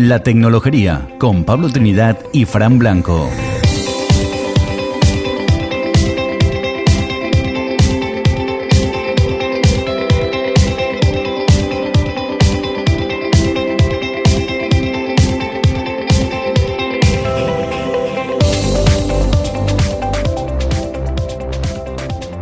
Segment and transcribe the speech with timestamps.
[0.00, 3.28] La Tecnología con Pablo Trinidad y Fran Blanco.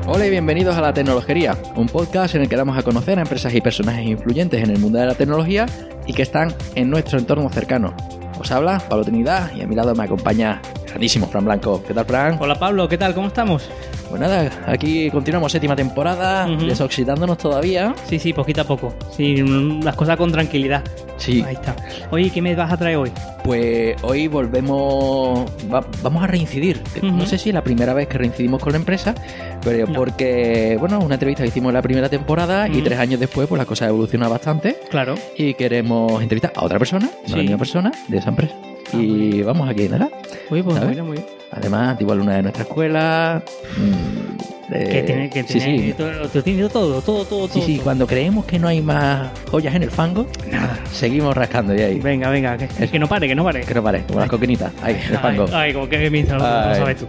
[0.06, 3.22] Hola y bienvenidos a La Tecnología, un podcast en el que damos a conocer a
[3.22, 5.64] empresas y personajes influyentes en el mundo de la tecnología
[6.06, 7.94] y que están en nuestro entorno cercano.
[8.38, 11.82] Os habla Pablo Trinidad y a mi lado me acompaña grandísimo Fran Blanco.
[11.86, 12.36] ¿Qué tal, Fran?
[12.40, 13.14] Hola Pablo, ¿qué tal?
[13.14, 13.68] ¿Cómo estamos?
[14.08, 17.92] Pues nada, aquí continuamos séptima temporada, desoxidándonos todavía.
[18.08, 18.94] Sí, sí, poquito a poco.
[19.16, 19.36] Sí,
[19.82, 20.82] las cosas con tranquilidad.
[21.16, 21.74] Sí, Ahí está.
[22.10, 23.10] Oye, ¿qué me vas a traer hoy?
[23.42, 26.80] pues hoy volvemos, va- vamos a reincidir.
[27.02, 29.14] No sé si es la primera vez que reincidimos con la empresa,
[29.62, 29.92] pero No.
[29.94, 33.58] porque, bueno, una entrevista que hicimos en la primera temporada y tres años después, pues
[33.58, 34.76] la cosa evoluciona bastante.
[34.90, 35.14] Claro.
[35.36, 38.54] y queremos entrevistar a otra persona, no a la misma persona, de esa empresa.
[38.92, 40.10] Ah, y vamos aquí, ¿verdad?
[40.50, 40.86] Oye, pues ¿Sabes?
[40.88, 41.26] muy bien, muy bien.
[41.52, 43.42] Además, igual una de nuestra escuela.
[43.76, 45.92] mm, de- que tiene, que sí, tiene, sí.
[45.96, 47.62] todo, lo tiene todo, todo, todo, Sí, todo.
[47.66, 47.84] sí, todo.
[47.84, 52.00] cuando creemos que no hay más joyas en el fango, nada, seguimos rascando y ahí.
[52.00, 53.60] Venga, venga, que, que no pare, que no pare.
[53.60, 55.46] Que no pare, como las coquinitas, ahí, en el fango.
[55.52, 57.06] ay, como que me lo sabes tú.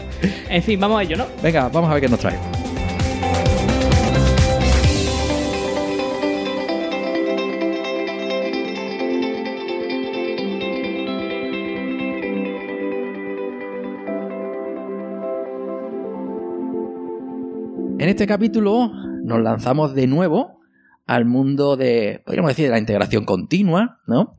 [0.49, 1.25] En fin, vamos a ello, ¿no?
[1.41, 2.35] Venga, vamos a ver qué nos trae.
[18.07, 18.89] En este capítulo
[19.25, 20.61] nos lanzamos de nuevo
[21.07, 24.37] al mundo de, podríamos decir, de la integración continua, ¿no?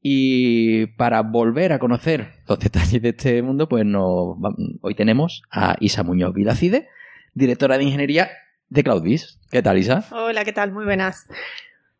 [0.00, 4.38] Y para volver a conocer los detalles de este mundo, pues nos,
[4.80, 6.88] hoy tenemos a Isa Muñoz Vilacide,
[7.34, 8.30] directora de ingeniería
[8.70, 9.40] de CloudBees.
[9.50, 10.06] ¿Qué tal, Isa?
[10.10, 10.72] Hola, ¿qué tal?
[10.72, 11.26] Muy buenas.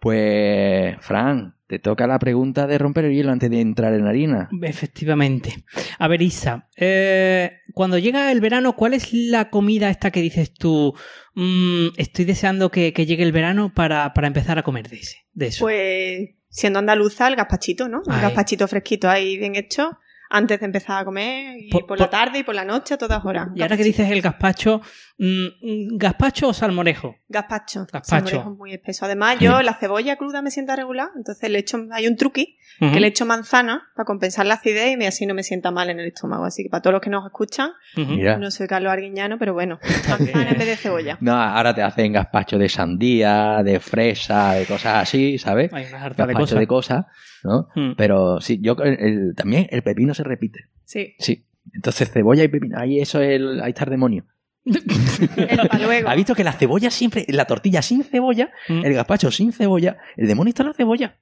[0.00, 4.48] Pues, Fran, te toca la pregunta de romper el hielo antes de entrar en harina.
[4.62, 5.64] Efectivamente.
[5.98, 10.52] A ver, Isa, eh, cuando llega el verano, ¿cuál es la comida esta que dices
[10.54, 10.94] tú?
[11.34, 15.16] "Mm, estoy deseando que, que llegue el verano para, para empezar a comer de, ese,
[15.32, 15.64] de eso.
[15.64, 18.02] Pues siendo andaluza, el gazpachito, ¿no?
[18.06, 19.98] El gazpachito fresquito ahí bien hecho,
[20.30, 22.98] antes de empezar a comer, y Por- por, la tarde y por la noche, a
[22.98, 23.48] todas horas.
[23.54, 24.80] y ahora que dices el gazpacho,
[25.18, 27.16] mm, ¿gazpacho o salmorejo?
[27.28, 27.86] Gazpacho.
[27.92, 28.04] Gazpacho.
[28.28, 29.04] Salmorejo muy espeso.
[29.06, 33.00] Además, yo la cebolla cruda me sienta regular, entonces le echo, hay un truqui que
[33.00, 36.08] le echo manzana para compensar la acidez y así no me sienta mal en el
[36.08, 36.44] estómago.
[36.44, 38.12] Así que para todos los que nos escuchan, Ujú.
[38.12, 38.36] Mira.
[38.36, 39.78] no soy Carlos Arguiñano, pero bueno,
[40.08, 41.16] manzana en vez de cebolla.
[41.22, 45.72] No, ahora te hacen gazpacho de sandía, de fresa, de cosas así, ¿sabes?
[45.72, 46.58] Hay una harta de Gazpacho cosas.
[46.58, 47.04] de cosas,
[47.44, 47.68] ¿no?
[47.74, 47.92] Mm.
[47.96, 50.66] Pero sí, yo el- el- también el pepino se repite.
[50.84, 51.14] Sí.
[51.18, 51.46] Sí.
[51.72, 54.26] Entonces cebolla y pepino, ahí eso es el, ahí está el demonio.
[54.66, 56.08] El pa' luego.
[56.10, 58.84] ¿Ha visto que la cebolla siempre, la tortilla sin cebolla, Mm.
[58.84, 61.16] el gazpacho sin cebolla, el demonio está en la cebolla?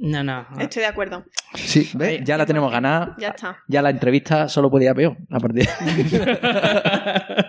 [0.00, 0.46] No, no.
[0.50, 0.60] no.
[0.60, 1.24] Estoy de acuerdo.
[1.54, 2.20] Sí, ¿ves?
[2.24, 3.16] Ya la tenemos ganada.
[3.18, 3.58] Ya está.
[3.66, 5.16] Ya la entrevista solo podía peor.
[5.30, 5.68] A partir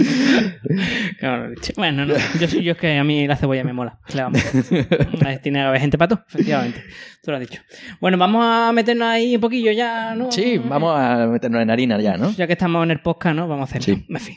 [1.76, 3.98] bueno, no, yo, soy- yo es que a mí la cebolla me mola.
[4.14, 4.42] Le vamos.
[5.42, 6.82] Tiene que haber gente pato, efectivamente.
[7.22, 7.60] Tú lo has dicho.
[8.00, 10.32] Bueno, vamos a meternos ahí un poquillo ya, ¿no?
[10.32, 12.32] Sí, vamos a meternos en harina ya, ¿no?
[12.32, 13.46] Ya que estamos en el podcast, ¿no?
[13.48, 13.96] Vamos a hacerlo.
[13.96, 14.06] Sí.
[14.08, 14.36] En fin.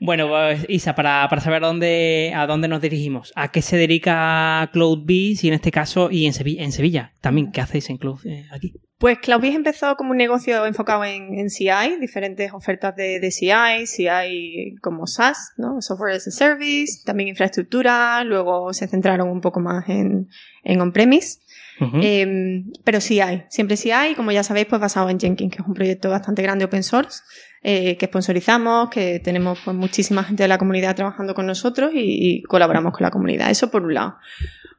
[0.00, 3.76] Bueno, pues, Isa, para, para saber a dónde, a dónde nos dirigimos, ¿a qué se
[3.76, 7.52] dedica CloudBees y en este caso, y en Sevilla, en Sevilla también?
[7.52, 8.74] ¿Qué hacéis en Cloud eh, aquí?
[9.00, 13.86] Pues CloudBees empezó como un negocio enfocado en, en CI, diferentes ofertas de, de CI,
[13.86, 15.80] CI como SaaS, ¿no?
[15.80, 20.28] Software as a Service, también infraestructura, luego se centraron un poco más en,
[20.64, 21.38] en on-premise.
[21.80, 21.98] Ujú.
[22.02, 25.72] Eh, pero CI, siempre CI, como ya sabéis, pues basado en Jenkins, que es un
[25.72, 27.22] proyecto bastante grande open source,
[27.62, 32.40] eh, que sponsorizamos, que tenemos pues, muchísima gente de la comunidad trabajando con nosotros y,
[32.40, 33.50] y colaboramos con la comunidad.
[33.50, 34.16] Eso por un lado.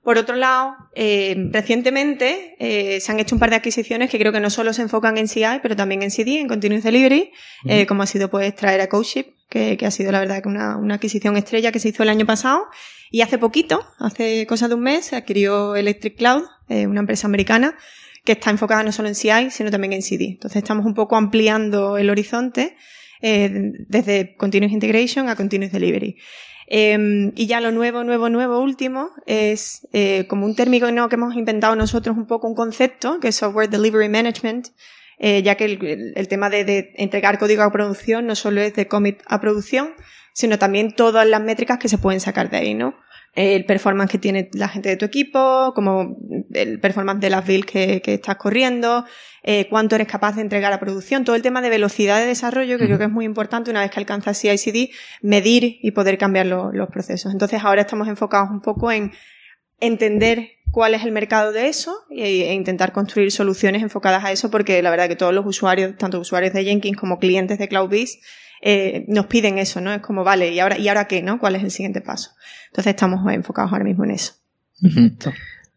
[0.03, 4.31] Por otro lado, eh, recientemente eh, se han hecho un par de adquisiciones que creo
[4.31, 7.31] que no solo se enfocan en CI, pero también en CD, en Continuous Delivery,
[7.65, 10.49] eh, como ha sido pues traer a CodeShip, que, que ha sido la verdad que
[10.49, 12.63] una, una adquisición estrella que se hizo el año pasado.
[13.11, 17.27] Y hace poquito, hace cosa de un mes, se adquirió Electric Cloud, eh, una empresa
[17.27, 17.75] americana,
[18.25, 20.29] que está enfocada no solo en CI, sino también en CD.
[20.29, 22.75] Entonces estamos un poco ampliando el horizonte
[23.23, 26.17] desde Continuous Integration a Continuous Delivery.
[26.73, 31.35] Eh, y ya lo nuevo, nuevo, nuevo, último, es eh, como un término que hemos
[31.35, 34.69] inventado nosotros un poco un concepto, que es Software Delivery Management,
[35.19, 38.87] eh, ya que el tema de, de entregar código a producción no solo es de
[38.87, 39.95] commit a producción,
[40.33, 42.95] sino también todas las métricas que se pueden sacar de ahí, ¿no?
[43.33, 46.17] El performance que tiene la gente de tu equipo, como
[46.53, 49.05] el performance de las builds que, que estás corriendo,
[49.43, 52.77] eh, cuánto eres capaz de entregar a producción, todo el tema de velocidad de desarrollo,
[52.77, 54.89] que creo que es muy importante una vez que alcanzas CI/CD,
[55.21, 57.31] medir y poder cambiar lo- los procesos.
[57.31, 59.11] Entonces ahora estamos enfocados un poco en
[59.79, 64.49] entender cuál es el mercado de eso e, e intentar construir soluciones enfocadas a eso,
[64.51, 68.19] porque la verdad que todos los usuarios, tanto usuarios de Jenkins como clientes de CloudBees,
[68.61, 69.91] eh, nos piden eso, ¿no?
[69.93, 71.39] Es como, vale, ¿y ahora, ¿y ahora qué, no?
[71.39, 72.31] ¿Cuál es el siguiente paso?
[72.67, 74.33] Entonces estamos enfocados ahora mismo en eso.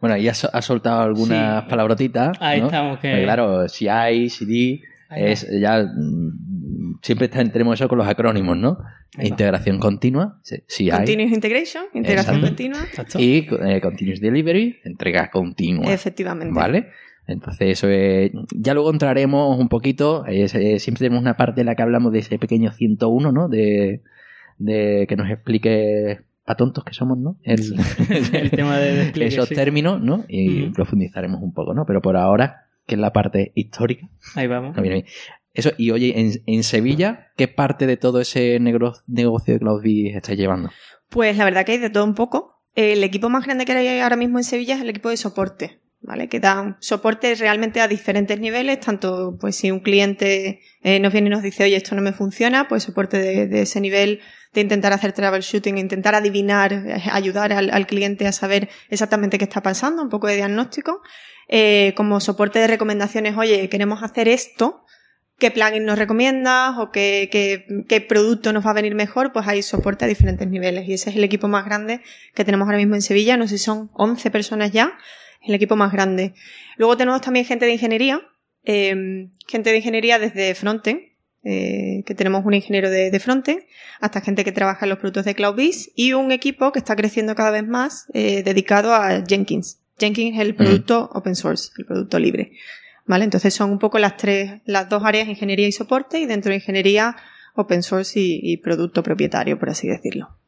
[0.00, 1.70] Bueno, ya has, has soltado algunas Sí.
[1.70, 2.36] palabrotitas.
[2.40, 2.66] Ahí ¿no?
[2.66, 7.98] estamos, que- Pues claro, CI, CD, Ahí es ya mm, siempre está- tenemos eso con
[7.98, 8.78] los acrónimos, ¿no?
[9.18, 12.46] Integración continua, CI, Continuous Integration, integración Exacto.
[12.48, 12.82] continua.
[12.82, 13.18] Exacto.
[13.20, 15.92] y eh, Continuous Delivery, entrega continua.
[15.92, 16.52] Efectivamente.
[16.52, 16.88] ¿Vale?
[17.26, 20.24] Entonces, eso es- ya luego entraremos un poquito.
[20.26, 23.48] es- eh, siempre tenemos una parte en la que hablamos de ese pequeño 101, ¿no?
[23.48, 24.02] De,
[24.58, 27.36] de que nos explique a tontos que somos, ¿no?
[27.42, 27.60] El,
[28.32, 29.54] El tema de despliegue, esos sí.
[29.54, 30.24] términos, ¿no?
[30.28, 31.86] Y profundizaremos un poco, ¿no?
[31.86, 34.08] Pero por ahora, que es la parte histórica.
[34.34, 34.76] Ahí vamos.
[35.54, 40.16] Eso, y oye, en, en Sevilla, ¿qué parte de todo ese negro- negocio de CloudBees
[40.16, 40.70] estáis llevando?
[41.08, 42.60] Pues la verdad que hay de todo un poco.
[42.74, 45.78] El equipo más grande que hay ahora mismo en Sevilla es el equipo de soporte,
[46.04, 46.28] ¿vale?
[46.28, 51.28] Que da soporte realmente a diferentes niveles, tanto pues si un cliente eh, nos viene
[51.28, 54.20] y nos dice, oye, esto no me funciona, pues soporte de, ese nivel
[54.52, 59.44] de intentar hacer troubleshooting, intentar adivinar, eh, ayudar al, al cliente a saber exactamente qué
[59.44, 61.00] está pasando, un poco de diagnóstico.
[61.48, 64.84] Eh, como soporte de recomendaciones, oye, queremos hacer esto,
[65.38, 69.46] qué plugin nos recomiendas o qué, qué, qué producto nos va a venir mejor, pues
[69.48, 70.88] hay soporte a diferentes niveles.
[70.88, 72.02] Y ese es el equipo más grande
[72.34, 73.36] que tenemos ahora mismo en Sevilla.
[73.36, 74.96] No sé si son 11 personas ya.
[75.46, 76.34] El equipo más grande.
[76.76, 78.20] Luego tenemos también gente de ingeniería.
[78.64, 81.00] eh, gente de ingeniería desde frontend.
[81.46, 83.60] eh, que tenemos un ingeniero de, de frontend,
[84.00, 87.34] hasta gente que trabaja en los productos de CloudBees y un equipo que está creciendo
[87.34, 89.78] cada vez más eh, dedicado a Jenkins.
[89.98, 92.52] Jenkins es el producto open source, el producto libre.
[93.06, 93.24] ¿Vale?
[93.24, 96.56] Entonces son un poco las tres, las dos áreas, ingeniería y soporte, y dentro de
[96.56, 97.14] ingeniería,
[97.54, 100.38] open source y, y producto propietario, por así decirlo.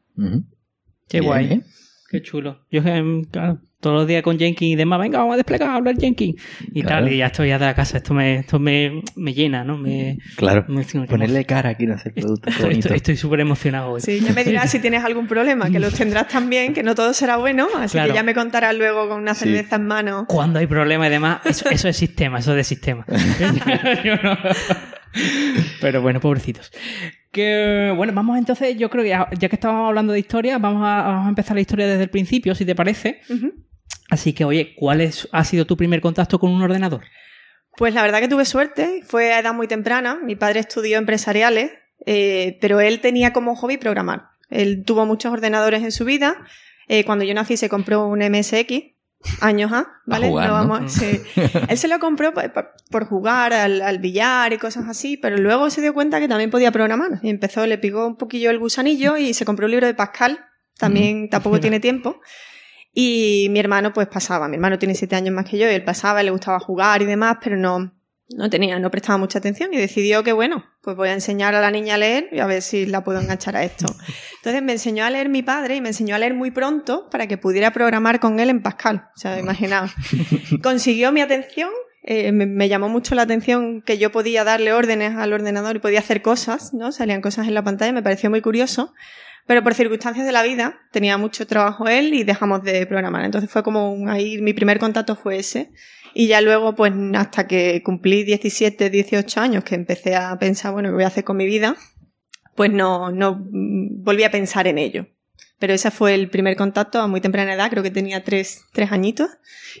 [1.07, 1.45] Qué Bien, guay.
[1.47, 1.65] bien.
[2.09, 2.65] Qué chulo.
[2.71, 5.75] Yo, em, claro, todos los días con Jenkins y demás, venga, vamos a desplegar, a
[5.75, 6.41] hablar Jenkins.
[6.73, 7.03] Y Claro.
[7.05, 7.97] tal, y ya estoy ya de la casa.
[7.97, 9.77] Esto me, esto me, me llena, ¿no?
[9.77, 10.63] Me, Claro.
[10.69, 12.55] me- me- Ponerle cara aquí en hacer productos.
[12.55, 14.01] qué Estoy- súper emocionado hoy.
[14.01, 15.93] Sí, ya me dirás si tienes algún problema, que los
[16.23, 18.13] tendrás también, que no todo será bueno, así Claro.
[18.13, 19.43] que ya me contarás luego con una Sí.
[19.43, 20.25] cerveza en mano.
[20.29, 23.05] Cuando hay problemas y demás, eso, eso es sistema, eso es de sistema.
[24.05, 24.37] Yo no-
[25.81, 26.71] Pero bueno, pobrecitos.
[27.31, 30.81] Que bueno, vamos entonces, yo creo que ya, ya que estábamos hablando de historia, vamos
[30.85, 33.21] a, vamos a empezar la historia desde el principio, si te parece.
[34.09, 37.03] Así que, oye, ¿cuál es, ha sido tu primer contacto con un ordenador?
[37.75, 40.17] Pues la verdad que tuve suerte, fue a edad muy temprana.
[40.23, 41.71] Mi padre estudió empresariales,
[42.05, 44.29] eh, pero él tenía como hobby programar.
[44.49, 46.37] Él tuvo muchos ordenadores en su vida.
[46.87, 48.96] Eh, cuando yo nací se compró un MSX,
[49.41, 50.29] años A, ¿vale?
[50.29, 50.53] jugar, ¿no?
[50.53, 51.21] vamos, sí.
[51.69, 55.81] Él se lo compró por, jugar al, al billar y cosas así, pero luego se
[55.81, 57.19] dio cuenta que también podía programar.
[57.23, 60.45] Y empezó, le picó un poquillo el gusanillo y se compró un libro de Pascal.
[60.77, 62.21] También tampoco tiene tiempo.
[62.93, 65.83] Y mi hermano pues pasaba, mi hermano tiene siete años más que yo y él
[65.83, 67.93] pasaba, le gustaba jugar y demás, pero no,
[68.29, 71.61] no tenía, no prestaba mucha atención y decidió que bueno, pues voy a enseñar a
[71.61, 73.85] la niña a leer y a ver si la puedo enganchar a esto.
[74.37, 77.27] Entonces me enseñó a leer mi padre y me enseñó a leer muy pronto para
[77.27, 79.09] que pudiera programar con él en Pascal.
[79.15, 79.91] O sea, imaginaos.
[80.63, 81.69] Consiguió mi atención,
[82.03, 85.79] eh, me, me llamó mucho la atención que yo podía darle órdenes al ordenador y
[85.79, 86.91] podía hacer cosas, ¿no?
[86.91, 88.93] Salían cosas en la pantalla, me pareció muy curioso.
[89.47, 93.23] Pero por circunstancias de la vida, tenía mucho trabajo él y dejamos de programar.
[93.23, 95.71] Entonces fue como un, ahí, mi primer contacto fue ese.
[96.13, 100.89] Y ya luego, pues hasta que cumplí 17, 18 años, que empecé a pensar, bueno,
[100.89, 101.75] ¿qué voy a hacer con mi vida?
[102.55, 105.07] Pues no, no mm, volví a pensar en ello.
[105.59, 108.91] Pero ese fue el primer contacto a muy temprana edad, creo que tenía tres, tres
[108.91, 109.27] añitos.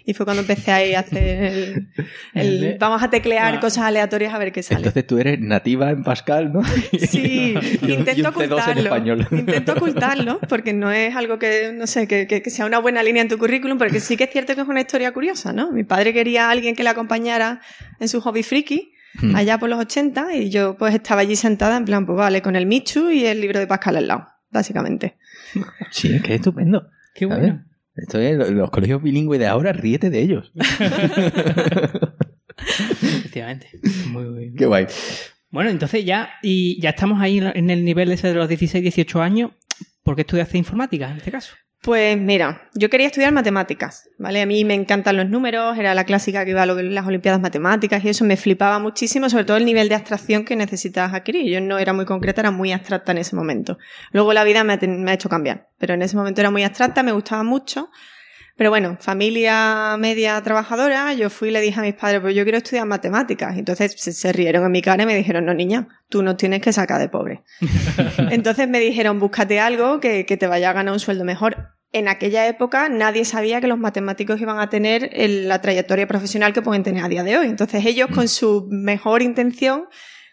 [0.05, 1.87] Y fue cuando empecé ahí a hacer el,
[2.33, 3.59] el- El- vamos a teclear Ah.
[3.59, 4.79] cosas aleatorias a ver qué sale.
[4.79, 6.61] Entonces tú eres nativa en Pascal, ¿no?
[7.09, 8.51] Sí, Y un- y intento un C2 en
[8.87, 9.27] ocultarlo.
[9.37, 13.03] Intento ocultarlo porque no es algo que, no sé, que, que- que sea una buena
[13.03, 15.71] línea en tu currículum, porque sí que es cierto que es una historia curiosa, ¿no?
[15.71, 17.61] Mi padre quería a alguien que le acompañara
[17.99, 19.35] en su hobby friki Hmm.
[19.35, 22.55] allá por los 80 y yo pues estaba allí sentada en plan, pues vale, con
[22.55, 25.17] el Michu y el libro de Pascal al lado, básicamente.
[25.91, 26.89] Sí, qué estupendo.
[27.13, 27.65] Qué bueno.
[27.95, 30.51] Esto es, los colegios bilingües de ahora, ríete de ellos.
[33.01, 33.69] Efectivamente.
[34.09, 34.85] Muy, muy Qué guay.
[35.49, 39.21] Bueno, entonces ya, y ya estamos ahí en el nivel ese de los 16, 18
[39.21, 39.51] años.
[40.03, 41.55] ¿Por qué estudiaste informática en este caso?
[41.81, 44.41] Pues mira, yo quería estudiar matemáticas, ¿vale?
[44.41, 48.03] A mí me encantan los números, era la clásica que iba a las Olimpiadas Matemáticas
[48.03, 51.49] y eso me flipaba muchísimo, sobre todo el nivel de abstracción que necesitas adquirir.
[51.49, 53.77] Yo no era muy concreta, era muy abstracta en ese momento.
[54.11, 56.63] Luego la vida me ha, me ha hecho cambiar, pero en ese momento era muy
[56.63, 57.89] abstracta, me gustaba mucho.
[58.57, 62.43] Pero bueno, familia media trabajadora, yo fui y le dije a mis padres, pues yo
[62.43, 63.55] quiero estudiar matemáticas.
[63.57, 66.61] Entonces se, se rieron en mi cara y me dijeron, no niña, tú nos tienes
[66.61, 67.43] que sacar de pobre.
[68.31, 71.69] Entonces me dijeron, búscate algo que, que te vaya a ganar un sueldo mejor.
[71.93, 76.51] en aquella época nadie sabía que los matemáticos iban a tener el- la trayectoria profesional
[76.51, 77.47] que pueden tener a día de hoy.
[77.47, 79.85] Entonces ellos, con su mejor intención,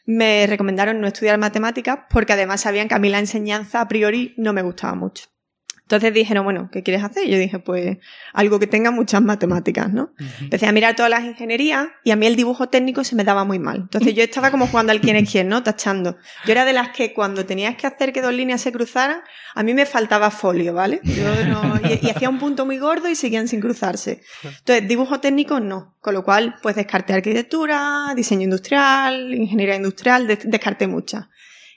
[0.06, 4.34] me recomendaron no estudiar matemáticas porque además sabían que a mí la enseñanza a priori
[4.36, 5.26] no me gustaba mucho.
[5.94, 7.26] Entonces dijeron, bueno, ¿qué quieres hacer?
[7.26, 7.98] Y yo dije, pues
[8.32, 10.12] algo que tenga muchas matemáticas, ¿no?
[10.40, 13.44] Empecé a mirar todas las ingenierías y a mí el dibujo técnico se me daba
[13.44, 13.76] muy mal.
[13.82, 15.62] Entonces yo estaba como jugando al quién es quién, ¿no?
[15.62, 16.16] Tachando.
[16.46, 19.18] Yo era de las que cuando tenías que hacer que dos líneas se cruzaran,
[19.54, 21.00] a mí me faltaba folio, ¿vale?
[21.04, 24.22] Yo no- y, y hacía un punto muy gordo y seguían sin cruzarse.
[24.42, 25.96] Entonces, dibujo técnico no.
[26.00, 31.26] Con lo cual, pues descarté arquitectura, diseño industrial, ingeniería industrial, des- descarté muchas.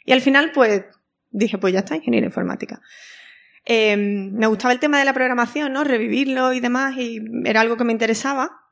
[0.05, 0.83] Y al final, pues
[1.29, 2.81] dije, pues ya está, ingeniería informática.
[3.69, 5.83] Eh, me gustaba el tema de la programación, ¿no?
[5.83, 8.66] Revivirlo y demás, y era algo que me interesaba.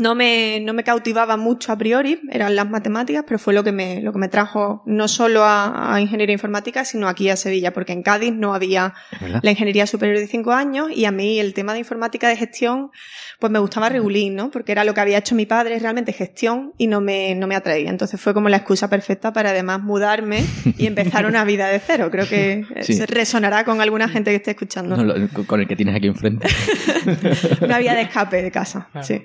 [0.00, 3.70] No me, no me cautivaba mucho a priori, eran las matemáticas, pero fue lo que
[3.72, 7.72] me, lo que me trajo no solo a, a ingeniería informática, sino aquí a Sevilla,
[7.72, 9.40] porque en Cádiz no había ¿Verdad?
[9.42, 12.90] la ingeniería superior de cinco años y a mí el tema de informática de gestión,
[13.38, 14.50] pues me gustaba regulín, ¿no?
[14.50, 17.54] Porque era lo que había hecho mi padre, realmente gestión, y no me, no me
[17.54, 17.90] atraía.
[17.90, 20.44] Entonces fue como la excusa perfecta para además mudarme
[20.78, 22.08] y empezar una vida de cero.
[22.10, 22.94] Creo que eh, Sí.
[22.94, 24.96] se resonará con alguna gente que esté escuchando.
[24.96, 26.48] No, lo- con el que tienes aquí enfrente.
[27.60, 28.88] Una vía de escape de casa.
[28.92, 29.06] Claro.
[29.06, 29.22] Sí.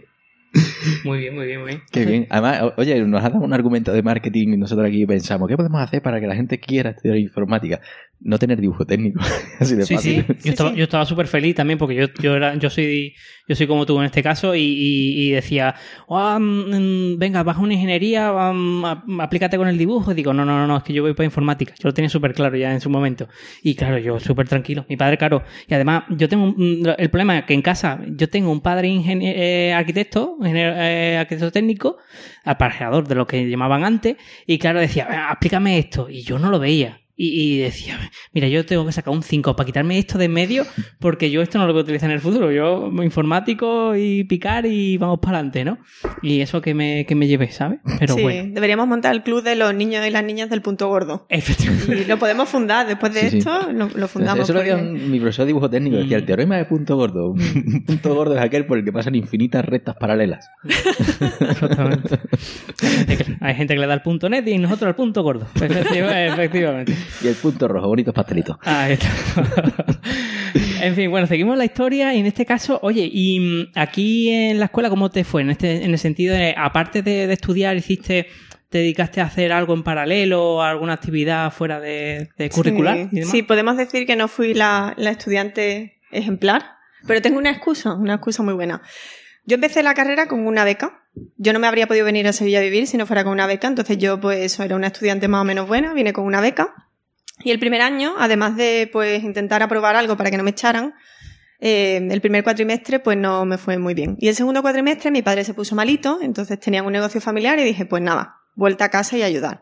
[1.04, 1.82] Muy bien, muy bien, muy bien.
[1.92, 2.28] Qué bien.
[2.30, 5.82] Además, oye, nos ha dado un argumento de marketing y nosotros aquí pensamos, ¿qué podemos
[5.82, 7.80] hacer para que la gente quiera estudiar informática?
[8.22, 9.20] No tener dibujo técnico.
[9.60, 10.22] Así de Sí, sí.
[10.22, 10.38] fácil.
[10.44, 10.78] Yo estaba, sí.
[10.78, 13.14] yo estaba súper feliz también porque yo, yo, era, yo, soy,
[13.48, 15.76] yo soy como tú en este caso y, y- y decía,
[16.10, 20.12] "Ah, mm, venga, vas a una ingeniería, a- aplícate con el dibujo.
[20.12, 21.74] Y digo, no, no, no, no, es que yo voy para informática.
[21.78, 23.28] Yo lo tenía súper claro ya en su momento.
[23.64, 24.86] Y claro, yo súper tranquilo.
[24.90, 25.44] Mi padre, claro.
[25.68, 28.88] Y además, yo tengo un- el problema es que en casa yo tengo un padre
[28.88, 31.98] ingenie- eh, arquitecto, ingeniero, eh, arquitecto técnico,
[32.44, 34.18] aparejador de lo que llamaban antes.
[34.46, 36.10] Y claro, decía, "Venga, explícame esto.
[36.10, 37.05] Y yo no lo veía.
[37.18, 37.98] Y, y decía,
[38.34, 40.66] mira, yo tengo que sacar un 5 para quitarme esto de en medio
[41.00, 42.52] porque yo esto no lo voy a utilizar en el futuro.
[42.52, 45.78] Yo informático y picar y vamos para adelante, ¿no?
[46.22, 47.80] Y eso que me, que me llevé, ¿sabes?
[48.00, 48.52] Pero sí, bueno.
[48.54, 51.26] deberíamos montar el club de los niños y las niñas del punto gordo.
[51.30, 52.02] Efectivamente.
[52.02, 53.38] Y lo podemos fundar después de Sí, sí.
[53.38, 54.44] esto, lo, lo fundamos.
[54.44, 55.96] Eso lo porque- decía un- mi profesor de dibujo técnico.
[55.98, 57.32] Decía, el teorema de punto gordo.
[57.32, 60.50] Un punto gordo es aquel por el que pasan infinitas rectas paralelas.
[61.40, 62.20] Exactamente.
[62.82, 65.24] Hay gente, que, hay gente que le da el punto net y nosotros el punto
[65.24, 65.48] gordo.
[65.56, 66.94] Efectiva- Efectivamente.
[67.24, 68.58] Y el punto rojo, bonitos pastelitos.
[68.64, 69.10] Ahí está.
[70.82, 74.60] en fin, bueno, seguimos la historia y en este caso, oye, y mm, aquí en
[74.60, 75.42] la escuela, ¿cómo te fue?
[75.42, 78.28] En, este, en el sentido de, aparte de, de estudiar, hiciste,
[78.70, 83.16] te dedicaste a hacer algo en paralelo, alguna actividad fuera de, de curricular y Sí,
[83.16, 83.32] demás?
[83.32, 86.64] sí, podemos decir que no fui la, la estudiante ejemplar,
[87.08, 88.82] pero tengo una excusa, una excusa muy buena.
[89.46, 91.04] Yo empecé la carrera con una beca.
[91.38, 93.46] Yo no me habría podido venir a Sevilla a vivir si no fuera con una
[93.48, 96.42] beca, entonces yo pues eso, era una estudiante más o menos buena, vine con una
[96.42, 96.74] beca.
[97.46, 100.96] Y el primer año, además de pues intentar aprobar algo para que no me echaran,
[101.60, 104.18] eh, el primer cuatrimestre pues no me fue muy bien.
[104.20, 107.64] Y el segundo cuatrimestre mi padre se puso malito, entonces tenían un negocio familiar y
[107.64, 109.62] dije pues nada, vuelta a casa y ayudar.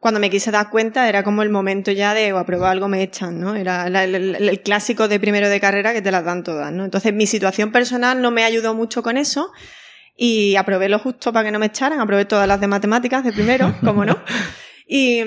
[0.00, 3.02] Cuando me quise dar cuenta era como el momento ya de o apruebo algo me
[3.02, 3.56] echan, ¿no?
[3.56, 6.84] Era el, clásico de primero de carrera que te las dan todas, ¿no?
[6.84, 9.50] Entonces mi situación personal no me ayudó mucho con eso
[10.14, 13.32] y aprobé lo justo para que no me echaran, aprobé todas las de matemáticas de
[13.32, 14.22] primero, como no.
[14.86, 15.20] Y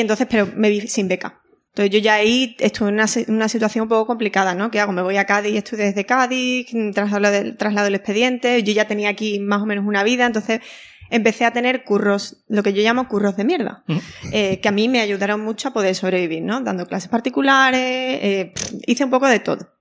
[0.00, 1.43] entonces, pero me vi sin beca.
[1.74, 4.70] Entonces yo ya ahí estuve en una, una situación un poco complicada, ¿no?
[4.70, 4.92] ¿Qué hago?
[4.92, 9.08] Me voy a Cádiz, estudio desde Cádiz, traslado, el- traslado el expediente, yo ya tenía
[9.08, 10.60] aquí más o menos una vida, entonces
[11.10, 14.00] empecé a tener curros, lo que yo llamo curros de mierda, Ujú.
[14.30, 16.60] eh, que a mí me ayudaron mucho a poder sobrevivir, ¿no?
[16.60, 18.52] Dando clases particulares, eh,
[18.86, 19.73] hice un poco de todo.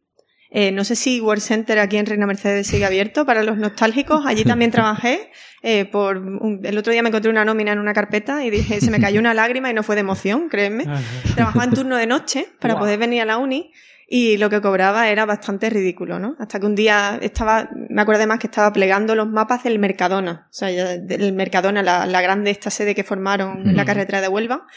[0.56, 4.24] Eh, no sé si World Center aquí en Reina Mercedes sigue abierto para los nostálgicos.
[4.28, 5.32] Allí también trabajé.
[5.64, 8.80] eh, por un- el otro día me encontré una nómina en una carpeta y dije,
[8.82, 10.84] se me cayó una lágrima y no fue de emoción, créeme.
[10.88, 11.02] Ajá.
[11.36, 13.72] Trabajaba en turno de noche para poder venir a la uni
[14.08, 16.36] y lo que cobraba era bastante ridículo, ¿no?
[16.38, 20.48] Hasta que un día estaba, me acuerdo además que estaba plegando los mapas del Mercadona,
[20.52, 20.68] o sea,
[20.98, 23.88] del Mercadona, la, la grande esta sede que formaron en la Ujú.
[23.88, 24.68] carretera de Huelva,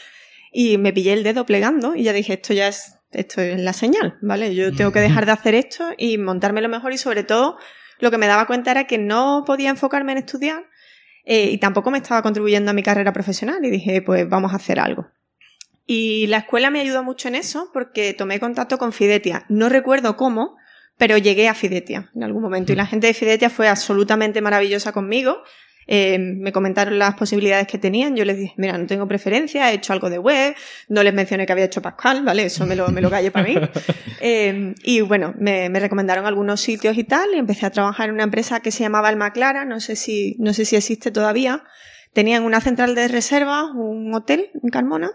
[0.53, 3.73] y me pillé el dedo plegando y ya dije, esto ya es, esto es la
[3.73, 4.53] señal, ¿vale?
[4.53, 7.57] Yo tengo que dejar de hacer esto y montarme lo mejor y sobre todo
[7.99, 10.65] lo que me daba cuenta era que no podía enfocarme en estudiar
[11.25, 14.57] eh, y tampoco me estaba contribuyendo a mi carrera profesional y dije, pues vamos a
[14.57, 15.07] hacer algo.
[15.85, 19.45] Y la escuela me ayudó mucho en eso porque tomé contacto con Fidetia.
[19.47, 20.57] No recuerdo cómo,
[20.97, 22.73] pero llegué a Fidetia en algún momento.
[22.73, 25.43] Y la gente de Fidetia fue absolutamente maravillosa conmigo.
[25.87, 28.15] Eh, me comentaron las posibilidades que tenían.
[28.15, 30.55] Yo les dije, mira, no tengo preferencia, he hecho algo de web.
[30.89, 32.43] No les mencioné que había hecho Pascal, ¿vale?
[32.43, 33.55] Eso me lo, me lo para mí.
[34.19, 37.29] Eh, y bueno, me, me recomendaron algunos sitios y tal.
[37.33, 39.63] Y empecé a trabajar en una empresa que se llamaba Alma Clara.
[39.63, 41.63] No sé si, no sé si existe todavía.
[42.13, 45.11] Tenían una central de reservas, un hotel en Carmona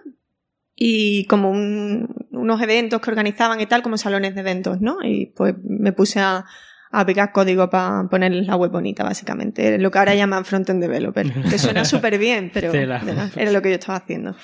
[0.77, 4.99] y como un, unos eventos que organizaban y tal, como salones de eventos, ¿no?
[5.03, 6.45] Y pues me puse a,
[6.93, 9.79] a pegar código para poner la web bonita, básicamente.
[9.79, 11.33] Lo que ahora llaman front-end developer.
[11.51, 14.37] Que suena súper bien, pero era lo que yo estaba haciendo.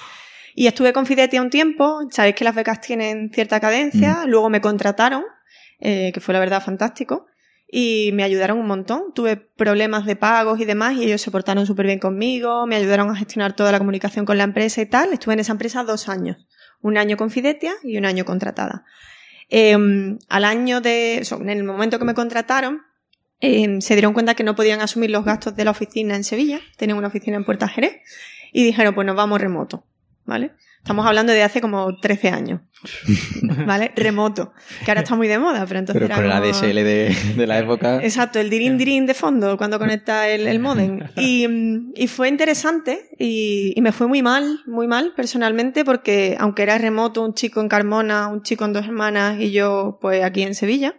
[0.55, 2.01] Y estuve con Fidetia un tiempo.
[2.11, 4.25] Sabéis que las becas tienen cierta cadencia.
[4.27, 5.23] Luego me contrataron,
[5.79, 7.27] eh, que fue la verdad fantástico.
[7.71, 9.13] Y me ayudaron un montón.
[9.15, 12.67] Tuve problemas de pagos y demás y ellos se portaron súper bien conmigo.
[12.67, 15.13] Me ayudaron a gestionar toda la comunicación con la empresa y tal.
[15.13, 16.49] Estuve en esa empresa dos años.
[16.81, 18.85] Un año con Fidetia y un año contratada.
[19.49, 19.77] Eh,
[20.29, 22.83] al año de, en el momento que me contrataron,
[23.41, 26.61] eh, se dieron cuenta que no podían asumir los gastos de la oficina en Sevilla,
[26.77, 27.97] tenían una oficina en Puerta Jerez,
[28.53, 29.85] y dijeron, pues nos vamos remoto,
[30.25, 30.53] ¿vale?
[30.79, 32.61] Estamos hablando de hace como 13 años,
[33.67, 33.93] ¿vale?
[33.95, 34.53] Remoto,
[34.85, 37.47] que ahora está muy de moda, pero entonces Pero con el como- ADSL de, de
[37.47, 38.01] la época.
[38.03, 41.01] Exacto, el dirin dirin de fondo cuando conecta el, el modem.
[41.17, 41.47] Y,
[41.95, 46.79] y fue interesante y, y me fue muy mal, muy mal personalmente, porque aunque era
[46.79, 50.55] remoto, un chico en Carmona, un chico en dos hermanas y yo pues aquí en
[50.55, 50.95] Sevilla,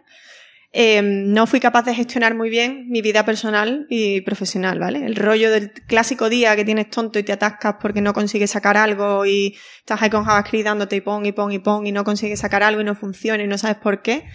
[0.72, 5.04] eh, no fui capaz de gestionar muy bien mi vida personal y profesional, ¿vale?
[5.04, 8.76] El rollo del clásico día que tienes tonto y te atascas porque no consigues sacar
[8.76, 12.04] algo y estás ahí con JavaScript dándote y pon y pon y pon y no
[12.04, 14.26] consigues sacar algo y no funciona y no sabes por qué,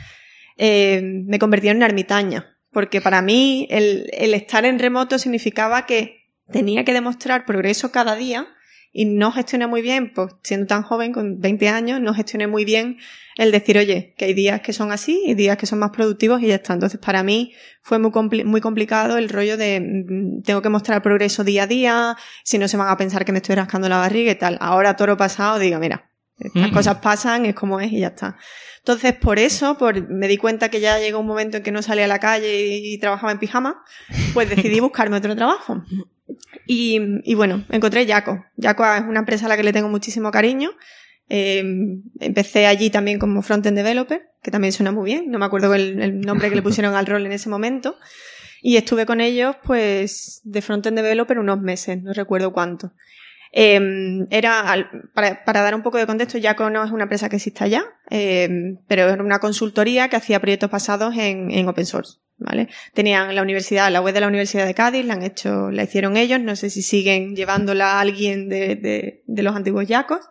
[0.58, 2.58] eh, me convertí en una ermitaña.
[2.72, 8.48] Porque para mí el estar en remoto significaba que tenía que demostrar progreso cada día
[8.98, 12.64] y no gestioné muy bien, pues siendo tan joven, con 20 años, no gestioné muy
[12.64, 12.98] bien
[13.38, 16.42] el decir, oye, que hay días que son así y días que son más productivos
[16.42, 16.74] y ya está.
[16.74, 21.02] Entonces, para mí fue muy, compli- muy complicado el rollo de mm, tengo que mostrar
[21.02, 23.98] progreso día a día, si no se van a pensar que me estoy rascando la
[23.98, 24.58] barriga y tal.
[24.62, 26.10] Ahora, toro pasado, digo, mira,
[26.40, 28.38] estas cosas pasan, es como es y ya está.
[28.78, 31.82] Entonces, por eso, por, me di cuenta que ya llegó un momento en que no
[31.82, 33.84] salía a la calle y, y trabajaba en pijama,
[34.34, 35.84] pues decidí buscarme otro trabajo.
[36.67, 38.45] Y, y bueno, encontré Yaco.
[38.57, 40.72] Yaco es una empresa a la que le tengo muchísimo cariño.
[41.27, 41.63] Eh,
[42.19, 45.32] empecé allí también como frontend developer, que también suena muy bien.
[45.32, 47.97] No me acuerdo el, nombre que le pusieron al rol en ese momento.
[48.62, 52.93] Y estuve con ellos, pues, de frontend developer unos meses, no recuerdo cuánto.
[53.51, 57.36] Eh, era, para, para dar un poco de contexto, Yaco no es una empresa que
[57.38, 58.49] exista ya, eh,
[58.88, 62.69] pero era una consultoría que hacía proyectos basados en open source, ¿vale?
[62.93, 66.17] Tenían la universidad, la web de la Universidad de Cádiz, la han hecho, la hicieron
[66.17, 70.30] ellos, no sé si siguen llevándola a alguien de, de, los antiguos Yacos.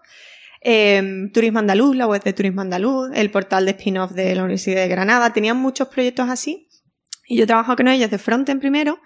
[0.61, 4.83] Eh, Turismo Andaluz, la web de Turismo Andaluz, el portal de spin-off de la Universidad
[4.83, 6.69] de Granada, tenían muchos proyectos así.
[7.27, 8.99] Y yo trabajo con ellos de frontend primero,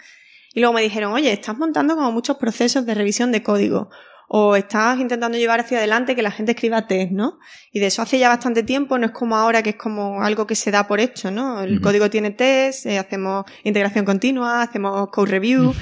[0.54, 3.90] y luego me dijeron, oye, estás montando como muchos procesos de revisión de código.
[4.28, 7.38] O estás intentando llevar hacia adelante que la gente escriba test, ¿no?
[7.72, 10.46] Y de eso hace ya bastante tiempo, no es como ahora que es como algo
[10.46, 11.62] que se da por hecho, ¿no?
[11.62, 15.74] El código tiene test, eh, hacemos integración continua, hacemos code review.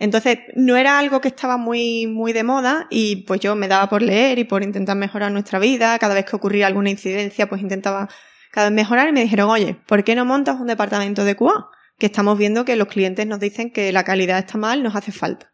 [0.00, 3.90] Entonces, no era algo que estaba muy, muy de moda y pues yo me daba
[3.90, 5.98] por leer y por intentar mejorar nuestra vida.
[5.98, 8.08] Cada vez que ocurría alguna incidencia, pues intentaba
[8.50, 11.68] cada vez mejorar y me dijeron, oye, ¿por qué no montas un departamento de QA?
[11.98, 15.12] Que estamos viendo que los clientes nos dicen que la calidad está mal, nos hace
[15.12, 15.52] falta.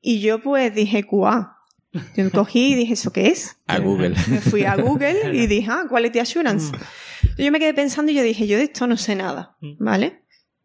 [0.00, 1.56] Y yo pues dije QA.
[2.16, 3.56] Yo cogí y dije, ¿eso qué es?
[3.66, 4.14] A Google.
[4.28, 6.72] Me fui a Google y dije, ah, Quality Assurance.
[7.36, 10.22] Yo me quedé pensando y yo dije, yo de esto no sé nada, ¿vale?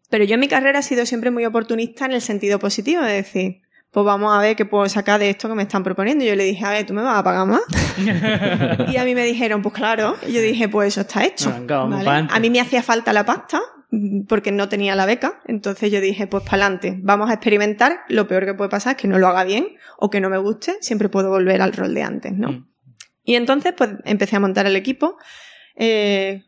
[0.10, 3.13] Pero yo en mi carrera he sido siempre muy oportunista en el sentido positivo, de
[3.13, 6.24] decir, pues vamos a ver qué puedo sacar de esto que me están proponiendo.
[6.24, 7.62] Y yo le dije, a ver, ¿tú me vas a pagar más?
[8.91, 10.15] y a mí me dijeron, pues claro.
[10.28, 11.50] Y yo dije, pues eso está hecho.
[11.50, 13.85] A mí me hacía falta la pasta mm,
[14.27, 15.41] porque no tenía la beca.
[15.45, 18.01] Entonces yo dije, pues para adelante, vamos a experimentar.
[18.10, 20.38] Lo peor que puede pasar es que no lo haga bien o que no me
[20.38, 20.75] guste.
[20.81, 22.51] Siempre puedo volver al rol de antes, ¿no?
[22.51, 22.67] Mm.
[23.23, 25.17] Y entonces, pues empecé a montar el equipo.
[25.75, 26.43] Eh,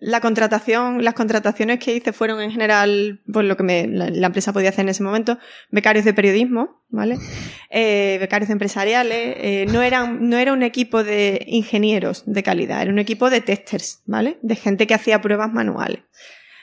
[0.00, 4.26] la contratación, las contrataciones que hice fueron en general, pues lo que me, la, la
[4.28, 5.38] empresa podía hacer en ese momento,
[5.70, 7.18] becarios de periodismo, ¿vale?
[7.72, 12.90] Eh, becarios empresariales, eh, no eran, no era un equipo de ingenieros de calidad, era
[12.90, 14.38] un equipo de testers, ¿vale?
[14.42, 16.00] De gente que hacía pruebas manuales.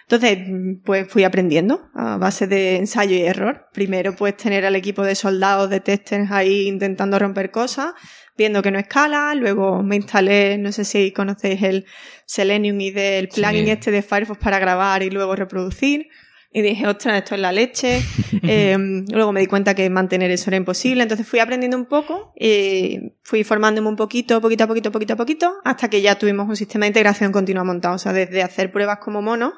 [0.09, 0.37] Entonces,
[0.85, 3.67] pues fui aprendiendo a base de ensayo y error.
[3.73, 7.91] Primero, pues tener al equipo de soldados, de testers ahí intentando romper cosas,
[8.37, 9.35] viendo que no escala.
[9.35, 11.85] Luego me instalé, no sé si conocéis el
[12.25, 13.71] Selenium y del plugin Sí.
[13.71, 16.07] este de Firefox para grabar y luego reproducir.
[16.53, 18.01] Y dije, ostras, esto es la leche.
[18.49, 18.77] Eh,
[19.11, 21.03] luego me di cuenta que mantener eso era imposible.
[21.03, 25.17] Entonces fui aprendiendo un poco, y fui formándome un poquito, poquito a poquito, poquito a
[25.17, 27.95] poquito, hasta que ya tuvimos un sistema de integración continua montado.
[27.95, 29.51] O sea, desde hacer pruebas como monos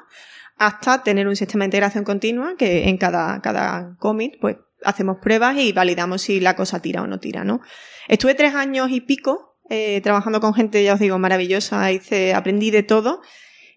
[0.60, 5.56] hasta tener un sistema de integración continua que en cada, cada commit, pues hacemos pruebas
[5.56, 7.62] y validamos si la cosa tira o no tira, ¿no?
[8.08, 12.70] Estuve tres años y pico eh, trabajando con gente, ya os digo, maravillosa, hice, aprendí
[12.70, 13.22] de todo,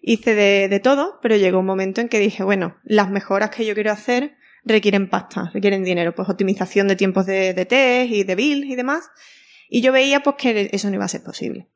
[0.02, 3.64] hice de, de todo, pero llegó un momento en que dije, bueno, las mejoras que
[3.64, 8.34] yo quiero hacer requieren pasta, requieren dinero, pues optimización de tiempos de, test y de
[8.34, 9.10] build y demás,
[9.70, 11.70] y yo veía pues que eso no iba a ser posible.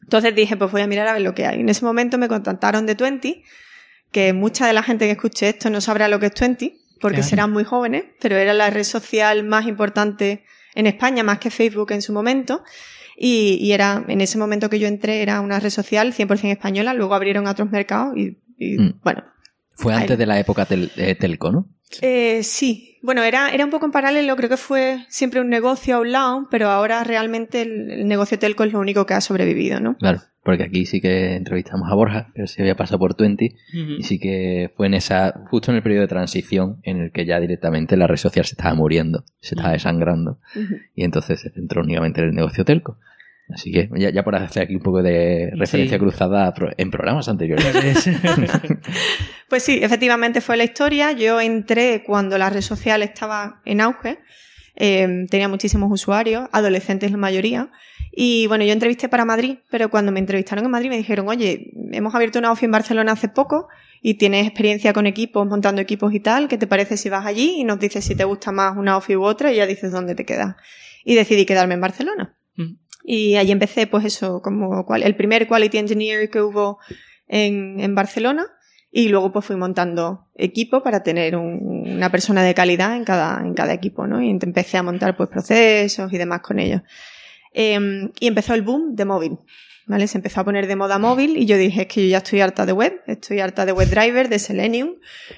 [0.00, 1.58] Entonces dije, pues voy a mirar a ver lo que hay.
[1.58, 3.42] En ese momento me contactaron de Twenty,
[4.14, 6.68] que mucha de la gente que escuche esto no sabrá lo que es Twenty,
[7.00, 7.28] porque Claro.
[7.28, 11.90] serán muy jóvenes, pero era la red social más importante en España, más que Facebook
[11.92, 12.62] en su momento.
[13.16, 16.94] Y, y era, en ese momento que yo entré, era una red social 100% española,
[16.94, 19.00] luego abrieron a otros mercados y, y, Mm.
[19.02, 19.22] bueno,
[19.76, 20.02] Fue Ahí.
[20.02, 21.68] antes de la época tel- eh, telco, ¿no?
[22.00, 25.96] eh, sí, bueno, era, era un poco en paralelo, creo que fue siempre un negocio
[25.96, 29.20] a un lado, pero ahora realmente el, el negocio telco es lo único que ha
[29.20, 29.96] sobrevivido, ¿no?
[29.98, 33.56] Claro, porque aquí sí que entrevistamos a Borja, pero se había pasado por Twenty
[33.98, 37.24] y sí que fue en esa, justo en el periodo de transición en el que
[37.24, 40.38] ya directamente la red social se estaba muriendo, se estaba desangrando
[40.94, 42.98] y entonces se centró únicamente en el negocio telco.
[43.52, 46.00] Así que ya, ya por hacer aquí un poco de referencia Sí.
[46.02, 47.74] cruzada en programas anteriores.
[49.48, 51.12] Pues sí, efectivamente fue la historia.
[51.12, 54.18] Yo entré cuando la red social estaba en auge.
[54.76, 57.70] Eh, tenía muchísimos usuarios, adolescentes la mayoría.
[58.16, 61.72] Y bueno, yo entrevisté para Madrid, pero cuando me entrevistaron en Madrid me dijeron, oye,
[61.92, 63.68] hemos abierto una ofi en Barcelona hace poco
[64.02, 66.46] y tienes experiencia con equipos, montando equipos y tal.
[66.46, 69.16] ¿Qué te parece si vas allí y nos dices si te gusta más una ofi
[69.16, 70.54] u otra y ya dices dónde te quedas?
[71.04, 72.36] Y decidí quedarme en Barcelona.
[72.56, 72.76] Mm.
[73.04, 76.78] Y allí empecé, pues eso, como cual- el primer Quality Engineer que hubo
[77.26, 78.46] en, en Barcelona.
[78.96, 83.40] Y luego pues fui montando equipo para tener un- una persona de calidad en cada,
[83.44, 84.22] en cada equipo, ¿no?
[84.22, 86.82] Y empecé a montar pues procesos y demás con ellos.
[87.54, 89.38] Eh, y empezó el boom de móvil,
[89.86, 90.06] ¿vale?
[90.06, 92.40] Se empezó a poner de moda móvil y yo dije, es que yo ya estoy
[92.40, 94.94] harta de web, estoy harta de WebDriver, de Selenium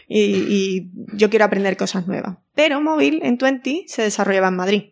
[0.09, 2.38] y, y yo quiero aprender cosas nuevas.
[2.55, 4.83] Pero móvil en Twenty se desarrollaba en Madrid.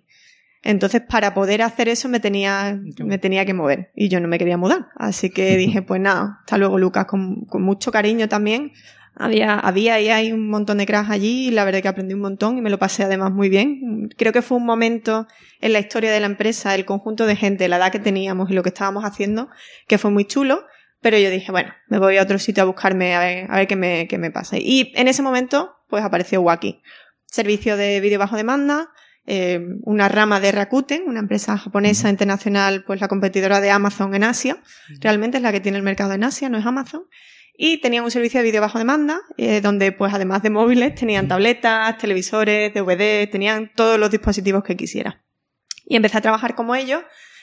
[0.64, 4.38] Entonces, para poder hacer eso me tenía, me tenía que mover y yo no me
[4.38, 4.88] quería mudar.
[4.96, 8.72] Así que dije, pues nada, hasta luego Lucas, con, con mucho cariño también.
[9.16, 12.20] Había, había y hay un montón de cracks allí y la verdad que aprendí un
[12.20, 14.08] montón y me lo pasé además muy bien.
[14.16, 15.28] Creo que fue un momento
[15.60, 18.54] en la historia de la empresa, el conjunto de gente, la edad que teníamos y
[18.54, 19.48] lo que estábamos haciendo,
[19.86, 20.64] que fue muy chulo.
[21.00, 23.66] Pero yo dije, bueno, me voy a otro sitio a buscarme a ver, a ver
[23.68, 24.56] qué, me, qué me pasa.
[24.58, 26.80] Y en ese momento, pues apareció Waki.
[27.26, 28.90] Servicio de vídeo bajo demanda,
[29.26, 34.24] eh, una rama de Rakuten, una empresa japonesa internacional, pues la competidora de Amazon en
[34.24, 34.58] Asia.
[35.00, 37.04] Realmente es la que tiene el mercado en Asia, no es Amazon.
[37.56, 41.28] Y tenían un servicio de vídeo bajo demanda, eh, donde pues además de móviles tenían
[41.28, 45.22] tabletas, televisores, DVD, tenían todos los dispositivos que quisiera.
[45.86, 47.02] Y empecé a trabajar como ellos,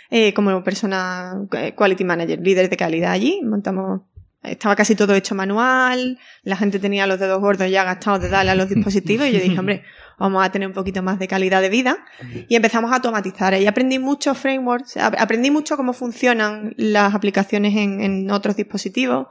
[0.09, 3.39] eh, como persona eh, quality manager, líder de calidad allí.
[3.43, 4.01] Montamos,
[4.43, 8.51] estaba casi todo hecho manual, la gente tenía los dedos gordos ya gastados de darle
[8.51, 9.83] a los dispositivos y yo dije, hombre,
[10.19, 12.03] vamos a tener un poquito más de calidad de vida.
[12.49, 13.53] Y empezamos a automatizar.
[13.53, 19.27] Y aprendí muchos frameworks, ap- aprendí mucho cómo funcionan las aplicaciones en otros dispositivos.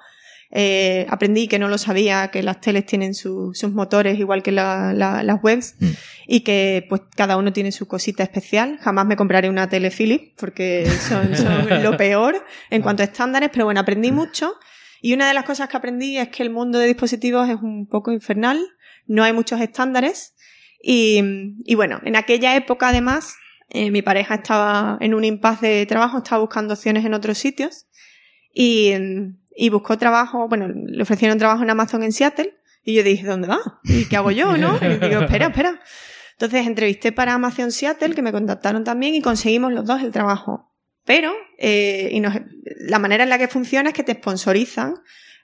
[0.53, 4.51] Eh, aprendí que no lo sabía, que las teles tienen su- sus motores igual que
[4.51, 5.87] la- la- las webs Mm.
[6.27, 8.79] y que pues cada uno tiene su cosita especial.
[8.81, 13.51] Jamás me compraré una tele Philips porque son, son lo peor en cuanto a estándares,
[13.53, 14.55] pero bueno, aprendí mucho.
[15.01, 17.87] Y una de las cosas que aprendí es que el mundo de dispositivos es un
[17.87, 18.59] poco infernal,
[19.07, 20.35] no hay muchos estándares
[20.83, 21.23] y,
[21.65, 23.35] y bueno, en aquella época además
[23.71, 27.87] eh, mi pareja estaba en un impasse de trabajo, estaba buscando opciones en otros sitios
[28.53, 28.93] y,
[29.57, 33.49] y buscó trabajo, bueno, le ofrecieron trabajo en Amazon en Seattle y yo dije, ¿dónde
[33.49, 33.59] va?
[33.85, 34.77] ¿Y qué hago yo, no?
[34.81, 35.81] Y digo, espera, espera.
[36.33, 40.73] Entonces entrevisté para Amazon Seattle, que me contactaron también y conseguimos los dos el trabajo.
[41.05, 42.35] Pero, eh, y nos-
[42.81, 44.95] la manera en la que funciona es que te sponsorizan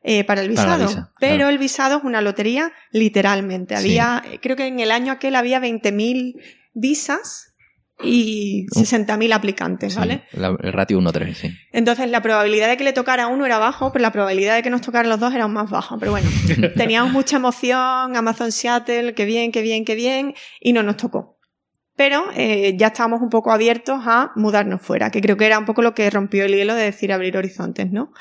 [0.03, 0.87] eh, para el Para visado.
[0.88, 1.51] visa, pero claro.
[1.51, 3.77] el visado es una lotería, literalmente.
[3.77, 3.99] Sí.
[3.99, 6.37] Había, creo que en el año aquel había 20.000
[6.75, 7.46] visas
[8.03, 8.81] y Uh.
[8.81, 10.23] 60.000 aplicantes, Sí, ¿vale?
[10.33, 11.51] la- el ratio 1-3, sí.
[11.73, 14.63] Entonces la probabilidad de que le tocara a uno era bajo, pero la probabilidad de
[14.63, 15.97] que nos tocaran los dos era aún más baja.
[15.99, 16.29] Pero bueno,
[16.77, 21.39] teníamos mucha emoción, Amazon Seattle, qué bien, qué bien, qué bien, y no nos tocó.
[21.97, 25.65] Pero eh, ya estábamos un poco abiertos a mudarnos fuera, que creo que era un
[25.65, 28.13] poco lo que rompió el hielo de decir abrir horizontes, ¿no?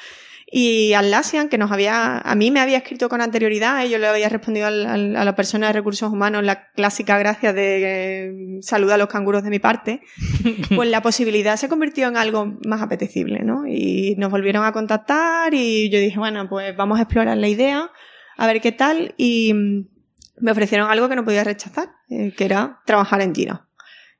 [0.57, 4.07] Y Atlassian, que nos había, a mí me había escrito con anterioridad, y yo le
[4.07, 8.59] había respondido al- al- a la persona de recursos humanos la clásica gracia de eh,
[8.61, 9.99] saluda a los canguros de mi parte,
[10.75, 13.67] pues la posibilidad se convirtió en algo más apetecible, ¿no?
[13.67, 17.91] Y nos volvieron a contactar y yo dije, bueno, pues vamos a explorar la idea,
[18.37, 19.87] a ver qué tal, y mm,
[20.39, 23.67] me ofrecieron algo que no podía rechazar, eh, que era trabajar en Jira.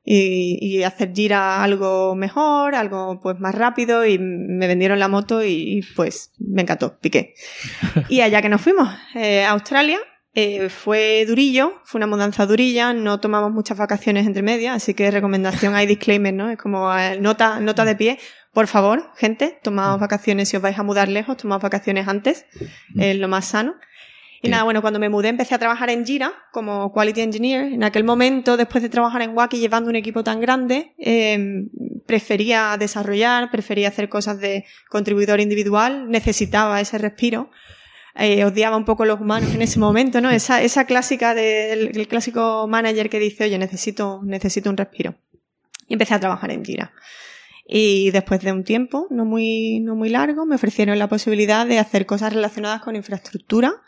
[0.08, 5.44] Y, y hacer Jira algo mejor, algo pues más rápido y me vendieron la moto
[5.44, 7.34] y, pues me encantó, piqué.
[8.08, 9.98] Y allá que nos fuimos, eh, a Australia,
[10.38, 15.10] eh, fue durillo, fue una mudanza durilla, no tomamos muchas vacaciones entre medias, así que
[15.10, 16.50] recomendación hay disclaimer, ¿no?
[16.50, 18.18] Es como eh, nota, nota de pie.
[18.52, 22.44] Por favor, gente, tomaos vacaciones si os vais a mudar lejos, tomaos vacaciones antes,
[22.96, 23.76] es lo más sano.
[24.46, 27.72] Y nada, bueno, cuando me mudé empecé a trabajar en Jira como Quality Engineer.
[27.72, 31.66] En aquel momento, después de trabajar en Wacky llevando un equipo tan grande, eh,
[32.06, 37.50] prefería desarrollar, prefería hacer cosas de contribuidor individual, necesitaba ese respiro.
[38.14, 40.30] Eh, odiaba un poco los humanos en ese momento, ¿no?
[40.30, 45.16] Esa, esa clásica del el clásico manager que dice, oye, necesito, necesito un respiro.
[45.86, 46.92] Y empecé a trabajar en Jira.
[47.68, 51.78] Y después de un tiempo, no muy, no muy largo, me ofrecieron la posibilidad de
[51.78, 53.82] hacer cosas relacionadas con infraestructura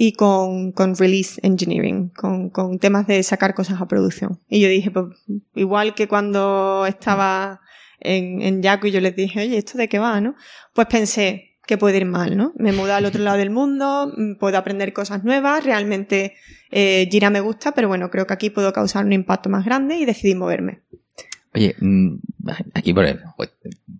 [0.00, 4.40] y con, con release engineering, con, con temas de sacar cosas a producción.
[4.48, 5.06] Y yo dije, pues,
[5.56, 7.60] igual que cuando estaba
[7.98, 10.36] en, en Yaku y yo les dije, oye, ¿esto de qué va, no?
[10.72, 12.52] Pues pensé que puede ir mal, ¿no?
[12.56, 16.34] Me mudo al otro lado del mundo, mm, puedo aprender cosas nuevas, realmente
[16.70, 19.96] eh, Jira me gusta, pero bueno, creo que aquí puedo causar un impacto más grande
[19.96, 20.82] y decidí moverme.
[21.54, 22.16] Oye, mm,
[22.74, 23.50] aquí por el, pues,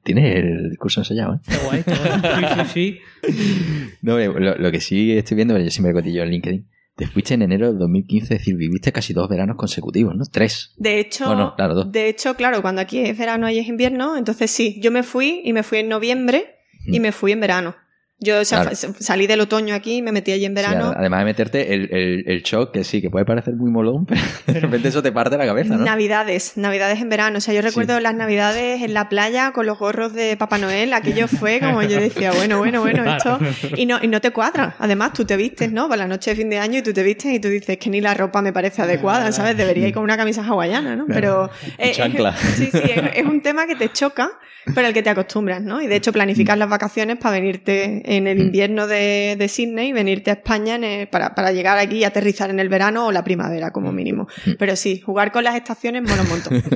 [0.04, 1.38] tienes el discurso ensayado, ¿eh?
[1.48, 2.64] Qué guay, guay.
[2.64, 3.90] Sí, sí, sí.
[4.02, 7.42] No, lo, lo que sí estoy viendo, yo siempre cotillo en LinkedIn, te fuiste en
[7.42, 10.24] enero del 2015, es decir, viviste casi dos veranos consecutivos, ¿no?
[10.26, 10.72] Tres.
[10.76, 11.92] De hecho, Bueno, claro, dos.
[11.92, 15.40] de hecho, claro, cuando aquí es verano y es invierno, entonces sí, yo me fui
[15.44, 16.56] y me fui en noviembre
[16.86, 17.02] y Mm.
[17.02, 17.74] me fui en verano.
[18.20, 18.76] Yo o sea, Claro.
[18.76, 20.92] fa- salí del otoño aquí, me metí allí en Sí, verano.
[20.96, 24.20] además de meterte el, el, el shock, que sí, que puede parecer muy molón, pero
[24.46, 25.84] de repente eso te parte la cabeza, ¿no?
[25.84, 27.38] Navidades, navidades en verano.
[27.38, 30.92] O sea, yo recuerdo las navidades en la playa con los gorros de Papá Noel.
[30.94, 33.38] Aquello fue como yo decía, bueno, bueno, bueno, esto.
[33.76, 34.74] Y no, y no te cuadra.
[34.80, 35.88] Además, tú te vistes, ¿no?
[35.88, 37.88] Para la noche de fin de año y tú te vistes y tú dices que
[37.88, 39.56] ni la ropa me parece adecuada, ¿sabes?
[39.56, 41.06] Debería ir con una camisa hawaiana, ¿no?
[41.06, 41.50] Pero.
[41.78, 42.36] Y chancla.
[42.56, 44.30] sí, sí, es, es un tema que te choca,
[44.74, 45.80] pero al que te acostumbras, ¿no?
[45.80, 48.42] Y de hecho, planificas las vacaciones para venirte en el Mm.
[48.42, 52.04] invierno de, de Sydney y venirte a España en el- para, para llegar aquí y
[52.04, 54.28] aterrizar en el verano o la primavera, como mínimo.
[54.46, 54.50] Mm.
[54.58, 56.62] Pero sí, jugar con las estaciones mola un montón.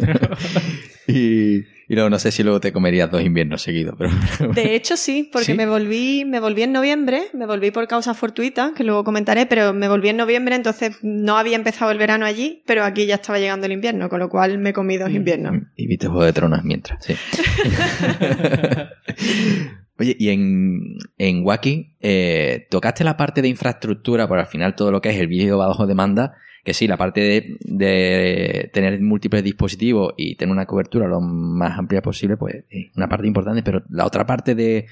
[1.04, 1.56] Y,
[1.88, 4.12] y luego no sé si luego te comerías dos inviernos seguidos, pero...
[4.54, 5.54] De hecho, sí, porque ¿Sí?
[5.54, 9.72] me volví, me volví en noviembre, me volví por causas fortuitas, que luego comentaré, pero
[9.74, 13.40] me volví en noviembre, entonces no había empezado el verano allí, pero aquí ya estaba
[13.40, 15.64] llegando el invierno, con lo cual me comí dos inviernos.
[15.74, 17.16] Y viste Juego de Tronos mientras, sí.
[20.02, 24.90] Oye, y en, en Wacky, eh, tocaste la parte de infraestructura, por al final todo
[24.90, 26.34] lo que es el vídeo bajo demanda,
[26.64, 31.78] que sí, la parte de, de tener múltiples dispositivos y tener una cobertura lo más
[31.78, 34.86] amplia posible, pues es una parte importante, pero la otra parte de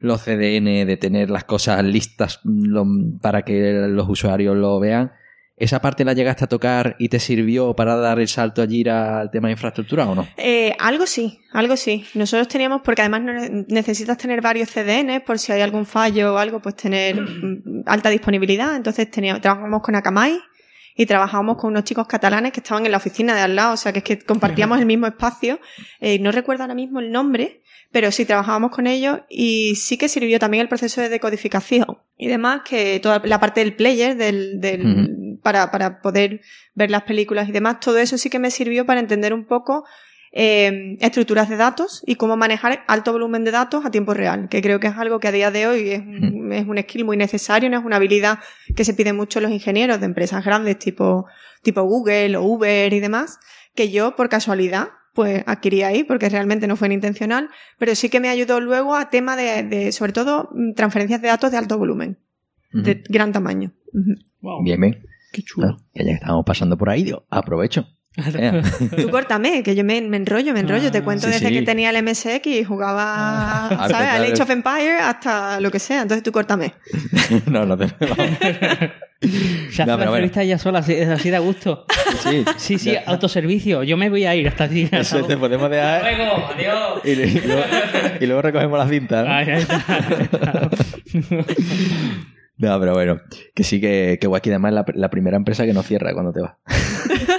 [0.00, 2.84] los CDN, de tener las cosas listas lo-
[3.22, 5.12] para que los usuarios lo vean,
[5.58, 9.30] ¿esa parte la llegaste a tocar y te sirvió para dar el salto allí al
[9.30, 10.28] tema de infraestructura o no?
[10.36, 12.04] Eh, algo sí, algo sí.
[12.14, 16.38] Nosotros teníamos, porque además no- necesitas tener varios CDNs por si hay algún fallo o
[16.38, 18.76] algo, pues tener mm, alta disponibilidad.
[18.76, 20.38] Entonces teníamos, trabajamos con Akamai
[20.96, 23.76] y trabajábamos con unos chicos catalanes que estaban en la oficina de al lado, o
[23.76, 25.60] sea que es que compartíamos el mismo espacio.
[26.00, 30.08] Eh, no recuerdo ahora mismo el nombre, pero sí trabajábamos con ellos y sí que
[30.08, 34.60] sirvió también el proceso de decodificación y demás, que toda la parte del player, del,
[34.60, 36.40] del, para, para poder
[36.74, 39.84] ver las películas y demás, todo eso sí que me sirvió para entender un poco
[40.32, 44.60] eh, estructuras de datos y cómo manejar alto volumen de datos a tiempo real, que
[44.60, 47.16] creo que es algo que a día de hoy es, un- es un skill muy
[47.16, 48.38] necesario, no es una habilidad
[48.76, 51.26] que se pide mucho a los ingenieros de empresas grandes tipo,
[51.62, 53.38] tipo Google o Uber y demás,
[53.74, 58.20] que yo por casualidad pues adquirí ahí porque realmente no fue intencional, pero sí que
[58.20, 61.76] me ayudó luego a tema de, de sobre todo mm, transferencias de datos de alto
[61.78, 62.18] volumen,
[62.70, 63.72] de gran tamaño.
[63.94, 64.12] Ujú.
[64.42, 65.02] Wow, Bien, bien.
[65.32, 65.78] Qué chulo.
[65.94, 67.86] Que ya que estábamos pasando por ahí, digo, aprovecho.
[68.96, 70.90] Tú córtame, que yo me, me enrollo, me enrollo.
[70.90, 71.54] Te Ah, cuento sí, desde sí.
[71.54, 73.68] que tenía el MSX y jugaba, Ah.
[73.70, 73.94] Ah, ¿sabes?
[74.08, 74.32] Al claro.
[74.32, 76.02] Age of Empire hasta lo que sea.
[76.02, 76.74] Entonces tú córtame.
[77.46, 77.86] no, no te...
[79.20, 80.10] Se hace No, la bueno.
[80.14, 81.84] entrevista ella sola, así, así de gusto.
[82.22, 83.82] Sí, Sí, sí, autoservicio.
[83.82, 84.88] Yo me voy a ir hasta allí.
[84.92, 87.00] Eso te podemos dejar Luego, adiós.
[87.04, 87.62] y, y luego,
[88.20, 89.22] y luego recogemos la cinta.
[89.24, 89.32] ¿no?
[89.32, 90.70] Ahí, ahí está.
[92.58, 93.20] No, pero bueno,
[93.54, 96.32] que sí que, que Wacky además es la, la primera empresa que no cierra cuando
[96.32, 96.54] te vas.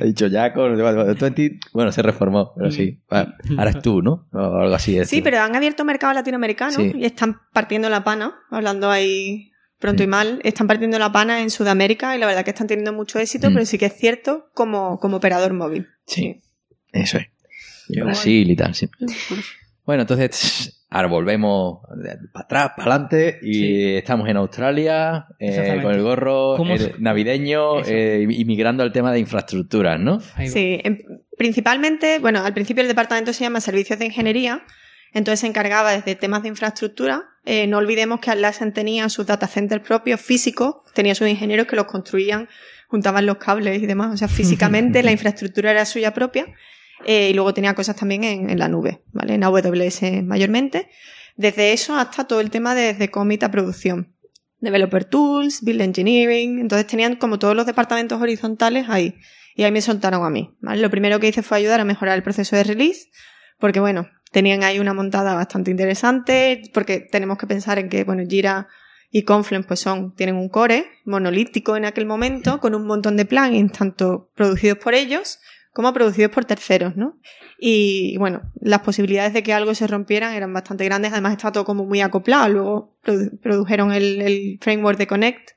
[0.00, 3.00] He dicho Jaco, no sé cuánto, 20, bueno, se reformó, pero sí.
[3.08, 4.28] Bueno, ahora es tú, ¿no?
[4.32, 4.98] O algo así.
[4.98, 5.24] es Sí, tú.
[5.24, 6.92] pero han abierto mercado latinoamericano Sí.
[6.94, 11.50] y están partiendo la pana, hablando ahí pronto y mal, están partiendo la pana en
[11.50, 13.54] Sudamérica y la verdad que están teniendo mucho éxito, Mm.
[13.54, 15.88] pero sí que es cierto como, como operador móvil.
[16.06, 16.42] Sí,
[16.92, 17.26] eso es.
[17.88, 18.88] Y Brasil y tal, sí.
[19.84, 21.78] Bueno, entonces, ahora volvemos
[22.32, 23.96] para atrás, para adelante y Sí.
[23.96, 29.20] estamos en Australia eh, con el gorro ¿Cómo eh, navideño, eh, inmigrando al tema de
[29.20, 30.20] infraestructuras, ¿no?
[30.46, 30.82] Sí,
[31.38, 34.64] principalmente, bueno, al principio el departamento se llama Servicios de Ingeniería,
[35.12, 37.24] entonces se encargaba desde temas de infraestructura.
[37.44, 41.76] Eh, no olvidemos que Atlassian tenía sus data centers propios físicos, tenía sus ingenieros que
[41.76, 42.48] los construían,
[42.88, 46.46] juntaban los cables y demás, o sea, físicamente la infraestructura era suya propia.
[47.06, 49.34] Eh, y luego tenía cosas también en, la nube, ¿vale?
[49.34, 50.88] En AWS mayormente.
[51.36, 54.14] Desde eso hasta todo el tema de, de commit a producción.
[54.60, 56.58] Developer Tools, Build Engineering.
[56.58, 59.16] Entonces tenían como todos los departamentos horizontales ahí.
[59.54, 60.56] Y ahí me soltaron a mí.
[60.60, 63.08] Lo primero que hice fue ayudar a mejorar el proceso de release,
[63.58, 68.22] porque bueno, tenían ahí una montada bastante interesante, porque tenemos que pensar en que, bueno,
[68.28, 68.68] Jira
[69.10, 73.24] y Confluence pues son, tienen un core monolítico en aquel momento, con un montón de
[73.24, 75.40] plugins, tanto producidos por ellos
[75.72, 77.18] como producidos por terceros, ¿no?
[77.58, 81.64] Y bueno, las posibilidades de que algo se rompieran eran bastante grandes, además estaba todo
[81.64, 82.98] como muy acoplado, luego
[83.42, 85.50] produjeron el framework de Connect,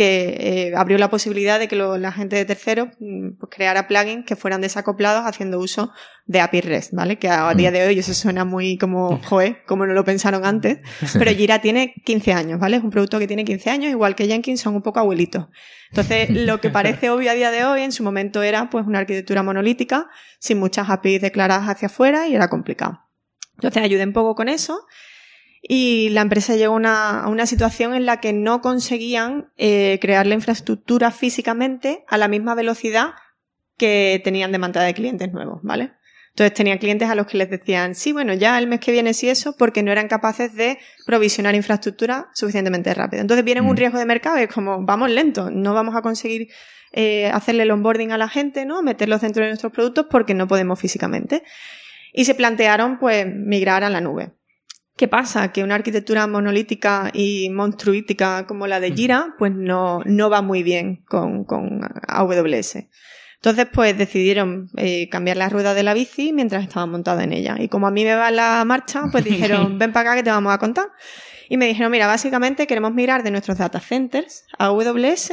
[0.00, 4.24] que eh, abrió la posibilidad de que la gente de tercero mm, pues, creara plugins
[4.24, 5.92] que fueran desacoplados haciendo uso
[6.24, 7.18] de API REST, ¿vale?
[7.18, 7.74] Que a, día mm.
[7.74, 10.78] de hoy eso suena muy como, joe, como no lo pensaron antes.
[11.18, 12.78] Pero Jira tiene 15 años, ¿vale?
[12.78, 15.48] Es un producto que tiene 15 años, igual que Jenkins son un poco abuelitos.
[15.90, 19.00] Entonces, lo que parece obvio a día de hoy, en su momento era pues una
[19.00, 20.08] arquitectura monolítica,
[20.38, 23.00] sin muchas APIs declaradas hacia afuera y era complicado.
[23.56, 24.80] Entonces, ayudé un poco con eso
[25.62, 30.34] y la empresa llegó a una situación en la que no conseguían eh, crear la
[30.34, 33.10] infraestructura físicamente a la misma velocidad
[33.76, 35.92] que tenían demanda de clientes nuevos, ¿vale?
[36.30, 39.14] Entonces tenían clientes a los que les decían, sí, bueno, ya el mes que viene
[39.14, 43.20] sí eso, porque no eran capaces de provisionar infraestructura suficientemente rápido.
[43.20, 43.76] Entonces viene un mm.
[43.76, 46.48] riesgo de mercado y es como, vamos lento, no vamos a conseguir
[46.92, 48.80] eh, hacerle el onboarding a la gente, ¿no?
[48.82, 51.42] Meterlos dentro de nuestros productos porque no podemos físicamente.
[52.12, 54.32] Y se plantearon, pues, migrar a la nube.
[55.00, 55.50] ¿Qué pasa?
[55.50, 58.92] Que una arquitectura monolítica y monstruítica como la de.
[58.92, 62.84] Jira, pues no, no va muy bien con, con AWS.
[63.36, 67.56] Entonces, pues decidieron eh, cambiar la rueda de la bici mientras estaba montada en ella.
[67.58, 70.28] Y como a mí me va la marcha, pues dijeron, ven para acá que te
[70.28, 70.88] vamos a contar.
[71.48, 75.32] Y me dijeron, mira, básicamente queremos mirar de nuestros data centers a AWS,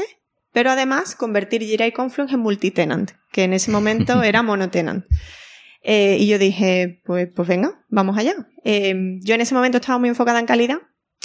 [0.53, 5.03] pero además convertir Jira y Confluence en multitenant, que en ese momento era monotenant.
[5.83, 8.35] Eh, y yo dije, pues, pues venga, vamos allá.
[8.63, 10.77] Eh, yo en ese momento estaba muy enfocada en calidad,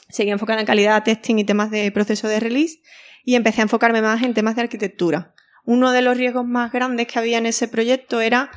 [0.08, 2.78] seguía enfocada en calidad, testing y temas de proceso de release,
[3.24, 5.34] y empecé a enfocarme más en temas de arquitectura.
[5.64, 8.50] Uno de los riesgos más grandes que había en ese proyecto era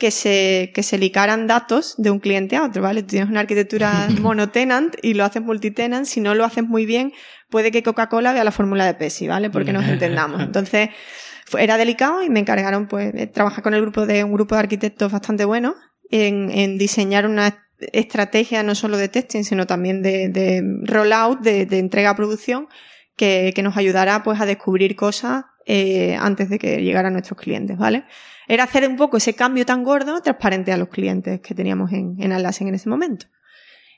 [0.00, 3.02] que se, que se licaran datos de un cliente a otro, ¿vale?
[3.02, 7.12] Tú tienes una arquitectura monotenant y lo haces multitenant, si no lo haces muy bien,
[7.50, 9.50] puede que Coca-Cola vea la fórmula de Pepsi, ¿vale?
[9.50, 10.40] Porque nos entendamos.
[10.40, 10.88] Entonces,
[11.58, 14.60] era delicado y me encargaron pues de trabajar con el grupo de un grupo de
[14.60, 15.74] arquitectos bastante bueno
[16.10, 22.16] en, diseñar una estrategia no solo de testing, sino también de, rollout, de, entrega a
[22.16, 22.68] producción,
[23.16, 27.78] que, que, nos ayudará pues a descubrir cosas eh, antes de que llegaran nuestros clientes,
[27.78, 28.04] ¿vale?
[28.48, 32.16] Era hacer un poco ese cambio tan gordo transparente a los clientes que teníamos en,
[32.18, 33.26] en Atlassian en ese momento.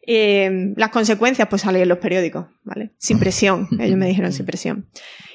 [0.06, 2.92] Eh, las consecuencias, pues salen en los periódicos, ¿vale?
[2.98, 4.88] Sin presión, ellos me dijeron sin presión.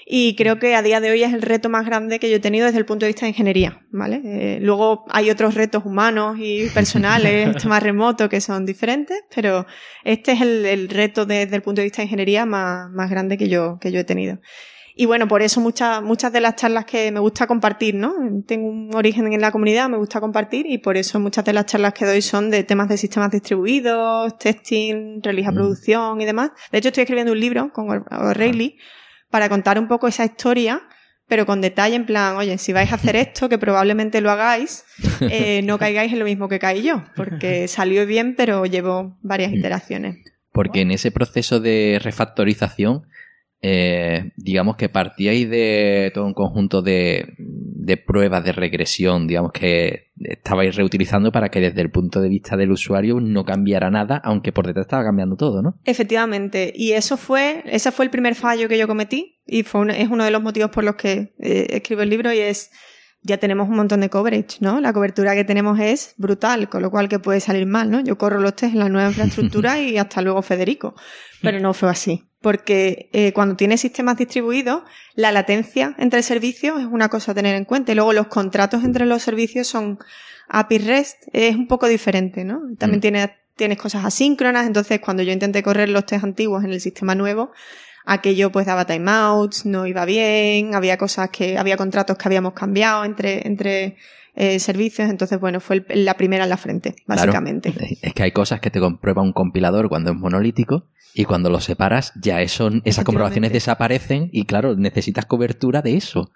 [0.09, 2.39] Y creo que a día de hoy es el reto más grande que yo he
[2.39, 4.21] tenido desde el punto de vista de ingeniería, ¿vale?
[4.23, 9.65] Eh, luego hay otros retos humanos y personales, este más remoto, que son diferentes, pero
[10.05, 13.37] este es el, el reto desde el punto de vista de ingeniería más, más grande
[13.37, 14.39] que yo, que yo he tenido.
[14.95, 18.13] Y bueno, por eso muchas, muchas de las charlas que me gusta compartir, ¿no?
[18.47, 21.65] Tengo un origen en la comunidad, me gusta compartir y por eso muchas de las
[21.65, 25.55] charlas que doy son de temas de sistemas distribuidos, testing, release a mm.
[25.55, 26.51] producción y demás.
[26.71, 28.77] De hecho, estoy escribiendo un libro con O'Reilly
[29.29, 30.81] para contar un poco esa historia
[31.27, 34.85] pero con detalle en plan, oye, si vais a hacer esto, que probablemente lo hagáis,
[35.21, 39.51] eh, no caigáis en lo mismo que caí yo, porque salió bien, pero llevo varias
[39.51, 39.55] mm.
[39.55, 40.17] iteraciones.
[40.51, 43.03] Porque en ese proceso de refactorización
[43.61, 50.11] eh, digamos que partíais de todo un conjunto de, de, pruebas de regresión, digamos que
[50.19, 54.51] estabais reutilizando para que desde el punto de vista del usuario no cambiara nada, aunque
[54.51, 55.79] por detrás estaba cambiando todo, ¿no?
[55.85, 60.09] Efectivamente, y eso fue, ese fue el primer fallo que yo cometí y fue es
[60.09, 62.69] uno de los motivos por los que eh, escribo el libro y es
[63.23, 64.79] ya tenemos un montón de coverage, ¿no?
[64.79, 67.99] La cobertura que tenemos es brutal, con lo cual que puede salir mal, ¿no?
[67.99, 70.95] Yo corro los test en la nueva infraestructura y hasta luego Federico.
[71.41, 72.23] Pero no fue así.
[72.47, 74.83] Porque eh, cuando tienes sistemas distribuidos,
[75.15, 77.91] la latencia entre servicios es una cosa a tener en cuenta.
[77.91, 79.99] Y luego los contratos entre los servicios son
[80.47, 82.61] API REST, es un poco diferente, ¿no?
[82.77, 83.01] También mm.
[83.01, 87.15] tienes, tienes cosas asíncronas, entonces cuando yo intenté correr los test antiguos en el sistema
[87.15, 87.51] nuevo,
[88.05, 93.03] aquello pues daba timeouts, no iba bien, había cosas que, había contratos que habíamos cambiado
[93.03, 93.97] entre, entre
[94.39, 97.73] eh, servicios, entonces bueno, fue la primera en la frente, básicamente.
[98.03, 100.85] Es que hay cosas que te comprueba un compilador cuando es monolítico
[101.15, 106.29] y cuando lo separas ya eso, esas comprobaciones desaparecen y claro, necesitas cobertura de eso.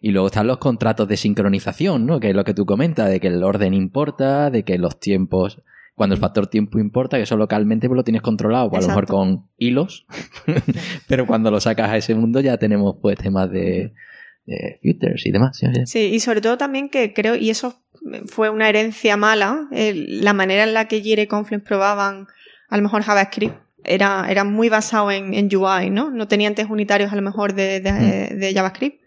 [0.00, 2.20] Y luego están los contratos de sincronización, ¿no?
[2.20, 5.60] Que es lo que tú comentas, de que el orden importa, de que los tiempos
[5.96, 8.88] cuando el factor tiempo importa, que eso localmente pues lo tienes controlado, pues a lo
[8.88, 10.06] mejor con hilos,
[11.08, 13.92] pero cuando lo sacas a ese mundo ya tenemos pues temas de,
[14.82, 15.60] filters y demás.
[15.86, 16.00] ¿sí?
[16.06, 17.82] y sobre todo también que creo, y eso
[18.26, 22.26] fue una herencia mala, la manera en la que Jira y Confluence probaban
[22.68, 26.10] a lo mejor JavaScript era, era muy basado en, en UI, ¿no?
[26.10, 28.38] No tenía antes unitarios a lo mejor de, de, Mm.
[28.38, 29.00] de JavaScript.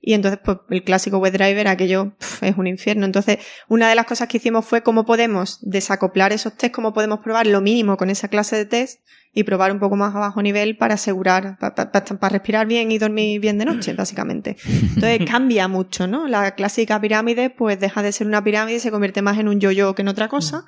[0.00, 3.04] Y entonces, pues, el clásico WebDriver, aquello pf, es un infierno.
[3.04, 3.38] Entonces,
[3.68, 7.46] una de las cosas que hicimos fue cómo podemos desacoplar esos tests, cómo podemos probar
[7.46, 9.00] lo mínimo con esa clase de test
[9.34, 13.40] y probar un poco más a bajo nivel para asegurar, para respirar bien y dormir
[13.40, 14.56] bien de noche, básicamente.
[14.64, 16.28] Entonces, cambia mucho, ¿no?
[16.28, 19.60] La clásica pirámide, pues, deja de ser una pirámide y se convierte más en un
[19.60, 20.64] yo-yo que en otra cosa.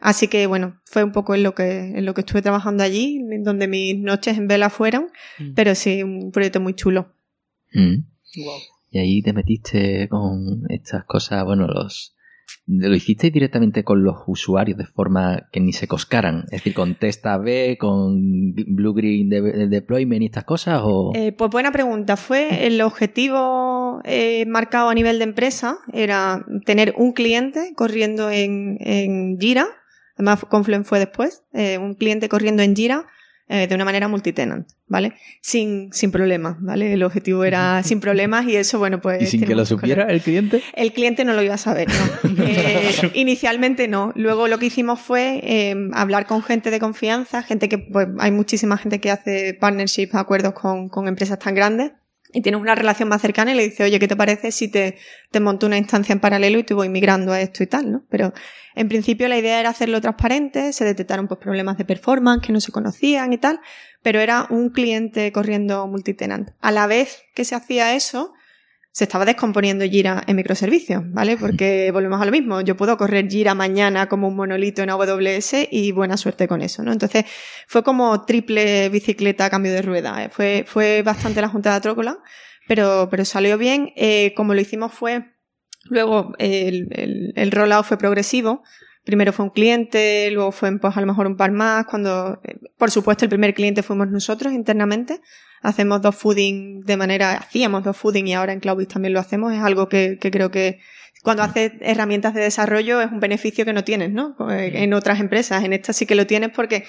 [0.00, 3.20] Así que, bueno, fue un poco en lo que, en lo que estuve trabajando allí,
[3.40, 5.06] donde mis noches en vela fueron,
[5.38, 5.54] Mm.
[5.54, 7.14] pero sí, un proyecto muy chulo.
[7.72, 8.04] Mm.
[8.92, 12.14] Y ahí te metiste con estas cosas, bueno, los...
[12.66, 16.42] ¿Lo hiciste directamente con los usuarios de forma que ni se coscaran?
[16.46, 21.12] Es decir, con Test AB, con Blue Green de- Deployment y estas cosas, o...
[21.14, 22.16] Eh, pues buena pregunta.
[22.16, 28.76] Fue el objetivo eh, marcado a nivel de empresa, era tener un cliente corriendo en,
[28.80, 29.66] en Jira,
[30.16, 33.06] además Confluent fue después, eh, un cliente corriendo en Jira
[33.48, 35.14] eh, de una manera multitenant, ¿vale?
[35.40, 36.92] Sin, sin problemas, ¿vale?
[36.92, 39.22] El objetivo era sin problemas y eso, bueno, pues...
[39.22, 40.62] ¿Y sin que lo supiera el cliente?
[40.74, 42.30] El cliente no lo iba a saber, ¿no?
[42.44, 44.12] Eh, inicialmente no.
[44.16, 48.30] Luego lo que hicimos fue eh, hablar con gente de confianza, gente que, pues, hay
[48.30, 51.92] muchísima gente que hace partnerships, acuerdos con, con empresas tan grandes.
[52.32, 54.96] Y tienes una relación más cercana y le dices, oye, ¿qué te parece si te,
[55.30, 58.04] te monto una instancia en paralelo y te voy migrando a esto y tal, ¿no?
[58.08, 58.32] Pero
[58.74, 62.60] en principio la idea era hacerlo transparente, se detectaron pues problemas de performance que no
[62.60, 63.60] se conocían y tal,
[64.02, 66.50] pero era un cliente corriendo multitenant.
[66.60, 68.32] A la vez que se hacía eso,
[68.92, 71.38] se estaba descomponiendo Jira en microservicios, ¿vale?
[71.38, 72.60] Porque volvemos a lo mismo.
[72.60, 76.82] Yo puedo correr Jira mañana como un monolito en AWS y buena suerte con eso,
[76.82, 76.92] ¿no?
[76.92, 77.24] Entonces
[77.66, 80.22] fue como triple bicicleta a cambio de rueda.
[80.22, 80.28] ¿eh?
[80.28, 82.18] Fue, fue bastante la junta de trócola,
[82.68, 83.94] pero, pero salió bien.
[83.96, 85.24] Eh, como lo hicimos fue,
[85.84, 88.62] luego el, el, el rollout fue progresivo.
[89.04, 91.86] Primero fue un cliente, luego fue pues a lo mejor un par más.
[91.86, 95.22] Cuando, eh, por supuesto, el primer cliente fuimos nosotros internamente
[95.62, 99.52] hacemos dos fooding de manera, hacíamos dos fooding y ahora en Cloudbit también lo hacemos,
[99.52, 100.80] es algo que, que creo que
[101.22, 104.36] cuando haces herramientas de desarrollo es un beneficio que no tienes, ¿no?
[104.50, 106.84] En otras empresas, en esta sí que lo tienes porque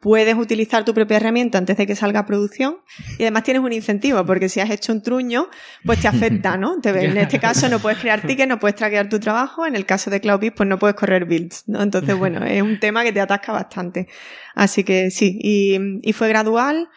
[0.00, 2.76] puedes utilizar tu propia herramienta antes de que salga a producción
[3.18, 5.48] y además tienes un incentivo porque si has hecho un truño
[5.84, 6.80] pues te afecta, ¿no?
[6.80, 9.86] Te, en este caso no puedes crear tickets, no puedes traquear tu trabajo, en el
[9.86, 11.82] caso de Cloudbit pues no puedes correr builds, ¿no?
[11.82, 14.08] Entonces bueno, es un tema que te atasca bastante.
[14.54, 16.88] Así que sí, y, y fue gradual.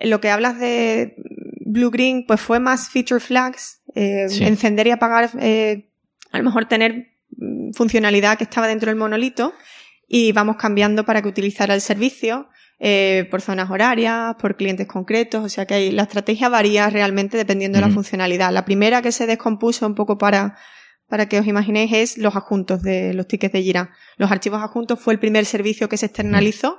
[0.00, 1.16] Lo que hablas de
[1.66, 4.44] Blue Green, pues fue más feature flags, eh, Sí.
[4.44, 5.90] encender y apagar, eh,
[6.32, 9.52] a lo mejor tener mm, funcionalidad que estaba dentro del monolito
[10.08, 12.48] y vamos cambiando para que utilizara el servicio
[12.82, 17.76] eh, por zonas horarias, por clientes concretos, o sea que la estrategia varía realmente dependiendo
[17.78, 18.50] de la funcionalidad.
[18.52, 20.56] La primera que se descompuso un poco para,
[21.06, 23.90] para que os imaginéis es los adjuntos de los tickets de Jira.
[24.16, 26.78] Los archivos adjuntos fue el primer servicio que se externalizó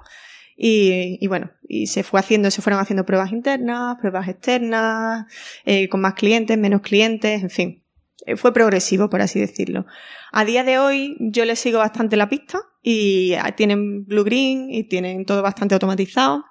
[0.63, 5.25] y, y bueno, y se fue haciendo, se fueron haciendo pruebas internas, pruebas externas,
[5.65, 7.83] eh, con más clientes, menos clientes, en fin.
[8.27, 9.87] Eh, Fue progresivo, por así decirlo.
[10.31, 14.69] A día de hoy yo le sigo bastante la pista y ah, tienen Blue Green
[14.69, 16.45] y tienen todo bastante automatizado.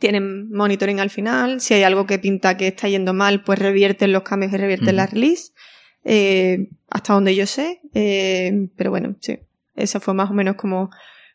[0.00, 1.60] Tienen monitoring al final.
[1.60, 4.88] Si hay algo que pinta que está yendo mal, pues revierten los cambios y revierten
[4.88, 4.96] Ujú.
[4.96, 5.52] la release.
[6.02, 7.80] Eh, hasta donde yo sé.
[7.94, 9.38] Eh, pero bueno, sí.
[9.76, 10.90] Eso fue más o menos como,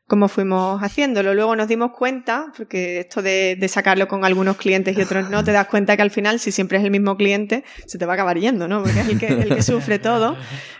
[0.09, 1.33] como fuimos haciéndolo.
[1.35, 5.43] Luego nos dimos cuenta, porque esto de, de sacarlo con algunos clientes y otros no,
[5.43, 8.13] te das cuenta que al final, si siempre es el mismo cliente, se te va
[8.13, 8.81] a acabar yendo, ¿no?
[8.81, 10.35] Porque es el que, el que sufre todo.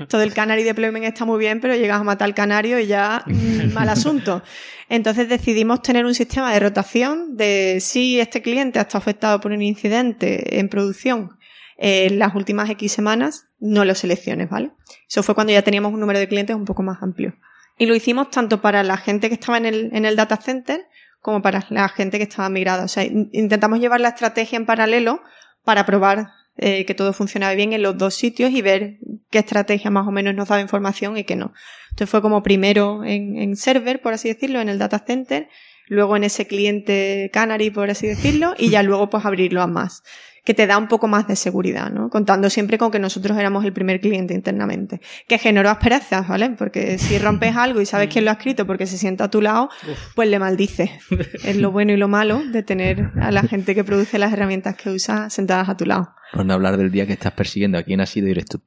[0.10, 3.24] Todo el Canary Deployment está muy bien, pero llegas a matar al canario y ya
[3.28, 4.42] mm, mal asunto.
[4.90, 9.52] Entonces decidimos tener un sistema de rotación de si este cliente ha estado afectado por
[9.52, 11.38] un incidente en producción
[11.78, 14.72] en las últimas X semanas, no lo selecciones, ¿vale?
[15.08, 17.36] Eso fue cuando ya teníamos un número de clientes un poco más amplio.
[17.80, 20.86] Y lo hicimos tanto para la gente que estaba en el, en el data center
[21.22, 22.84] como para la gente que estaba migrada.
[22.84, 25.22] O sea, in- intentamos llevar la estrategia en paralelo
[25.64, 26.28] para probar
[26.58, 28.98] eh, que todo funcionaba bien en los dos sitios y ver
[29.32, 31.54] qué estrategia más o menos nos daba información y qué no.
[31.92, 35.48] Entonces fue como primero en, en server, por así decirlo, en el data center,
[35.88, 40.04] luego en ese cliente Canary, por así decirlo, y ya luego pues abrirlo a más
[40.44, 42.10] que te da un poco más de seguridad, ¿no?
[42.10, 45.02] Contando siempre con que nosotros éramos el primer cliente internamente.
[45.28, 46.50] Que generó asperezas, ¿vale?
[46.52, 49.42] Porque si rompes algo y sabes quién lo ha escrito porque se sienta a tu
[49.42, 49.70] lado,
[50.16, 50.92] pues le maldices.
[51.44, 54.76] Es lo bueno y lo malo de tener a la gente que produce las herramientas
[54.76, 56.14] que usa sentadas a tu lado.
[56.34, 58.62] Por no hablar del día que estás persiguiendo a quién ha sido eres tú.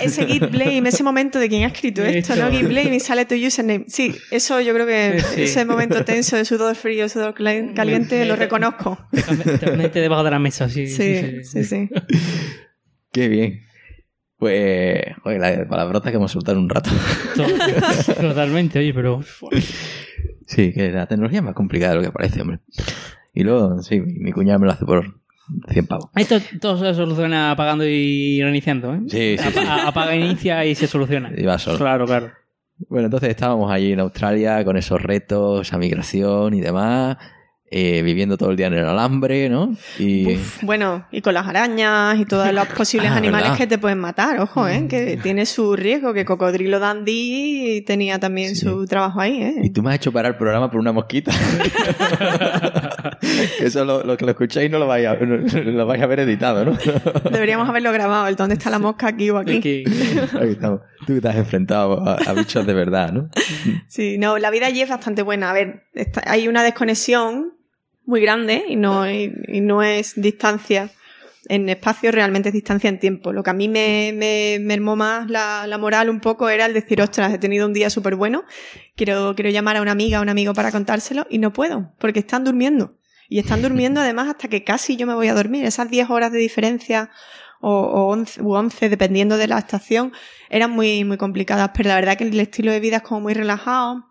[0.00, 2.50] Ese git blame, ese momento de quién ha escrito esto, ¿no?
[2.50, 3.84] Git blame y sale tu username.
[3.88, 5.42] Sí, eso yo creo que Sí.
[5.42, 8.98] ese momento tenso de sudor frío, sudor cali- caliente, lo reconozco.
[9.60, 10.86] Te mete debajo de la mesa, sí.
[10.86, 11.88] Sí, sí, sí.
[13.12, 13.60] Qué bien.
[14.38, 16.90] Pues, joder, la palabrotas que hemos soltado un rato.
[17.36, 19.20] To- Totalmente, oye, pero.
[20.46, 22.60] Sí, que la tecnología es más complicada de lo que parece, hombre.
[23.34, 25.20] Y luego, sí, mi, mi cuñada me lo hace por
[25.68, 26.10] 100 pavos.
[26.16, 29.00] Esto todo se soluciona apagando y reiniciando, ¿eh?
[29.08, 29.58] Sí, sí, sí.
[29.60, 31.30] Apa- Apaga, inicia y se soluciona.
[31.36, 31.78] Y va solo.
[31.78, 32.30] Claro, claro.
[32.88, 37.16] Bueno, entonces estábamos allí en Australia con esos retos, esa migración y demás,
[37.70, 39.74] eh, viviendo todo el día en el alambre, ¿no?
[39.98, 43.58] Y Uf, bueno, y con las arañas y todos los posibles Ah, animales ¿verdad?
[43.58, 44.86] que te pueden matar, ojo, ¿eh?
[44.88, 48.66] que tiene su riesgo, que Cocodrilo Dandy tenía también Sí.
[48.66, 49.42] su trabajo ahí.
[49.42, 49.54] ¿eh?
[49.64, 51.32] Y tú me has hecho parar el programa por una mosquita.
[53.60, 56.20] eso lo, lo que lo escucháis no lo vais a, no- lo vais a ver
[56.20, 56.76] editado, ¿no?
[57.30, 59.60] Deberíamos haberlo grabado, el dónde está la mosca aquí o aquí.
[59.60, 59.84] Que-
[60.40, 60.80] Ahí estamos.
[61.06, 63.30] Tú te has enfrentado a, a bichos de verdad, ¿no?
[63.88, 65.50] Sí, no, la vida allí es bastante buena.
[65.50, 65.84] A ver,
[66.24, 67.56] hay una desconexión
[68.06, 70.90] muy grande y no, y, no es distancia
[71.48, 73.32] en espacio, realmente es distancia en tiempo.
[73.32, 77.00] Lo que a mí me, me mermó más la, moral un poco era el decir,
[77.02, 78.44] ostras, he tenido un día súper bueno,
[78.96, 82.20] quiero, quiero llamar a una amiga o un amigo para contárselo y no puedo, porque
[82.20, 82.96] están durmiendo.
[83.28, 85.64] Y están durmiendo además hasta que casi yo me voy a dormir.
[85.64, 87.10] Esas 10 horas de diferencia
[87.68, 90.12] o, o 11, u 11, dependiendo de la estación,
[90.50, 91.72] eran muy, muy complicadas.
[91.74, 94.04] Pero la verdad que el estilo de vida es como muy relajado.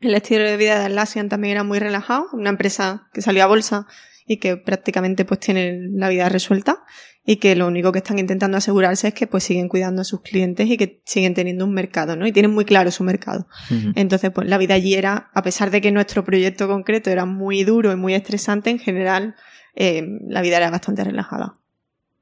[0.00, 2.26] El estilo de vida de Atlassian también era muy relajado.
[2.32, 3.86] Una empresa que salió a bolsa
[4.26, 6.82] y que prácticamente pues tiene la vida resuelta
[7.24, 10.20] y que lo único que están intentando asegurarse es que pues siguen cuidando a sus
[10.22, 12.26] clientes y que siguen teniendo un mercado, ¿no?
[12.26, 13.46] Y tienen muy claro su mercado.
[13.94, 17.62] Entonces, pues la vida allí era, a pesar de que nuestro proyecto concreto era muy
[17.62, 19.36] duro y muy estresante, en general
[19.76, 21.54] eh, la vida era bastante relajada.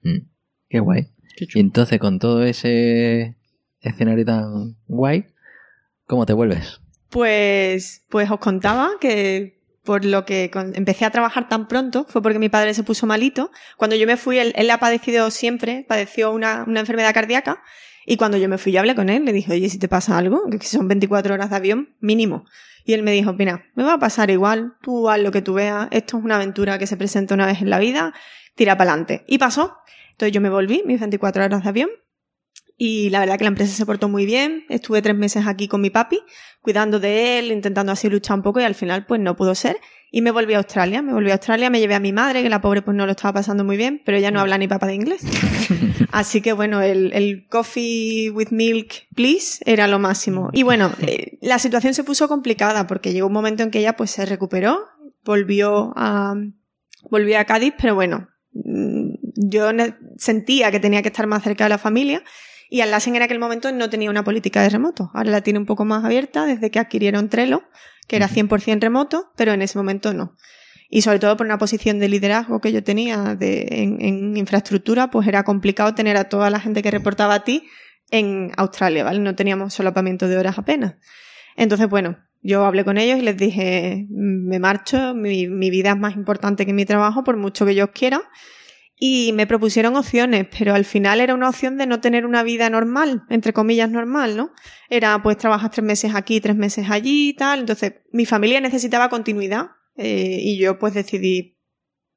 [0.03, 0.34] Mm.
[0.75, 1.07] Qué guay.
[1.37, 3.37] Qué Y entonces, con todo ese
[3.81, 5.27] escenario tan guay,
[6.05, 6.81] ¿cómo te vuelves?
[7.11, 12.41] Pues, pues os contaba que por lo que empecé a trabajar tan pronto fue porque
[12.41, 13.53] mi padre se puso malito.
[13.77, 17.63] Cuando yo me fui, él, él ha padecido siempre, padeció una, una enfermedad cardíaca.
[18.05, 20.19] Y cuando yo me fui, yo hablé con él, le dije, oye, si te pasa
[20.19, 22.47] algo, que son 24 horas de avión mínimo.
[22.85, 25.55] Y él me dijo, mira, me va a pasar igual, tú haz lo que tú
[25.55, 28.13] veas, esto es una aventura que se presenta una vez en la vida,
[28.57, 29.25] tira para adelante.
[29.29, 29.77] Y pasó.
[30.15, 31.91] Entonces yo me volví, mis 24 horas de avión,
[32.77, 34.65] y la verdad que la empresa se portó muy bien.
[34.69, 36.21] Estuve tres meses aquí con mi papi,
[36.61, 39.79] cuidando de él, intentando así luchar un poco y al final pues no pudo ser.
[40.11, 41.01] Y me volví a Australia.
[41.03, 43.13] Me volví a Australia, me llevé a mi madre, que la pobre pues no lo
[43.13, 45.23] estaba pasando muy bien, pero ella no habla ni papa de inglés.
[46.11, 50.51] Así que bueno, el, el coffee with milk, please, era lo máximo.
[50.53, 53.97] Y bueno, eh, la situación se puso complicada porque llegó un momento en que ella
[53.97, 54.81] pues se recuperó,
[55.25, 56.35] volvió a,
[57.09, 61.65] volvió a Cádiz, pero bueno, mm, yo ne- sentía que tenía que estar más cerca
[61.65, 62.23] de la familia
[62.71, 65.11] y Atlassian en aquel momento no tenía una política de remoto.
[65.15, 67.63] Ahora la tiene un poco más abierta desde que adquirieron Trello,
[68.09, 70.35] que era 100% remoto, pero en ese momento no.
[70.89, 75.11] Y sobre todo por una posición de liderazgo que yo tenía de- en, en infraestructura,
[75.11, 77.65] pues era complicado tener a toda la gente que reportaba a ti
[78.11, 79.19] en Australia, ¿vale?
[79.19, 80.95] No teníamos solapamiento de horas apenas.
[81.57, 86.15] Entonces, bueno, yo hablé con ellos y les dije, me marcho, mi, vida es más
[86.15, 88.21] importante que mi trabajo, por mucho que yo quiera.
[88.97, 92.69] Y me propusieron opciones, pero al final era una opción de no tener una vida
[92.69, 94.53] normal, entre comillas normal, ¿no?
[94.91, 97.61] Era pues trabajas tres meses aquí, tres meses allí y tal.
[97.61, 101.59] Entonces, mi familia necesitaba continuidad eh, y yo pues decidí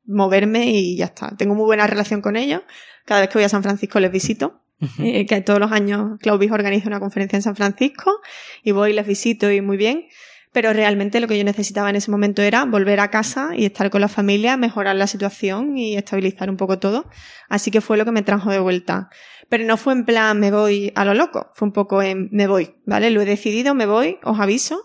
[0.06, 1.36] moverme y ya está.
[1.38, 2.64] Tengo muy buena relación con ellos.
[3.06, 4.62] Cada vez que voy a San Francisco les visito.
[5.00, 8.20] Eh, que todos los años Claubis organiza una conferencia en San Francisco
[8.64, 10.06] y voy, les visito y muy bien.
[10.54, 13.90] Pero realmente lo que yo necesitaba en ese momento era volver a casa y estar
[13.90, 17.10] con la familia, mejorar la situación y estabilizar un poco todo.
[17.50, 19.10] Así que fue lo que me trajo de vuelta.
[19.50, 22.48] Pero no fue en plan me voy a lo loco, fue un poco en me
[22.48, 23.12] voy, ¿vale?
[23.12, 24.84] Lo he decidido, me voy, os aviso.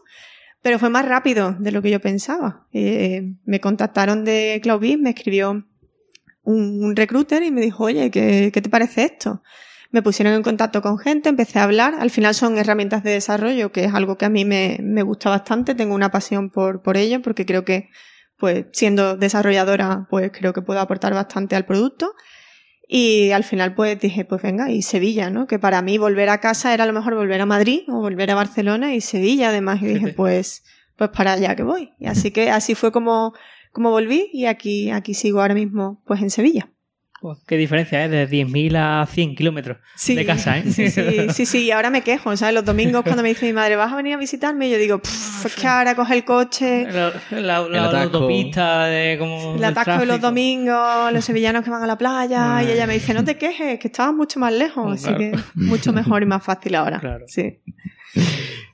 [0.63, 2.67] Pero fue más rápido de lo que yo pensaba.
[2.73, 8.51] Eh, me contactaron de Claubis, me escribió un, un recruiter y me dijo, oye, ¿qué,
[8.53, 9.43] ¿qué te parece esto?
[9.93, 11.95] Me pusieron en contacto con gente, empecé a hablar.
[12.01, 15.29] Al final son herramientas de desarrollo, que es algo que a mí me, me gusta
[15.29, 15.75] bastante.
[15.75, 17.91] Tengo una pasión por, por ello, porque creo que,
[18.39, 22.15] pues, siendo desarrolladora, pues creo que puedo aportar bastante al producto.
[22.89, 25.47] Y al final, pues dije, pues venga, y Sevilla, ¿no?
[25.47, 28.31] Que para mí volver a casa era a lo mejor volver a Madrid o volver
[28.31, 29.83] a Barcelona y Sevilla, además.
[29.83, 30.65] Y dije, pues,
[30.97, 31.93] pues para allá que voy.
[31.99, 33.35] Y así que así fue como,
[33.73, 36.72] como volví y aquí, aquí sigo ahora mismo, pues en Sevilla.
[37.47, 38.09] Qué diferencia, ¿eh?
[38.09, 40.65] De 10.000 a 100 kilómetros Sí, de casa, ¿eh?
[40.71, 41.03] Sí, sí,
[41.33, 42.55] sí, sí, y ahora me quejo, ¿sabes?
[42.55, 44.69] Los domingos cuando me dice mi madre, ¿vas a venir a visitarme?
[44.69, 48.19] Y yo digo, "Pff, es que ahora coge el coche, La, la- la atasco.
[48.19, 52.57] autopista de como el atasco de los domingos, los sevillanos que van a la playa,
[52.57, 52.63] Ah.
[52.65, 55.19] y ella me dice, no te quejes, que estabas mucho más lejos, así Claro.
[55.19, 56.99] que mucho mejor y más fácil ahora.
[57.01, 57.25] Claro.
[57.29, 57.61] Sí.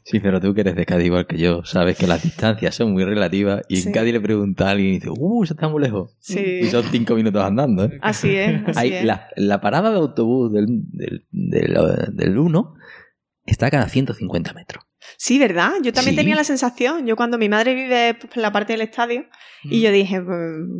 [0.04, 2.92] Sí, pero tú que eres de Cádiz igual que yo, sabes que las distancias son
[2.92, 3.88] muy relativas y Sí.
[3.88, 6.16] en Cádiz le pregunta a alguien y dice, ¡uh, eso está muy lejos!
[6.18, 6.40] Sí.
[6.62, 7.98] Y son cinco minutos andando, ¿eh?
[8.00, 9.04] Así es, así Hay- es.
[9.04, 11.76] la, la parada de autobús del, del, del,
[12.14, 12.74] del 1
[13.44, 14.84] está a cada 150 metros.
[15.18, 15.72] Sí, ¿verdad?
[15.82, 16.20] Yo también Sí.
[16.20, 17.06] tenía la sensación.
[17.06, 19.24] Yo cuando mi madre vive en la parte del estadio
[19.64, 20.38] y yo dije, pues,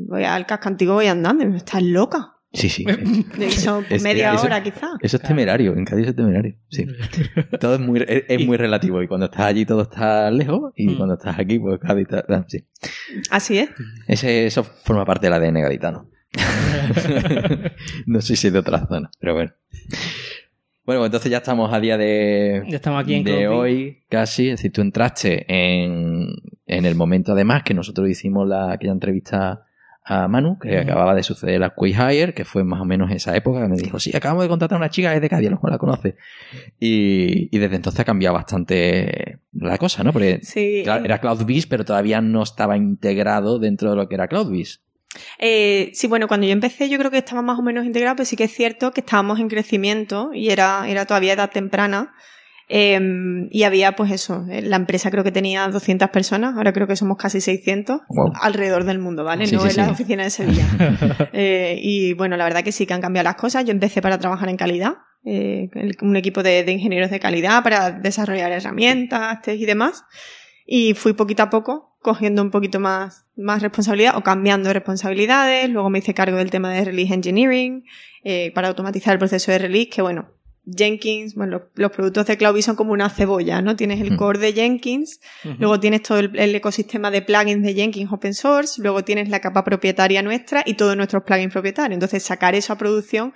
[0.08, 1.44] voy al casco antiguo voy andando.
[1.44, 2.34] Y me, estás loca.
[2.52, 2.84] Sí, sí.
[3.90, 4.92] Es- media eso- hora quizá.
[5.02, 6.54] Eso es temerario, en Cádiz es temerario.
[6.70, 6.86] Sí.
[7.60, 9.02] Todo es muy, es, es muy relativo.
[9.02, 10.72] Y cuando estás allí todo está lejos.
[10.76, 10.96] Y Mm.
[10.96, 12.24] cuando estás aquí, pues Cádiz está.
[12.28, 12.64] ah, Sí.
[13.30, 13.68] Así es.
[14.06, 16.08] Ese, eso forma parte del ADN gaditano.
[18.06, 19.52] no sé si es de otra zona, pero bueno.
[20.84, 24.48] Bueno, pues entonces ya estamos a día de, Ya estamos aquí en de hoy, casi.
[24.48, 26.28] Es decir, tú entraste en,
[26.66, 29.66] en el momento, además, que nosotros hicimos la, aquella entrevista
[30.10, 33.36] a Manu, que acababa de suceder la Quick Hire, que fue más o menos esa
[33.36, 35.48] época, que me dijo, sí, acabamos de contratar a una chica que es de Cádiz,
[35.48, 36.16] a lo mejor la conoce.
[36.80, 40.12] Y, y desde entonces ha cambiado bastante la cosa, ¿no?
[40.12, 40.82] Porque Sí.
[40.86, 44.80] era CloudBees, pero todavía no estaba integrado dentro de lo que era CloudBees.
[45.38, 48.26] Eh, sí, bueno, cuando yo empecé yo creo que estaba más o menos integrado, pero
[48.26, 52.14] sí que es cierto que estábamos en crecimiento y era, era todavía edad temprana.
[52.68, 53.00] Eh,
[53.50, 56.96] y había, pues eso, eh, la empresa creo que tenía 200 personas, ahora creo que
[56.96, 58.32] somos casi 600 Wow.
[58.42, 59.46] alrededor del mundo, ¿vale?
[59.46, 59.90] Sí, no sí, en la sí.
[59.90, 60.66] oficina de Sevilla.
[61.32, 63.64] Eh, y bueno, la verdad que sí que han cambiado las cosas.
[63.64, 64.94] Yo empecé para trabajar en calidad,
[65.24, 70.04] eh, el- un equipo de, de ingenieros de calidad para desarrollar herramientas, test y demás.
[70.66, 75.68] Y fui poquito a poco cogiendo un poquito más, más responsabilidad o cambiando responsabilidades.
[75.70, 77.84] Luego me hice cargo del tema de release engineering
[78.24, 80.28] eh, para automatizar el proceso de release, que bueno,
[80.76, 83.76] Jenkins, bueno, los, los productos de CloudBees son como una cebolla, ¿no?
[83.76, 84.16] Tienes el Mm.
[84.16, 85.20] core de Jenkins,
[85.58, 89.40] Luego tienes todo el, el ecosistema de plugins de Jenkins open source, luego tienes la
[89.40, 91.94] capa propietaria nuestra y todos nuestros plugins propietarios.
[91.94, 93.32] Entonces, sacar eso a producción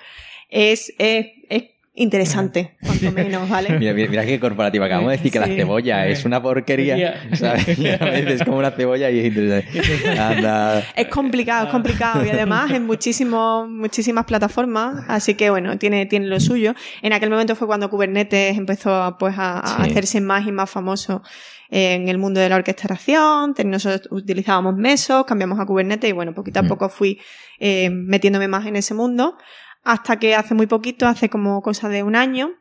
[0.49, 1.63] es, es, es
[1.95, 3.69] interesante, cuanto menos, ¿vale?
[3.79, 4.87] Mira, mira, mira qué corporativa.
[4.87, 5.57] Acabamos de decir que la Sí.
[5.57, 7.21] cebolla es una porquería.
[7.35, 7.79] ¿sabes?
[7.79, 10.19] Y a veces es como una cebolla y es interesante.
[10.19, 10.83] Anda.
[10.97, 16.27] Es complicado, es complicado y además en muchísimos, muchísimas plataformas, así que bueno, tiene, tiene
[16.27, 16.75] lo suyo.
[17.03, 19.91] En aquel momento fue cuando Kubernetes empezó pues a, a Sí.
[19.91, 21.23] hacerse más y más famoso
[21.71, 23.55] en el mundo de la orquestación.
[23.65, 26.69] Nosotros utilizábamos Mesos, cambiamos a Kubernetes y bueno, poquito a Mm.
[26.69, 27.19] poco fui
[27.59, 29.37] eh, metiéndome más en ese mundo
[29.83, 32.53] hasta que hace muy poquito, hace como cosa de un año,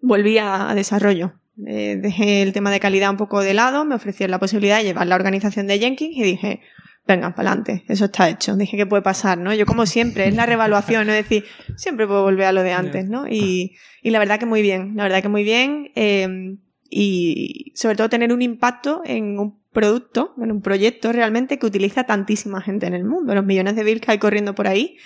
[0.00, 1.34] volví a, a desarrollo.
[1.66, 4.84] Eh, dejé el tema de calidad un poco de lado, me ofrecieron la posibilidad de
[4.84, 6.60] llevar la organización de Jenkins y dije,
[7.06, 8.56] venga, para adelante, eso está hecho.
[8.56, 9.38] Dije, ¿qué puede pasar?
[9.38, 9.54] ¿no?
[9.54, 11.12] Yo como siempre, es la revaluación, ¿no?
[11.14, 11.44] Es decir,
[11.76, 13.26] siempre puedo volver a lo de antes, ¿no?
[13.26, 15.90] Y, y la verdad que muy bien, la verdad que muy bien.
[15.94, 16.56] eh,
[16.88, 22.04] y sobre todo tener un impacto en un producto, en un proyecto realmente que utiliza
[22.04, 23.34] tantísima gente en el mundo.
[23.34, 24.96] Los millones de builds que hay corriendo por ahí.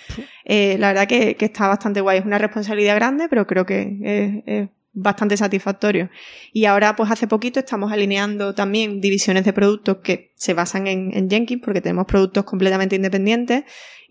[0.45, 2.19] Eh, la verdad que, que está bastante guay.
[2.19, 6.09] Es una responsabilidad grande, pero creo que es, es bastante satisfactorio.
[6.53, 11.11] Y ahora, pues hace poquito estamos alineando también divisiones de productos que se basan en,
[11.15, 13.63] en Jenkins, porque tenemos productos completamente independientes.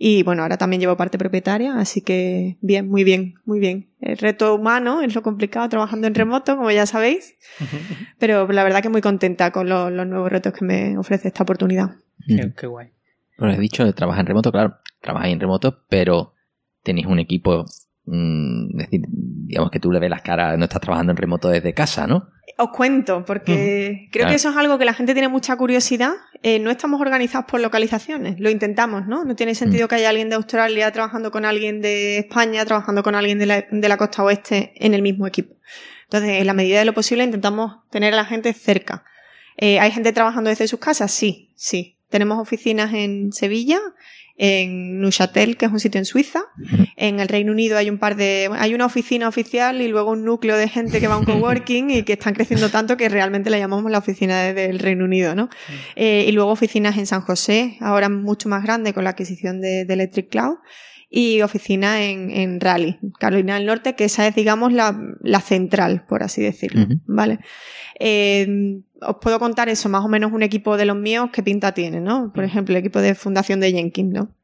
[0.03, 3.91] Y bueno, ahora también llevo parte propietaria, así que bien, muy bien, muy bien.
[4.01, 7.35] El reto humano es lo complicado trabajando en remoto, como ya sabéis,
[8.19, 11.43] pero la verdad que muy contenta con lo- los nuevos retos que me ofrece esta
[11.43, 11.97] oportunidad.
[12.27, 12.89] Qué, qué guay.
[13.37, 16.33] Bueno, he dicho de trabajar en remoto, claro, trabajáis en remoto, pero
[16.83, 17.67] tenéis un equipo,
[18.07, 21.49] mm, es decir, digamos que tú le ves las caras, no estás trabajando en remoto
[21.49, 22.29] desde casa, ¿no?
[22.59, 24.29] Os cuento, porque creo Claro.
[24.31, 26.13] que eso es algo que la gente tiene mucha curiosidad.
[26.43, 29.25] Eh, no estamos organizados por localizaciones, lo intentamos, ¿no?
[29.25, 33.15] No tiene sentido que haya alguien de Australia trabajando con alguien de España, trabajando con
[33.15, 35.55] alguien de la, de la costa oeste en el mismo equipo.
[36.05, 39.05] Entonces, en la medida de lo posible, intentamos tener a la gente cerca.
[39.57, 41.13] Eh, ¿Hay gente trabajando desde sus casas?
[41.13, 41.99] Sí, sí.
[42.09, 43.79] Tenemos oficinas en Sevilla,
[44.37, 46.41] en Neuchâtel, que es un sitio en Suiza.
[46.97, 50.25] En el Reino Unido hay un par de, hay una oficina oficial y luego un
[50.25, 53.51] núcleo de gente que va a un coworking y que están creciendo tanto que realmente
[53.51, 55.49] la llamamos la oficina de- del Reino Unido, ¿no?
[55.97, 59.85] Eh, y luego oficinas en San José, ahora mucho más grande con la adquisición de,
[59.85, 60.57] de Electric Cloud.
[61.13, 66.07] Y oficina en, en Raleigh, Carolina del Norte, que esa es, digamos, la, la central,
[66.07, 66.87] por así decirlo.
[67.05, 67.41] ¿Vale?
[67.99, 71.73] Eh, os puedo contar eso, más o menos un equipo de los míos, qué pinta
[71.73, 72.33] tiene, ¿no?
[72.33, 74.37] Por ejemplo, el equipo de fundación de Jenkins, ¿no?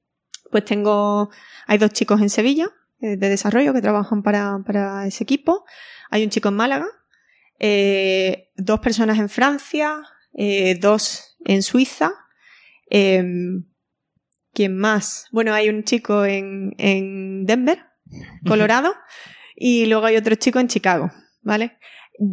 [0.50, 1.30] Pues tengo,
[1.68, 2.68] hay dos chicos en Sevilla
[3.00, 5.64] eh, de desarrollo que trabajan para, para ese equipo.
[6.10, 6.86] Hay un chico en Málaga,
[7.60, 10.02] eh, dos personas en Francia,
[10.34, 12.12] eh, dos en Suiza.
[14.56, 15.26] ¿Quién más?
[15.32, 17.78] Bueno, hay un chico en, en Denver,
[18.48, 18.94] Colorado,
[19.54, 21.10] y luego hay otro chico en Chicago,
[21.42, 21.76] ¿vale?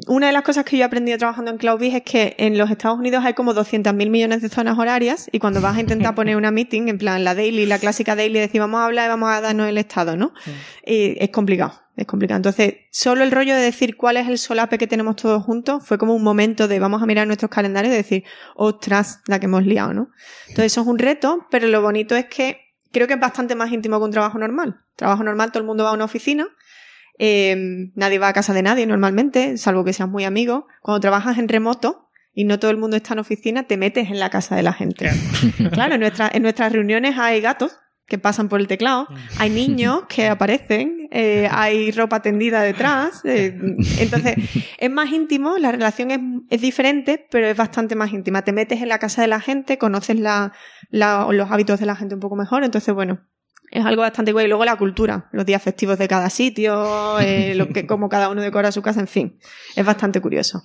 [0.07, 2.71] Una de las cosas que yo he aprendido trabajando en CloudBees es que en los
[2.71, 6.37] Estados Unidos hay como 200.000 millones de zonas horarias y cuando vas a intentar poner
[6.37, 9.29] una meeting, en plan la daily, la clásica daily, decir vamos a hablar y vamos
[9.29, 10.33] a darnos el estado, ¿no?
[10.85, 12.37] Y es complicado, es complicado.
[12.37, 15.97] Entonces, solo el rollo de decir cuál es el solape que tenemos todos juntos fue
[15.97, 18.23] como un momento de vamos a mirar nuestros calendarios y decir,
[18.55, 20.09] ostras, la que hemos liado, ¿no?
[20.47, 22.59] Entonces, eso es un reto, pero lo bonito es que
[22.91, 24.81] creo que es bastante más íntimo que un trabajo normal.
[24.95, 26.47] Trabajo normal, todo el mundo va a una oficina,
[27.19, 30.67] Eh, nadie va a casa de nadie normalmente, salvo que seas muy amigo.
[30.81, 34.17] Cuando trabajas en remoto y no todo el mundo está en oficina, te metes en
[34.19, 35.11] la casa de la gente.
[35.71, 39.07] Claro, en, nuestra- en nuestras reuniones hay gatos que pasan por el teclado,
[39.39, 43.21] hay niños que aparecen, eh, hay ropa tendida detrás.
[43.23, 43.57] eh,
[43.99, 44.35] entonces,
[44.77, 48.43] es más íntimo, la relación es, es diferente, pero es bastante más íntima.
[48.43, 50.51] Te metes en la casa de la gente, conoces la,
[50.89, 53.21] la- los hábitos de la gente un poco mejor, entonces, bueno,
[53.71, 54.45] es algo bastante guay.
[54.45, 58.29] Y luego la cultura, los días festivos de cada sitio, eh, lo que, cómo cada
[58.29, 59.39] uno decora su casa, en fin,
[59.75, 60.61] es bastante curioso.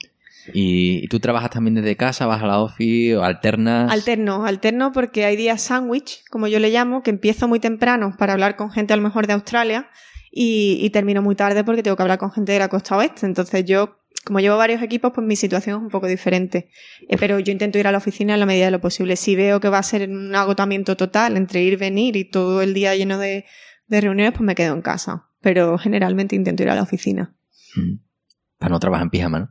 [0.53, 3.90] ¿Y, y tú trabajas también desde casa, vas a la office o alternas?
[3.90, 8.32] Alterno, alterno porque hay días sándwich, como yo le llamo, que empiezo muy temprano para
[8.32, 9.88] hablar con gente a lo mejor de Australia
[10.30, 13.26] y, y termino muy tarde porque tengo que hablar con gente de la costa oeste.
[13.26, 16.70] Entonces yo, como llevo varios equipos, pues mi situación es un poco diferente.
[17.09, 19.16] Eh, pero yo intento ir a la oficina en la medida de lo posible.
[19.16, 22.74] Si veo que va a ser un agotamiento total entre ir, venir y todo el
[22.74, 23.44] día lleno de,
[23.86, 25.24] de reuniones, pues me quedo en casa.
[25.40, 27.34] Pero generalmente intento ir a la oficina.
[27.74, 28.07] Mm.
[28.59, 29.48] Para no trabajar en pijama, ¿no?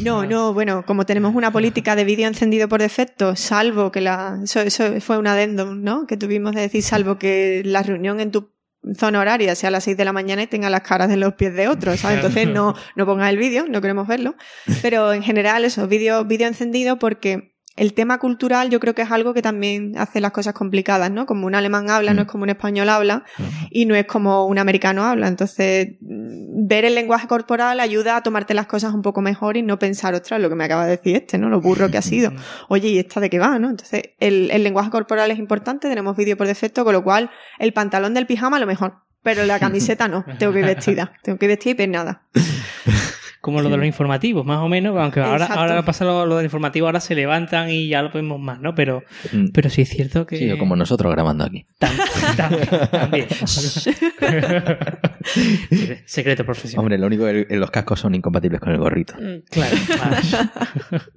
[0.00, 4.40] No, no, bueno, como tenemos una política de vídeo encendido por defecto, salvo que la.
[4.42, 6.06] Eso, eso fue un adendum, ¿no?
[6.06, 8.52] Que tuvimos de decir, salvo que la reunión en tu
[8.98, 11.34] zona horaria sea a las 6 de la mañana y tenga las caras de los
[11.34, 12.16] pies de otros, ¿sabes?
[12.16, 14.34] Entonces no, no pongas el vídeo, no queremos verlo.
[14.82, 19.10] Pero en general, eso, vídeo, vídeo encendido porque el tema cultural yo creo que es
[19.10, 21.24] algo que también hace las cosas complicadas, ¿no?
[21.24, 23.24] Como un alemán habla, no es como un español habla
[23.70, 25.28] y no es como un americano habla.
[25.28, 29.62] Entonces, mm, ver el lenguaje corporal ayuda a tomarte las cosas un poco mejor y
[29.62, 31.48] no pensar, ostras, lo que me acaba de decir este, ¿no?
[31.48, 32.32] Lo burro que ha sido.
[32.68, 33.70] Oye, ¿y esta de qué va, no?
[33.70, 37.72] Entonces, el, el lenguaje corporal es importante, tenemos vídeo por defecto, con lo cual el
[37.72, 38.94] pantalón del pijama a lo mejor.
[39.22, 42.22] Pero la camiseta no, tengo que ir vestida, tengo que ir vestida y peinada.
[43.40, 45.60] Como lo de los informativos, más o menos, aunque ahora, Exacto.
[45.60, 48.74] ahora pasa lo, lo del informativo, ahora se levantan y ya lo vemos más, ¿no?
[48.74, 49.46] Pero, Mm.
[49.54, 50.36] pero sí es cierto que...
[50.36, 51.64] Sí, o como nosotros grabando aquí.
[51.80, 51.96] Tam-
[52.36, 53.26] tam- también.
[56.04, 56.80] Secreto profesional.
[56.84, 59.14] Hombre, lo único que el- los cascos son incompatibles con el gorrito.
[59.14, 59.76] Mm, Claro.
[59.86, 60.16] claro.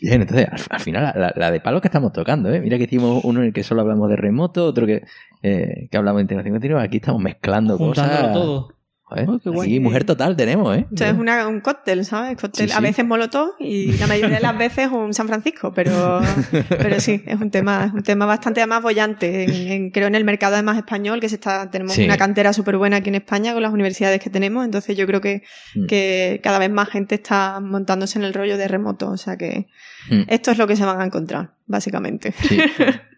[0.00, 2.60] Bien, entonces, al, al final, la, la de palo que estamos tocando, ¿eh?
[2.60, 5.02] Mira que hicimos uno en el que solo hablamos de remoto, otro que,
[5.42, 6.82] eh, que hablamos de integración continua.
[6.82, 8.32] Aquí estamos mezclando Juntándolo cosas.
[8.32, 8.74] todo.
[9.12, 9.68] Joder, Oh, qué guay.
[9.68, 10.86] aquí mujer total tenemos, ¿eh?
[10.90, 12.36] Esto es una- un cóctel, ¿sabes?
[12.40, 12.82] Cóctel, Sí, A sí.
[12.82, 16.20] veces molotov y la mayoría de las veces un San Francisco, pero,
[16.68, 19.44] pero sí, es un tema, es un tema bastante además bollante.
[19.44, 22.04] En, en- creo en el mercado además español, que se está, tenemos Sí.
[22.04, 25.20] una cantera súper buena aquí en España con las universidades que tenemos, entonces yo creo
[25.20, 25.42] que,
[25.74, 25.86] Mm.
[25.86, 29.66] que cada vez más gente está montándose en el rollo de remoto, o sea que
[30.10, 30.22] Mm.
[30.28, 32.32] esto es lo que se van a encontrar, básicamente.
[32.32, 32.58] Sí.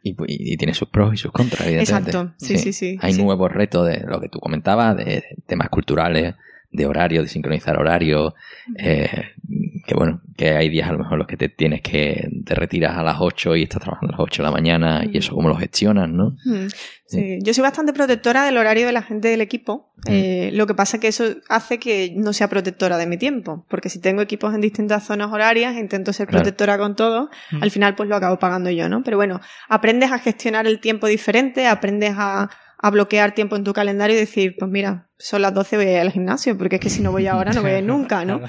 [0.07, 2.11] Y, pues, y- y tiene sus pros y sus contras, evidentemente.
[2.11, 3.23] Exacto, sí, sí, sí, Hay sí.
[3.23, 6.35] nuevos retos de lo que tú comentabas, de temas culturales,
[6.71, 8.35] de horario, de sincronizar horario.
[8.77, 9.09] eh,
[9.87, 12.97] que bueno, que hay días a lo mejor los que te tienes que te retiras
[12.97, 15.49] a las 8 y estás trabajando a las 8 de la mañana y eso cómo
[15.49, 16.37] lo gestionas, ¿no?
[16.45, 16.67] Mm,
[17.07, 17.39] Sí.
[17.43, 19.93] Yo soy bastante protectora del horario de la gente del equipo.
[19.99, 20.11] Mm.
[20.11, 23.67] Eh, lo que pasa es que eso hace que no sea protectora de mi tiempo.
[23.69, 26.43] Porque si tengo equipos en distintas zonas horarias, intento ser Claro.
[26.43, 27.29] protectora con todo,
[27.61, 29.03] al final pues lo acabo pagando yo, ¿no?
[29.05, 32.49] Pero bueno, aprendes a gestionar el tiempo diferente, aprendes a,
[32.85, 35.93] a bloquear tiempo en tu calendario y decir, pues mira, son las 12 voy a
[35.93, 38.27] ir al gimnasio, porque es que si no voy ahora no voy a ir nunca,
[38.27, 38.43] ¿no?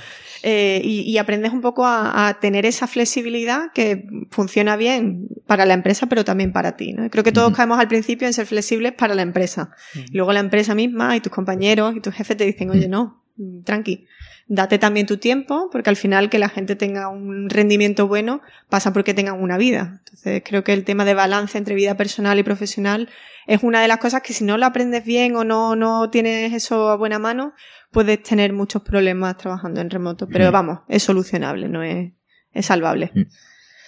[0.44, 5.66] Eh, y, y aprendes un poco a, a tener esa flexibilidad que funciona bien para
[5.66, 6.92] la empresa, pero también para ti.
[6.92, 7.10] ¿no?
[7.10, 9.72] Creo que todos caemos al principio en ser flexibles para la empresa.
[10.12, 13.24] Luego la empresa misma y tus compañeros y tus jefes te dicen, oye, no,
[13.64, 14.06] tranqui,
[14.48, 18.94] date también tu tiempo, porque al final que la gente tenga un rendimiento bueno pasa
[18.94, 20.02] porque tengan una vida.
[20.04, 23.10] Entonces creo que el tema de balance entre vida personal y profesional
[23.48, 26.54] es una de las cosas que si no lo aprendes bien o no, no tienes
[26.54, 27.54] eso a buena mano,
[27.92, 30.28] puedes tener muchos problemas trabajando en remoto.
[30.28, 30.54] Pero Mm.
[30.54, 32.12] vamos, es solucionable, no es,
[32.54, 33.12] es salvable.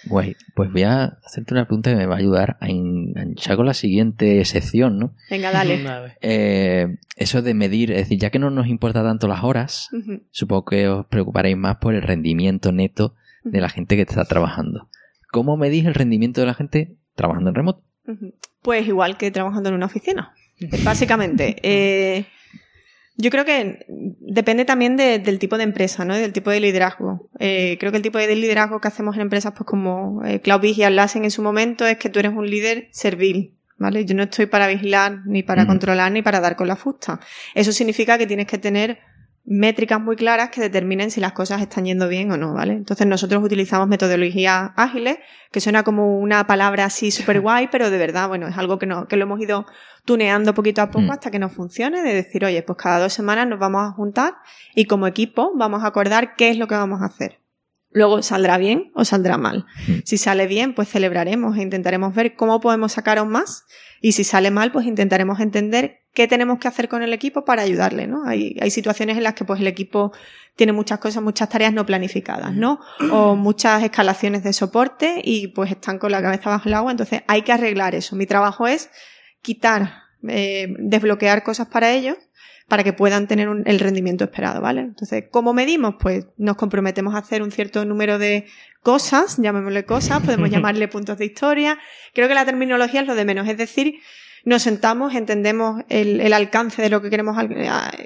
[0.04, 0.36] Guay.
[0.54, 3.74] Pues voy a hacerte una pregunta que me va a ayudar a enganchar con la
[3.74, 5.14] siguiente sección, ¿no?
[5.30, 5.82] Venga, dale.
[6.20, 9.90] Eh, eso de medir, es decir, ya que no nos importa tanto las horas,
[10.30, 14.88] supongo que os preocuparéis más por el rendimiento neto de la gente que está trabajando.
[15.30, 17.82] ¿Cómo medís el rendimiento de la gente trabajando en remoto?
[18.62, 20.34] Pues igual que trabajando en una oficina.
[20.84, 22.26] Básicamente, eh,
[23.18, 23.84] yo creo que
[24.20, 26.16] depende también de- del tipo de empresa, ¿no?
[26.16, 27.28] Y del tipo de liderazgo.
[27.40, 30.82] Eh, creo que el tipo de liderazgo que hacemos en empresas, pues como eh, y
[30.84, 33.52] Atlassian en su momento, es que tú eres un líder servil.
[33.80, 34.04] ¿Vale?
[34.04, 37.20] Yo no estoy para vigilar, ni para controlar, ni para dar con la fusta.
[37.54, 38.98] Eso significa que tienes que tener
[39.50, 42.74] métricas muy claras que determinen si las cosas están yendo bien o no, ¿vale?
[42.74, 45.16] Entonces nosotros utilizamos metodologías ágiles,
[45.50, 48.84] que suena como una palabra así súper guay, pero de verdad, bueno, es algo que,
[48.84, 49.64] no, que lo hemos ido
[50.04, 51.10] tuneando poquito a poco Mm.
[51.12, 54.34] hasta que nos funcione, de decir, oye, pues cada dos semanas nos vamos a juntar
[54.74, 57.38] y como equipo vamos a acordar qué es lo que vamos a hacer.
[57.90, 59.64] Luego saldrá bien o saldrá mal.
[59.86, 59.92] Mm.
[60.04, 63.64] Si sale bien, pues celebraremos e intentaremos ver cómo podemos sacar aún más.
[64.02, 67.62] Y si sale mal, pues intentaremos entender qué tenemos que hacer con el equipo para
[67.62, 68.24] ayudarle, ¿no?
[68.26, 70.12] Hay, hay situaciones en las que pues el equipo
[70.56, 72.80] tiene muchas cosas, muchas tareas no planificadas, ¿no?
[73.12, 77.22] O muchas escalaciones de soporte y pues están con la cabeza bajo el agua, entonces
[77.28, 78.16] hay que arreglar eso.
[78.16, 78.90] Mi trabajo es
[79.42, 79.92] quitar,
[80.26, 82.16] eh, desbloquear cosas para ellos
[82.66, 84.80] para que puedan tener un, el rendimiento esperado, ¿vale?
[84.80, 85.94] Entonces, ¿cómo medimos?
[86.00, 88.46] Pues nos comprometemos a hacer un cierto número de
[88.82, 91.78] cosas, llamémosle cosas, podemos llamarle puntos de historia.
[92.12, 94.00] Creo que la terminología es lo de menos, es decir,
[94.44, 97.36] nos sentamos, entendemos el, el alcance de lo que queremos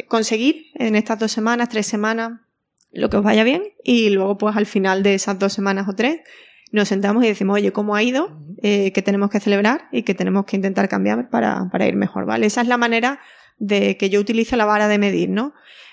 [0.09, 2.41] conseguir en estas dos semanas, tres semanas,
[2.93, 5.95] lo que os vaya bien, y luego pues al final de esas dos semanas o
[5.95, 6.21] tres
[6.73, 8.31] nos sentamos y decimos, oye, ¿cómo ha ido?
[8.63, 9.89] Eh, ¿Qué tenemos que celebrar?
[9.93, 12.47] Y qué tenemos que intentar cambiar para, para ir mejor, ¿vale?
[12.47, 13.21] Esa es la manera
[13.59, 15.53] de que yo utilizo la vara de medir, ¿no?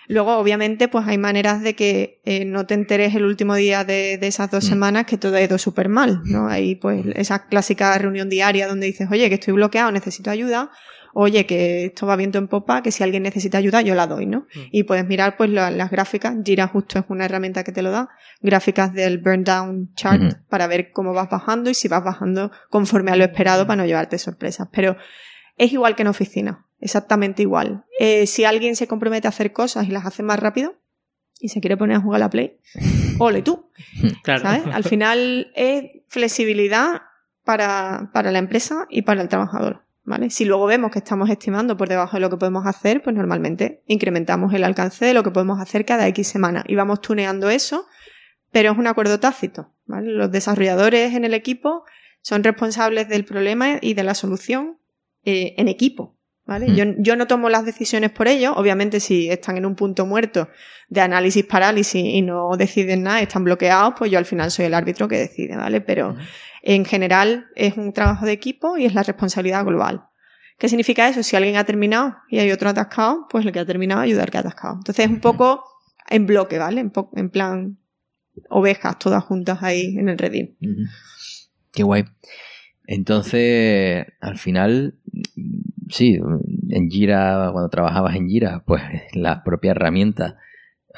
[0.10, 4.18] Luego, obviamente, pues hay maneras de que eh, no te enteres el último día de,
[4.18, 4.68] de esas dos mm.
[4.68, 6.48] semanas que todo ha ido súper mal, ¿no?
[6.48, 10.72] Hay pues esa clásica reunión diaria donde dices, oye, que estoy bloqueado, necesito ayuda,
[11.14, 14.26] oye, que esto va viento en popa, que si alguien necesita ayuda, yo la doy,
[14.26, 14.48] ¿no?
[14.56, 14.60] Mm.
[14.72, 18.10] Y puedes mirar pues las gráficas, Jira justo es una herramienta que te lo da,
[18.42, 23.12] gráficas del burn down chart para ver cómo vas bajando y si vas bajando conforme
[23.12, 24.70] a lo esperado para no llevarte sorpresas.
[24.72, 24.98] Pero
[25.56, 27.86] es igual que en oficina exactamente igual.
[28.00, 30.76] Eh, si alguien se compromete a hacer cosas y las hace más rápido
[31.40, 32.60] y se quiere poner a jugar a la Play,
[33.20, 33.70] ole tú.
[34.24, 34.42] Claro.
[34.42, 34.64] ¿sabes?
[34.74, 37.02] Al final es flexibilidad
[37.44, 39.86] para, para la empresa y para el trabajador.
[40.04, 40.32] ¿Vale?
[40.32, 43.84] Si luego vemos que estamos estimando por debajo de lo que podemos hacer, pues normalmente
[43.86, 47.86] incrementamos el alcance de lo que podemos hacer cada X semana y vamos tuneando eso,
[48.52, 49.72] pero es un acuerdo tácito.
[49.86, 50.10] ¿vale?
[50.12, 51.84] Los desarrolladores en el equipo
[52.22, 54.80] son responsables del problema y de la solución
[55.26, 56.18] eh, en equipo.
[56.50, 56.76] ¿Vale?
[56.76, 58.54] Yo, yo, no tomo las decisiones por ellos.
[58.58, 60.50] Obviamente, si están en un punto muerto
[60.88, 64.74] de análisis parálisis y no deciden nada, están bloqueados, pues yo al final soy el
[64.74, 65.80] árbitro que decide, ¿vale?
[65.80, 66.16] Pero
[66.64, 70.06] en general es un trabajo de equipo y es la responsabilidad global.
[70.58, 71.22] ¿Qué significa eso?
[71.22, 74.32] Si alguien ha terminado y hay otro atascado, pues el que ha terminado ayudar al
[74.32, 74.78] que ha atascado.
[74.78, 75.64] Entonces es un poco
[76.10, 76.82] en bloque, ¿vale?
[76.82, 77.78] En, en plan
[78.50, 80.58] ovejas todas juntas ahí en el redil.
[81.72, 82.06] Qué guay.
[82.88, 84.96] Entonces, al final,
[85.90, 86.20] sí,
[86.70, 88.82] en Jira, cuando trabajabas en Jira, pues
[89.14, 90.38] la propia herramienta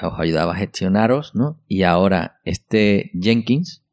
[0.01, 1.59] os ayudaba a gestionaros, ¿no?
[1.67, 3.83] Y ahora este Jenkins,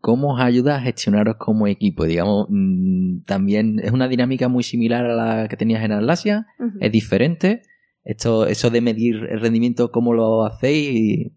[0.00, 2.04] ¿cómo os ayuda a gestionaros como equipo?
[2.04, 6.46] Digamos, mm, también es una dinámica muy similar a la que tenías en Atlasia,
[6.80, 7.62] es diferente.
[8.04, 11.30] Esto, eso de medir el rendimiento, ¿cómo lo hacéis?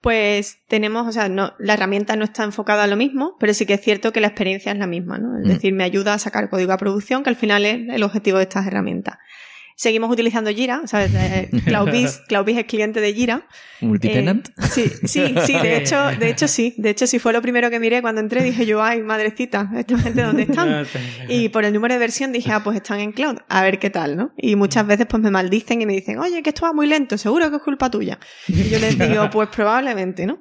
[0.00, 3.66] Pues tenemos, o sea, no, la herramienta no está enfocada a lo mismo, pero sí
[3.66, 5.38] que es cierto que la experiencia es la misma, ¿no?
[5.38, 8.38] Es decir, me ayuda a sacar código a producción, que al final es el objetivo
[8.38, 9.18] de estas herramientas.
[9.76, 11.10] Seguimos utilizando Jira, ¿sabes?
[11.14, 12.22] Eh, CloudBees,
[12.58, 13.46] es cliente de Jira.
[13.80, 14.48] ¿Multitenant?
[14.48, 16.74] Eh, sí, sí, sí, de hecho, de hecho sí.
[16.78, 18.42] De hecho, sí fue lo primero que miré cuando entré.
[18.42, 20.86] Dije yo, ay, madrecita, ¿esta gente dónde están?
[21.28, 23.90] Y por el número de versión dije, ah, pues están en cloud, a ver qué
[23.90, 24.32] tal, ¿no?
[24.36, 27.18] Y muchas veces pues me maldicen y me dicen, oye, que esto va muy lento,
[27.18, 28.18] seguro que es culpa tuya.
[28.46, 30.40] Y yo les digo, pues probablemente, ¿no?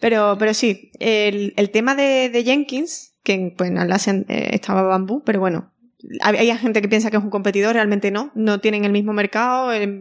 [0.00, 4.82] Pero, pero sí, el, el tema de, de Jenkins, que pues en Atlassian eh, estaba
[4.82, 5.71] Bamboo, pero bueno,
[6.20, 9.72] hay gente que piensa que es un competidor, realmente no, no tienen el mismo mercado,
[9.72, 10.00] em,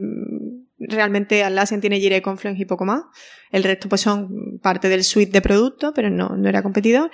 [0.79, 3.03] realmente Atlassian tiene Jira y Confluence y poco más,
[3.51, 7.11] el resto pues son parte del suite de productos, pero no, no era competidor.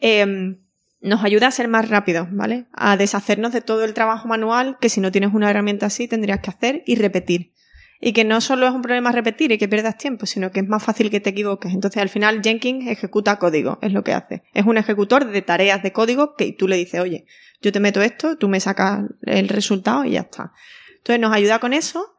[0.00, 0.58] Em,
[1.00, 2.66] nos ayuda a ser más rápidos, ¿vale?
[2.72, 6.40] A deshacernos de todo el trabajo manual que si no tienes una herramienta así tendrías
[6.40, 7.52] que hacer y repetir.
[8.00, 10.68] Y que no solo es un problema repetir y que pierdas tiempo, sino que es
[10.68, 11.72] más fácil que te equivoques.
[11.72, 14.42] Entonces al final Jenkins ejecuta código, es lo que hace.
[14.52, 17.26] Es un ejecutor de tareas de código que tú le dices, oye,
[17.62, 20.52] yo te meto esto, tú me sacas el resultado y ya está.
[20.98, 22.16] Entonces nos ayuda con eso.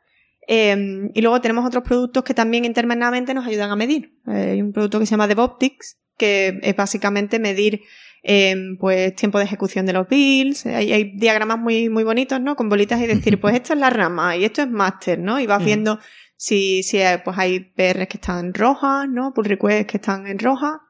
[0.48, 4.18] Em, y luego tenemos otros productos que también internamente nos ayudan a medir.
[4.28, 7.82] Eh, hay un producto que se llama DevOptics, que es básicamente medir
[8.30, 10.66] em, pues tiempo de ejecución de los builds.
[10.66, 12.58] Hay, diagramas muy, muy bonitos, ¿no?
[12.58, 15.40] Con bolitas y decir, pues esto es la rama y esto es master, ¿no?
[15.40, 16.00] Y vas viendo
[16.36, 19.34] si, si hay, pues hay PRs que están rojas, ¿no?
[19.34, 20.82] Pull requests que están en roja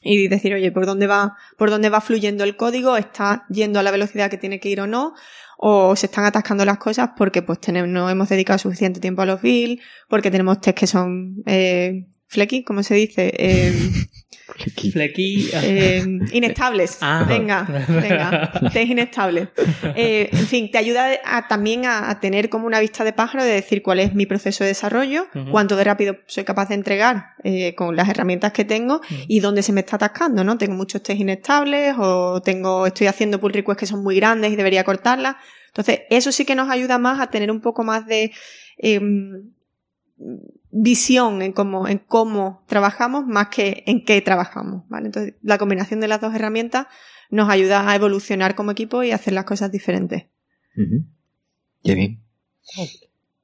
[0.00, 2.96] y decir, oye, ¿por dónde va, por dónde va fluyendo el código?
[2.96, 5.12] ¿Está yendo a la velocidad que tiene que ir o no?
[5.58, 9.26] ¿O se están atascando las cosas porque pues tenemos, no hemos dedicado suficiente tiempo a
[9.26, 13.72] los builds, porque tenemos test que son eh, flecky, como se dice, eh,
[14.92, 15.50] Flecky.
[15.52, 16.98] Eh, inestables.
[17.00, 17.24] Ah.
[17.28, 18.52] Venga, venga.
[18.72, 19.48] Test inestables.
[19.94, 23.82] Eh, en fin, te ayuda también a, tener como una vista de pájaro de decir
[23.82, 27.94] cuál es mi proceso de desarrollo, cuánto de rápido soy capaz de entregar eh, con
[27.94, 30.56] las herramientas que tengo y dónde se me está atascando, ¿no?
[30.58, 34.56] Tengo muchos test inestables o tengo, estoy haciendo pull requests que son muy grandes y
[34.56, 35.36] debería cortarlas.
[35.68, 38.32] Entonces, eso sí que nos ayuda más a tener un poco más de
[38.78, 39.50] em,
[40.70, 45.06] visión en cómo, en cómo trabajamos más que en qué trabajamos, ¿vale?
[45.06, 46.86] Entonces, la combinación de las dos herramientas
[47.30, 50.24] nos ayuda a evolucionar como equipo y a hacer las cosas diferentes.
[51.82, 52.22] Qué bien.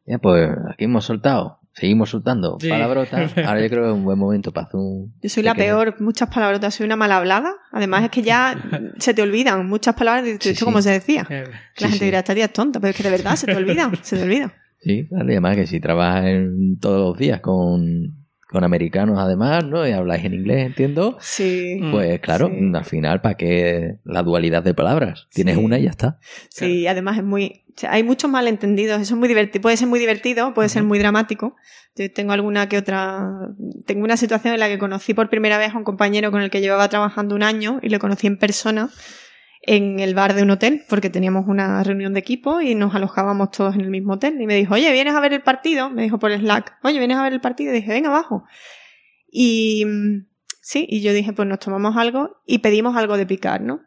[0.06, 2.68] Ya, pues aquí hemos soltado, seguimos soltando Sí.
[2.68, 3.32] palabrotas.
[3.38, 5.14] Ahora yo creo que es un buen momento para hacer un.
[5.22, 7.54] Yo soy la pequeño- peor, muchas palabrotas, soy una mal hablada.
[7.72, 8.54] Además es que ya
[8.98, 10.64] se te olvidan muchas palabras, y dices, Sí, ¿esto sí.
[10.66, 11.26] cómo se decía?
[11.30, 12.04] Eh, La Sí, gente sí.
[12.04, 14.22] dirá, esta tía es tonta, pero es que de verdad se te olvidan, se te
[14.24, 14.52] olvidan.
[14.84, 19.64] Sí, claro, y además que si trabajas en- todos los días con, con americanos, además,
[19.64, 19.86] ¿no?
[19.88, 21.16] Y habláis en inglés, entiendo.
[21.20, 22.70] Sí, Mm, Pues claro, sí.
[22.74, 25.26] al final, ¿para qué la dualidad de palabras?
[25.32, 25.64] Tienes Sí.
[25.64, 26.18] una y ya está.
[26.50, 27.64] sí, además es muy...
[27.76, 30.84] o sea, hay muchos malentendidos, eso es muy divertido, puede ser muy divertido, puede ser
[30.84, 31.56] muy dramático.
[31.96, 33.28] Yo tengo alguna que otra...
[33.86, 36.50] Tengo una situación en la que conocí por primera vez a un compañero con el
[36.50, 38.90] que llevaba trabajando un año y lo conocí en persona
[39.66, 43.50] en el bar de un hotel, porque teníamos una reunión de equipo y nos alojábamos
[43.50, 44.40] todos en el mismo hotel.
[44.40, 45.90] Y me dijo, oye, ¿vienes a ver el partido?
[45.90, 47.72] Me dijo por Slack, oye, ¿vienes a ver el partido?
[47.72, 48.44] Y dije, venga, abajo.
[49.30, 50.26] Y mm,
[50.60, 53.80] sí, y yo dije, pues nos tomamos algo y pedimos algo de picar, ¿no?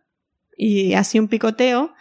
[0.55, 1.93] Y así un picoteo,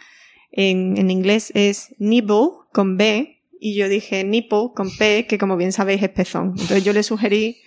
[0.51, 5.57] en, en inglés es nibble con B, y yo dije nipple con P, que como
[5.57, 6.49] bien sabéis es pezón.
[6.49, 7.57] Entonces yo le sugerí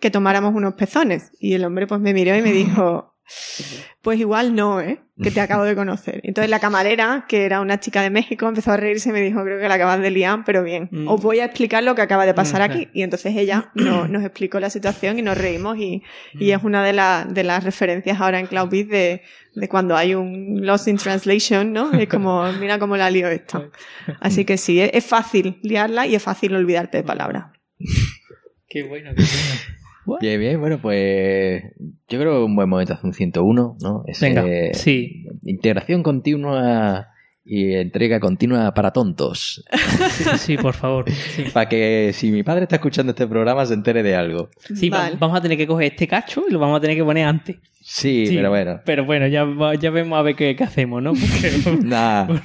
[0.00, 1.32] que tomáramos unos pezones.
[1.40, 3.14] Y el hombre pues me miró y me dijo,
[4.02, 5.00] pues igual no, ¿eh?
[5.22, 6.20] Que te acabo de conocer.
[6.24, 9.42] Entonces la camarera, que era una chica de México, empezó a reírse y me dijo,
[9.44, 10.88] creo que la acabas de liar, pero bien.
[10.90, 11.08] Mm.
[11.08, 12.72] Os voy a explicar lo que acaba de pasar Ajá.
[12.72, 12.88] aquí.
[12.94, 16.02] Y entonces ella no- nos explicó la situación y nos reímos y,
[16.32, 19.22] y es una de, la- de las referencias ahora en CloudBeat de,
[19.54, 21.92] de cuando hay un Lost in Translation, ¿no?
[21.92, 23.68] Es como, mira cómo la lío esta.
[24.20, 27.46] Así que sí, es, es fácil liarla y es fácil olvidarte de palabras.
[28.72, 29.79] Qué bueno, qué bueno.
[30.20, 31.62] Bien, bien, bueno, pues
[32.08, 34.04] yo creo que es un buen momento hacer un 101, ¿no?
[34.06, 34.44] Ese- Venga,
[34.74, 35.24] sí.
[35.44, 37.08] Integración continua
[37.44, 39.64] y entrega continua para tontos.
[40.10, 41.10] Sí, sí, por favor.
[41.10, 44.50] Sí, Para que si mi padre está escuchando este programa se entere de algo.
[44.74, 45.16] Sí, Vale.
[45.18, 47.56] vamos a tener que coger este cacho y lo vamos a tener que poner antes.
[47.82, 48.80] Sí, Sí, pero bueno.
[48.84, 49.46] Pero bueno, ya,
[49.80, 51.12] ya vemos a ver qué, qué hacemos, ¿no?
[51.14, 52.28] Porque- Nah.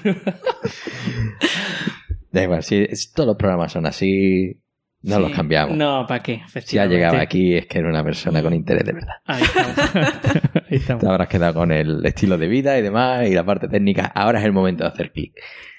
[2.32, 4.59] Da igual, si todos los programas son así,
[5.06, 5.78] no los cambiamos.
[5.78, 6.41] No, ¿para qué?
[6.45, 6.95] Efectivamente.
[6.95, 9.16] llegado aquí es que era una persona con interés de verdad.
[9.26, 9.76] Ahí estamos.
[10.70, 11.03] Ahí estamos.
[11.03, 14.06] Te habrás quedado con el estilo de vida y demás y la parte técnica.
[14.16, 15.34] Ahora es el momento de hacer clic.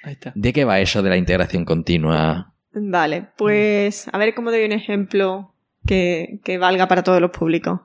[0.05, 0.33] Ahí está.
[0.35, 2.53] ¿De qué va eso de la integración continua?
[2.73, 5.55] Vale, pues a ver cómo doy un ejemplo
[5.87, 7.81] que, que valga para todos los públicos.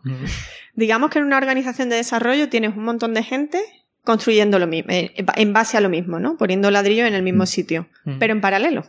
[0.76, 3.60] Digamos que en una organización de desarrollo tienes un montón de gente
[4.04, 6.36] construyendo lo mismo, eh, en base a lo mismo, ¿no?
[6.38, 7.48] Poniendo ladrillo en el mismo Mm.
[7.48, 8.18] sitio, Mm.
[8.20, 8.84] pero en paralelo.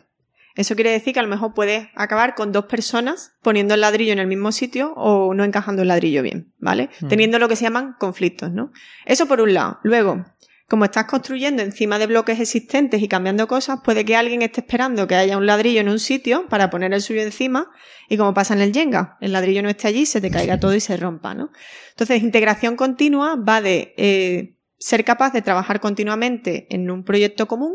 [0.54, 4.12] Eso quiere decir que a lo mejor puedes acabar con dos personas poniendo el ladrillo
[4.12, 6.90] en el mismo sitio o no encajando el ladrillo bien, ¿vale?
[7.00, 7.08] Mm.
[7.08, 8.72] Teniendo lo que se llaman conflictos, ¿no?
[9.06, 9.78] Eso por un lado.
[9.82, 10.24] Luego,
[10.68, 15.06] como estás construyendo encima de bloques existentes y cambiando cosas, puede que alguien esté esperando
[15.06, 17.70] que haya un ladrillo en un sitio para poner el suyo encima
[18.08, 20.74] y como pasa en el Jenga, el ladrillo no esté allí, se te caiga todo
[20.74, 21.50] y se rompa, ¿no?
[21.90, 27.74] Entonces, integración continua va de eh, ser capaz de trabajar continuamente en un proyecto común,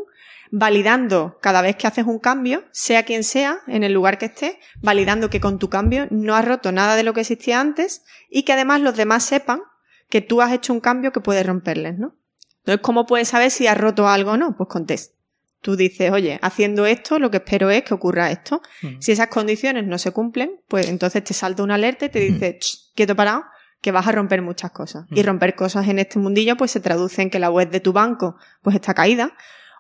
[0.52, 4.56] validando cada vez que haces un cambio, sea quien sea, en el lugar que estés,
[4.82, 8.44] validando que con tu cambio no has roto nada de lo que existía antes y
[8.44, 9.62] que además los demás sepan
[10.10, 12.16] que tú has hecho un cambio que puede romperles, ¿no?
[12.60, 14.56] Entonces, ¿cómo puedes saber si has roto algo o no?
[14.56, 15.14] Pues con test.
[15.62, 18.62] Tú dices, oye, haciendo esto, lo que espero es que ocurra esto.
[19.00, 22.58] Si esas condiciones no se cumplen, pues entonces te salta una alerta y te dice,
[22.60, 23.44] "Ch, quieto parado,
[23.82, 25.06] que vas a romper muchas cosas.
[25.12, 27.94] Y romper cosas en este mundillo, pues se traduce en que la web de tu
[27.94, 29.34] banco, pues está caída,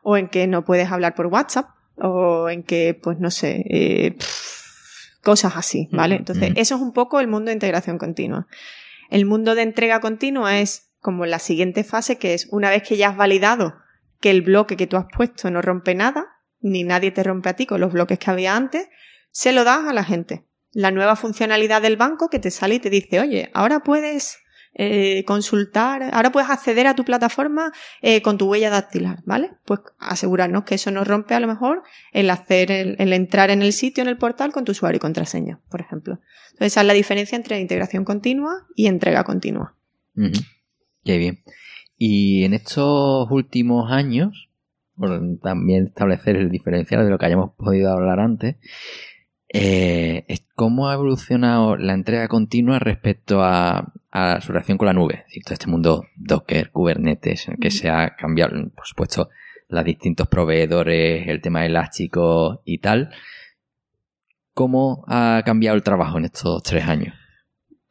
[0.10, 4.12] o en que no puedes hablar por WhatsApp, o en que, pues no sé, eh,
[4.18, 6.16] pff, cosas así, ¿vale?
[6.16, 6.20] Mm.
[6.20, 6.58] Entonces, Mm.
[6.58, 8.48] eso es un poco el mundo de integración continua.
[9.10, 12.96] El mundo de entrega continua es como la siguiente fase, que es una vez que
[12.96, 13.76] ya has validado
[14.22, 16.26] que el bloque que tú has puesto no rompe nada,
[16.62, 18.88] ni nadie te rompe a ti con los bloques que había antes,
[19.32, 20.46] se lo das a la gente.
[20.72, 24.38] La nueva funcionalidad del banco que te sale y te dice, oye, ahora puedes
[24.80, 27.72] eh, consultar, ahora puedes acceder a tu plataforma
[28.04, 29.54] eh, con tu huella dactilar, ¿vale?
[29.66, 33.74] Pues asegurarnos que eso no rompe a lo mejor el hacer, el, entrar en el
[33.74, 36.20] sitio, en el portal con tu usuario y contraseña, por ejemplo.
[36.52, 39.76] Entonces esa es la diferencia entre integración continua y entrega continua.
[41.04, 41.40] Qué bien.
[41.98, 44.48] Y en estos últimos años,
[44.94, 48.58] bueno, también establecer el diferencial de lo que hayamos podido hablar antes,
[49.60, 55.16] eh, cómo ha evolucionado la entrega continua respecto a, a su relación con la nube.
[55.16, 59.30] Es decir, todo este mundo Docker, Kubernetes, en el que se ha cambiado, por supuesto,
[59.70, 63.12] los distintos proveedores, el tema elástico y tal.
[64.54, 67.14] ¿Cómo ha cambiado el trabajo en estos tres años?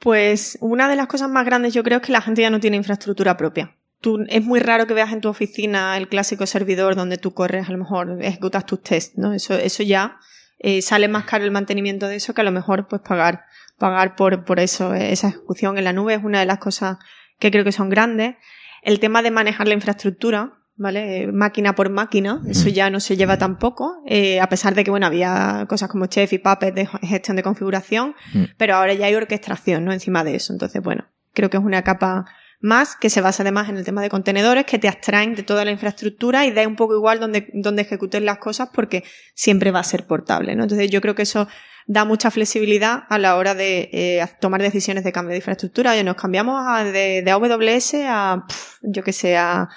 [0.01, 2.61] Pues una de las cosas más grandes yo creo es que la gente ya no
[2.61, 3.77] tiene infraestructura propia.
[4.01, 7.69] Tú, es muy raro que veas en tu oficina el clásico servidor donde tú corres,
[7.69, 9.33] a lo mejor ejecutas tus tests, ¿no?
[9.33, 10.19] Eso, eso ya
[10.59, 13.45] eh, sale más caro el mantenimiento de eso que a lo mejor pues pagar,
[13.79, 16.99] pagar por, por eso, eh, esa ejecución en la nube es una de las cosas
[17.39, 18.37] que creo que son grandes.
[18.83, 21.23] El tema de manejar la infraestructura, ¿vale?
[21.23, 24.91] Eh, máquina por máquina, eso ya no se lleva tampoco, eh, a pesar de que,
[24.91, 28.45] bueno, había cosas como Chef y Puppet de gestión de configuración, Mm.
[28.57, 29.93] pero ahora ya hay orquestación, ¿no?
[29.93, 30.53] Encima de eso.
[30.53, 32.27] Entonces, bueno, creo que es una capa
[32.67, 35.65] más que se basa además en el tema de contenedores que te abstraen de toda
[35.65, 39.05] la infraestructura y da un poco igual donde, donde ejecutes las cosas porque
[39.35, 40.65] siempre va a ser portable, ¿no?
[40.65, 41.47] Entonces yo creo que eso
[41.87, 45.93] da mucha flexibilidad a la hora de eh, tomar decisiones de cambio de infraestructura.
[45.93, 48.45] Oye, nos cambiamos a- de, de AWS a,
[48.83, 49.69] yo que sé, a,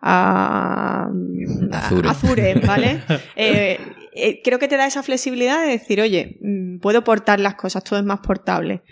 [0.00, 1.08] a,
[1.72, 2.08] Azure.
[2.08, 3.02] a Azure, ¿vale?
[3.36, 3.78] Eh,
[4.14, 7.82] eh, creo que te da esa flexibilidad de decir, oye, mm, puedo portar las cosas,
[7.84, 8.82] todo es más portable.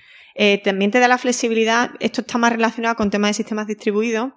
[0.43, 4.33] Eh, también te da la flexibilidad, esto está más relacionado con temas de sistemas distribuidos,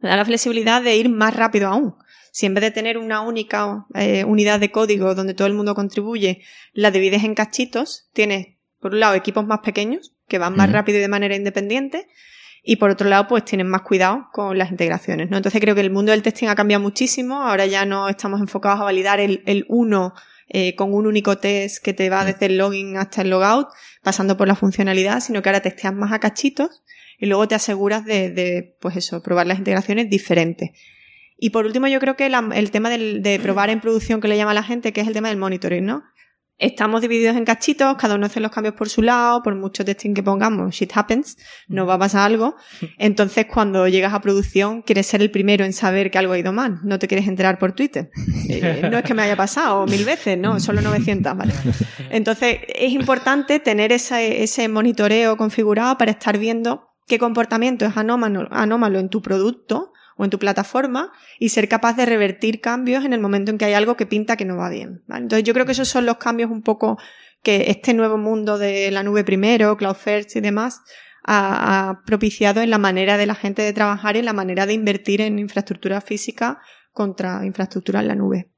[0.00, 1.96] te da la flexibilidad de ir más rápido aún.
[2.30, 5.74] Si en vez de tener una única eh, unidad de código donde todo el mundo
[5.74, 6.44] contribuye,
[6.74, 10.98] la divides en cachitos, tienes, por un lado, equipos más pequeños que van más rápido
[10.98, 12.06] y de manera independiente,
[12.62, 15.38] y por otro lado, pues tienen más cuidado con las integraciones, ¿no?
[15.38, 17.42] Entonces creo que el mundo del testing ha cambiado muchísimo.
[17.42, 20.14] Ahora ya no estamos enfocados a validar el, el uno
[20.48, 23.68] eh, con un único test que te va desde el login hasta el logout,
[24.02, 26.82] pasando por la funcionalidad, sino que ahora testeas más a cachitos
[27.18, 30.70] y luego te aseguras de, de, pues eso, probar las integraciones diferentes.
[31.36, 34.28] Y por último, yo creo que la- el tema del- de probar en producción que
[34.28, 36.02] le llama a la gente, que es el tema del monitoring, ¿no?
[36.60, 40.12] Estamos divididos en cachitos, cada uno hace los cambios por su lado, por mucho testing
[40.12, 41.38] que pongamos, shit happens,
[41.68, 42.56] nos va a pasar algo.
[42.98, 46.52] Entonces, cuando llegas a producción, quieres ser el primero en saber que algo ha ido
[46.52, 48.10] mal, no te quieres enterar por Twitter.
[48.50, 51.52] Eh, no es que me haya pasado mil veces, no, solo 900, ¿vale?
[52.10, 58.48] Entonces, es importante tener ese, ese monitoreo configurado para estar viendo qué comportamiento es anómalo,
[58.50, 63.14] anómalo en tu producto o en tu plataforma y ser capaz de revertir cambios en
[63.14, 65.02] el momento en que hay algo que pinta que no va bien.
[65.06, 65.22] ¿vale?
[65.22, 66.98] Entonces yo creo que esos son los cambios un poco
[67.42, 70.82] que este nuevo mundo de la nube primero, Cloud First y demás
[71.24, 74.66] ha, ha propiciado en la manera de la gente de trabajar y en la manera
[74.66, 76.60] de invertir en infraestructura física
[76.92, 78.50] contra infraestructura en la nube.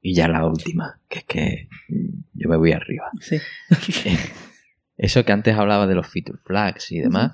[0.00, 3.10] Y ya la última, que es que mm, yo me voy arriba.
[3.20, 3.38] Sí.
[4.96, 7.32] Eso que antes hablaba de los feature flags y demás,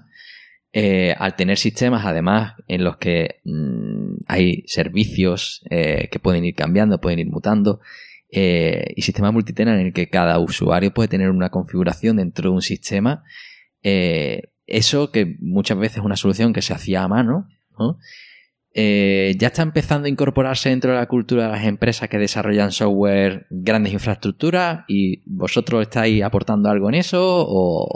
[0.73, 6.55] eh, al tener sistemas además en los que mm, hay servicios eh, que pueden ir
[6.55, 7.81] cambiando, pueden ir mutando,
[8.31, 12.55] eh, y sistemas multitenant en el que cada usuario puede tener una configuración dentro de
[12.55, 13.25] un sistema,
[13.83, 17.99] eso que muchas veces es una solución que se hacía a mano, ¿no?
[18.73, 23.47] Ya está empezando a incorporarse dentro de la cultura de las empresas que desarrollan software,
[23.51, 27.89] grandes infraestructuras, y vosotros estáis aportando algo en eso o,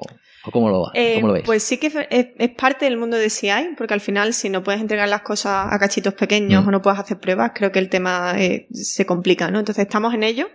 [0.47, 1.45] o cómo, lo, Eh, cómo lo veis?
[1.47, 1.95] Pues sí que es,
[2.39, 5.73] es parte del mundo de CI, porque al final si no puedes entregar las cosas
[5.73, 6.69] a cachitos pequeños Mm.
[6.69, 9.59] o no puedes hacer pruebas, creo que el tema eh, se complica, ¿no?
[9.59, 10.49] Entonces estamos en ello.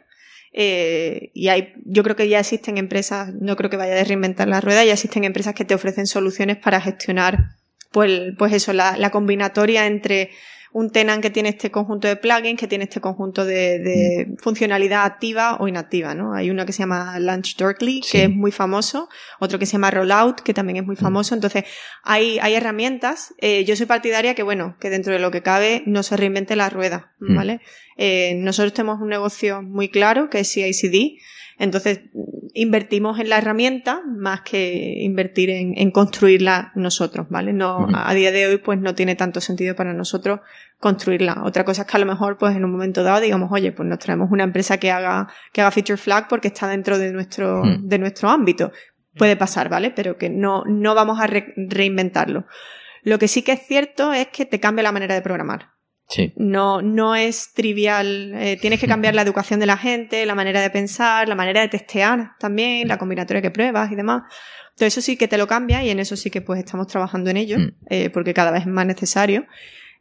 [0.51, 4.47] eh, y hay, yo creo que ya existen empresas, no creo que vaya a reinventar
[4.47, 7.51] la rueda, ya existen empresas que te ofrecen soluciones para gestionar,
[7.91, 10.31] pues, pues eso, la, la combinatoria entre
[10.71, 15.03] un tenant que tiene este conjunto de plugins, que tiene este conjunto de, de funcionalidad
[15.05, 16.33] activa o inactiva, ¿no?
[16.33, 18.11] Hay uno que se llama Launch Darkly, Sí.
[18.11, 19.09] que es muy famoso,
[19.39, 21.33] otro que se llama Rollout, que también es muy famoso.
[21.33, 21.63] Entonces,
[22.03, 23.33] hay, hay herramientas.
[23.39, 26.55] Eh, yo soy partidaria que, bueno, que dentro de lo que cabe no se reinvente
[26.55, 27.35] la rueda, Mm.
[27.35, 27.61] ¿vale?
[27.97, 31.17] Eh, nosotros tenemos un negocio muy claro, que es CICD.
[31.59, 31.99] Entonces,
[32.53, 37.53] invertimos en la herramienta más que invertir en, en construirla nosotros, ¿vale?
[37.53, 40.39] No, a día de hoy, pues no tiene tanto sentido para nosotros
[40.79, 41.43] construirla.
[41.43, 43.87] Otra cosa es que a lo mejor, pues en un momento dado, digamos, oye, pues
[43.87, 47.61] nos traemos una empresa que haga, que haga feature flag porque está dentro de nuestro,
[47.81, 48.71] de nuestro ámbito.
[49.17, 49.91] Puede pasar, ¿vale?
[49.91, 52.45] Pero que no, no vamos a re- reinventarlo.
[53.03, 55.71] Lo que sí que es cierto es que te cambia la manera de programar.
[56.09, 56.33] Sí.
[56.37, 58.33] No, no es trivial.
[58.35, 61.61] eh, tienes que cambiar la educación de la gente, la manera de pensar, la manera
[61.61, 64.23] de testear también, la combinatoria que pruebas y demás.
[64.75, 67.29] Todo eso sí que te lo cambia y en eso sí que pues estamos trabajando
[67.29, 67.71] en ello, Mm.
[67.89, 69.45] eh, porque cada vez es más necesario.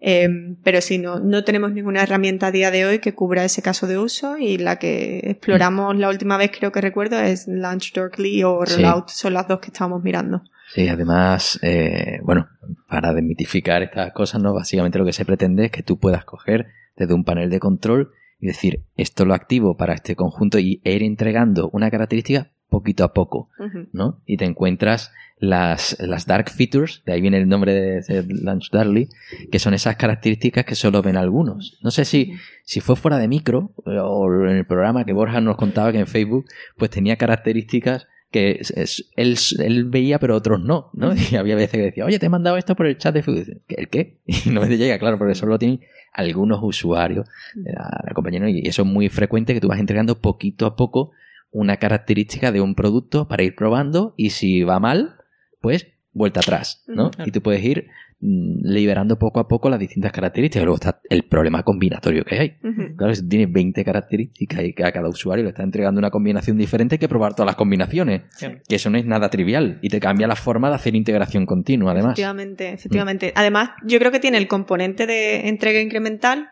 [0.00, 0.28] Eh,
[0.62, 3.88] pero sí, no, no tenemos ninguna herramienta a día de hoy que cubra ese caso
[3.88, 8.44] de uso y la que exploramos la última vez creo que recuerdo es Launch Darkly
[8.44, 8.76] o Sí.
[8.76, 10.42] Rollout, son las dos que estábamos mirando.
[10.74, 12.48] Sí, además, eh, bueno,
[12.88, 14.54] para desmitificar estas cosas, ¿no?
[14.54, 16.66] Básicamente lo que se pretende es que tú puedas coger
[16.96, 21.02] desde un panel de control y decir, esto lo activo para este conjunto y ir
[21.02, 23.48] entregando una característica poquito a poco.
[23.92, 24.20] ¿no?
[24.26, 28.70] Y te encuentras las, las dark features, de ahí viene el nombre de, de Launch
[28.70, 29.08] Darkly,
[29.50, 31.78] que son esas características que solo ven algunos.
[31.82, 32.34] No sé si,
[32.64, 36.06] si fue fuera de micro o en el programa que Borja nos contaba que en
[36.06, 36.46] Facebook,
[36.76, 41.12] pues tenía características que es- es- él, él veía pero otros no, ¿no?
[41.32, 43.62] Y había veces que decía, oye, te he mandado esto por el chat de Facebook.
[43.68, 44.18] ¿El qué?
[44.26, 45.80] Y no me llega, claro, porque solo lo tienen
[46.12, 48.48] algunos usuarios de la, la compañía, ¿no?
[48.48, 51.12] Y eso es muy frecuente que tú vas entregando poquito a poco
[51.50, 55.16] una característica de un producto para ir probando y si va mal,
[55.60, 57.10] pues vuelta atrás, ¿no?
[57.26, 57.86] Y tú puedes ir
[58.20, 60.64] liberando poco a poco las distintas características.
[60.64, 62.56] Luego está el problema combinatorio que hay.
[62.96, 66.96] Claro, si tienes 20 características y a cada usuario le está entregando una combinación diferente,
[66.96, 68.22] hay que probar todas las combinaciones.
[68.68, 71.92] Que eso no es nada trivial y te cambia la forma de hacer integración continua,
[71.92, 72.12] además.
[72.12, 73.32] Efectivamente, efectivamente.
[73.36, 76.48] Además, yo creo que tiene el componente de entrega incremental,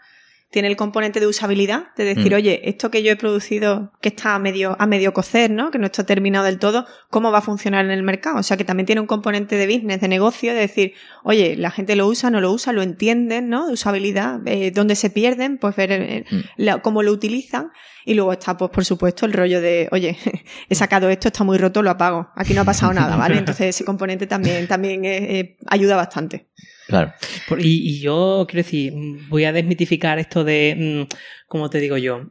[0.56, 2.36] tiene el componente de usabilidad, de decir, Mm.
[2.36, 5.70] oye, esto que yo he producido, que está a medio, a medio cocer, ¿no?
[5.70, 8.38] Que no está terminado del todo, ¿cómo va a funcionar en el mercado?
[8.38, 11.70] O sea, que también tiene un componente de business, de negocio, de decir, oye, la
[11.70, 13.66] gente lo usa, no lo usa, lo entienden, ¿no?
[13.66, 16.40] De usabilidad, eh, dónde se pierden, pues ver eh, Mm.
[16.56, 17.70] la- cómo lo utilizan.
[18.06, 20.16] Y luego está, pues, por supuesto, el rollo de, oye,
[20.70, 22.28] he sacado esto, está muy roto, lo apago.
[22.34, 23.36] Aquí no ha pasado nada, ¿vale?
[23.44, 26.46] Entonces ese componente también, también eh, eh, ayuda bastante.
[26.86, 27.12] Claro.
[27.48, 31.14] Por- Y, y yo quiero decir, mm, voy a desmitificar esto de, mm,
[31.48, 32.30] ¿cómo te digo yo?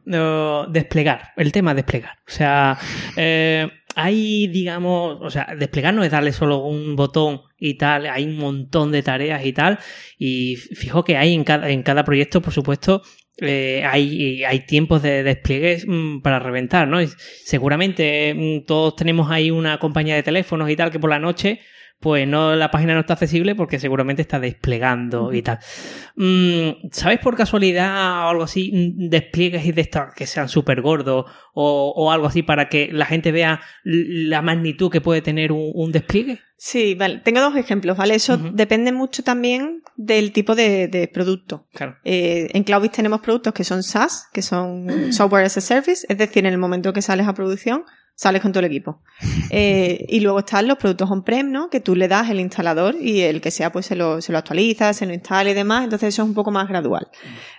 [0.70, 2.16] Desplegar, el tema desplegar.
[2.26, 2.78] O sea,
[3.16, 8.24] eh, hay, digamos, o sea, desplegar no es darle solo un botón y tal, hay
[8.24, 9.78] un montón de tareas y tal.
[10.18, 13.02] Y fijo que hay en cada, en cada proyecto, por supuesto,
[13.38, 17.02] eh, hay, hay tiempos de despliegues mm, para reventar, ¿no?
[17.02, 17.08] Y
[17.44, 21.60] seguramente todos tenemos ahí una compañía de teléfonos y tal que por la noche
[22.00, 25.58] pues no la página no está accesible porque seguramente está desplegando y tal.
[26.14, 30.82] Mm, ¿Sabes por casualidad o algo así mm, despliegues y de estos que sean súper
[30.82, 31.24] gordos
[31.54, 35.70] o, o algo así para que la gente vea la magnitud que puede tener un,
[35.74, 36.40] un despliegue?
[36.58, 37.18] Sí, vale.
[37.18, 38.14] Tengo dos ejemplos, ¿vale?
[38.14, 41.66] Eso depende mucho también del tipo de, de producto.
[41.72, 41.96] Claro.
[42.04, 46.18] Eh, en Cloudbit tenemos productos que son SaaS, que son Software as a Service, es
[46.18, 47.84] decir, en el momento que sales a producción,
[48.16, 49.02] sales con todo el equipo.
[49.50, 51.70] Eh, y luego están los productos on-prem, ¿no?
[51.70, 54.38] Que tú le das el instalador y el que sea, pues se lo, se lo
[54.38, 55.84] actualiza, se lo instala y demás.
[55.84, 57.08] Entonces eso es un poco más gradual.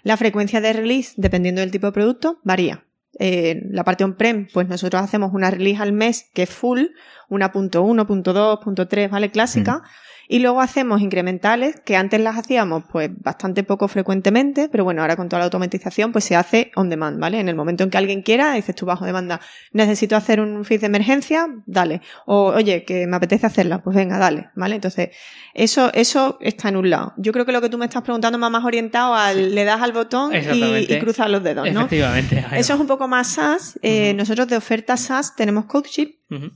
[0.03, 2.84] La frecuencia de release, dependiendo del tipo de producto, varía.
[3.19, 6.88] Eh, la parte on-prem, pues nosotros hacemos una release al mes que es full,
[7.29, 9.31] una punto uno, punto dos, punto tres, ¿vale?
[9.31, 9.84] Clásica.
[10.27, 15.15] Y luego hacemos incrementales, que antes las hacíamos pues bastante poco frecuentemente, pero bueno, ahora
[15.15, 17.39] con toda la automatización pues se hace on demand, ¿vale?
[17.39, 19.39] En el momento en que alguien quiera, dices tú bajo demanda,
[19.71, 22.01] necesito hacer un feed de emergencia, dale.
[22.25, 24.75] O oye, que me apetece hacerla, pues venga, dale, ¿vale?
[24.75, 25.09] Entonces,
[25.53, 27.13] eso, eso está en un lado.
[27.17, 29.81] Yo creo que lo que tú me estás preguntando va más orientado al, le das
[29.81, 31.81] al botón y, y cruzas los dedos, ¿no?
[31.81, 32.45] Efectivamente.
[32.53, 33.79] Eso es un poco más SaaS.
[33.81, 34.13] Eh.
[34.13, 36.51] Nosotros de oferta SaaS tenemos CodeShip, Ujú.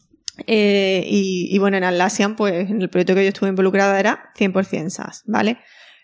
[0.47, 4.31] Eh, y, y bueno, en Atlassian, pues en el proyecto que yo estuve involucrada era
[4.38, 5.57] 100% SaaS, ¿vale?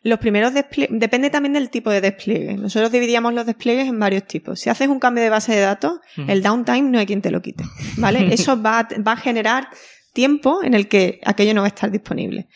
[0.03, 2.53] Los primeros despliegues, depende también del tipo de despliegue.
[2.55, 4.59] Nosotros dividíamos los despliegues en varios tipos.
[4.59, 5.99] Si haces un cambio de base de datos,
[6.30, 7.64] el downtime no hay quien te lo quite,
[7.97, 8.19] ¿vale?
[8.34, 9.68] Eso va, a- va a generar
[10.14, 12.47] tiempo en el que aquello no va a estar disponible.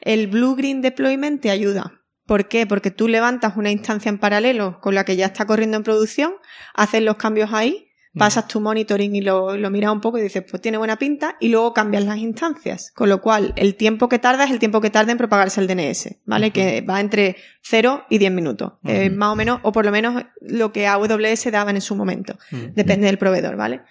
[0.00, 1.92] El Blue Green Deployment te ayuda.
[2.26, 2.66] ¿Por qué?
[2.66, 6.32] Porque tú levantas una instancia en paralelo con la que ya está corriendo en producción,
[6.74, 10.44] haces los cambios ahí, pasas tu monitoring y lo, lo miras un poco y dices,
[10.48, 12.92] pues tiene buena pinta, y luego cambias las instancias.
[12.94, 15.66] Con lo cual, el tiempo que tarda es el tiempo que tarda en propagarse el
[15.66, 16.50] DNS, ¿vale?
[16.50, 18.72] Que va entre 0 y 10 minutos.
[18.82, 22.38] más o menos, o por lo menos lo que AWS daban en su momento.
[22.52, 22.72] Ujú.
[22.74, 23.82] Depende del proveedor, ¿vale?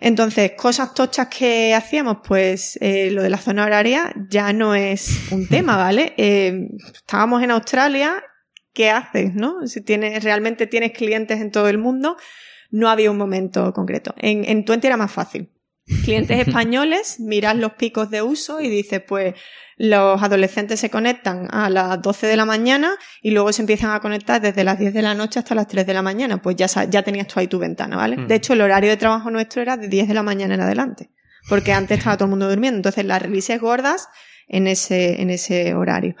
[0.00, 5.30] Entonces, cosas tochas que hacíamos, pues eh, lo de la zona horaria ya no es
[5.30, 6.14] un tema, ¿vale?
[6.16, 8.24] Eh, estábamos en Australia,
[8.72, 9.66] ¿qué haces, no?
[9.66, 12.16] Si tienes, realmente tienes clientes en todo el mundo,
[12.70, 14.14] no había un momento concreto.
[14.18, 15.50] En, en Twenty era más fácil.
[16.04, 19.34] Clientes españoles, miras los picos de uso y dices, pues
[19.76, 22.92] los adolescentes se conectan a las 12 de la mañana
[23.22, 25.86] y luego se empiezan a conectar desde las 10 de la noche hasta las 3
[25.86, 26.42] de la mañana.
[26.42, 28.18] Pues ya, ya tenías tú ahí tu ventana, ¿vale?
[28.18, 28.26] Mm.
[28.26, 31.10] De hecho, el horario de trabajo nuestro era de 10 de la mañana en adelante.
[31.48, 32.76] Porque antes estaba todo el mundo durmiendo.
[32.76, 34.08] Entonces, las releases gordas
[34.48, 36.14] en ese, en ese horario.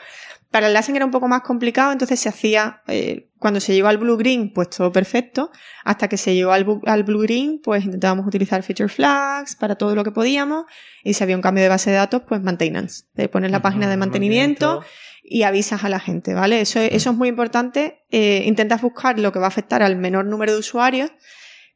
[0.50, 3.88] Para el Atlassian era un poco más complicado, entonces se hacía, eh, cuando se llegó
[3.88, 5.50] al Blue Green, pues todo perfecto.
[5.82, 6.64] Hasta que se llegó al,
[7.04, 10.66] Blue Green, pues intentábamos utilizar feature flags para todo lo que podíamos.
[11.02, 13.04] Y si había un cambio de base de datos, pues maintenance.
[13.14, 14.84] De poner la página de mantenimiento
[15.24, 16.60] y avisas a la gente, ¿vale?
[16.60, 18.02] Eso, eso es muy importante.
[18.10, 21.10] Eh, intentas buscar lo que va a afectar al menor número de usuarios.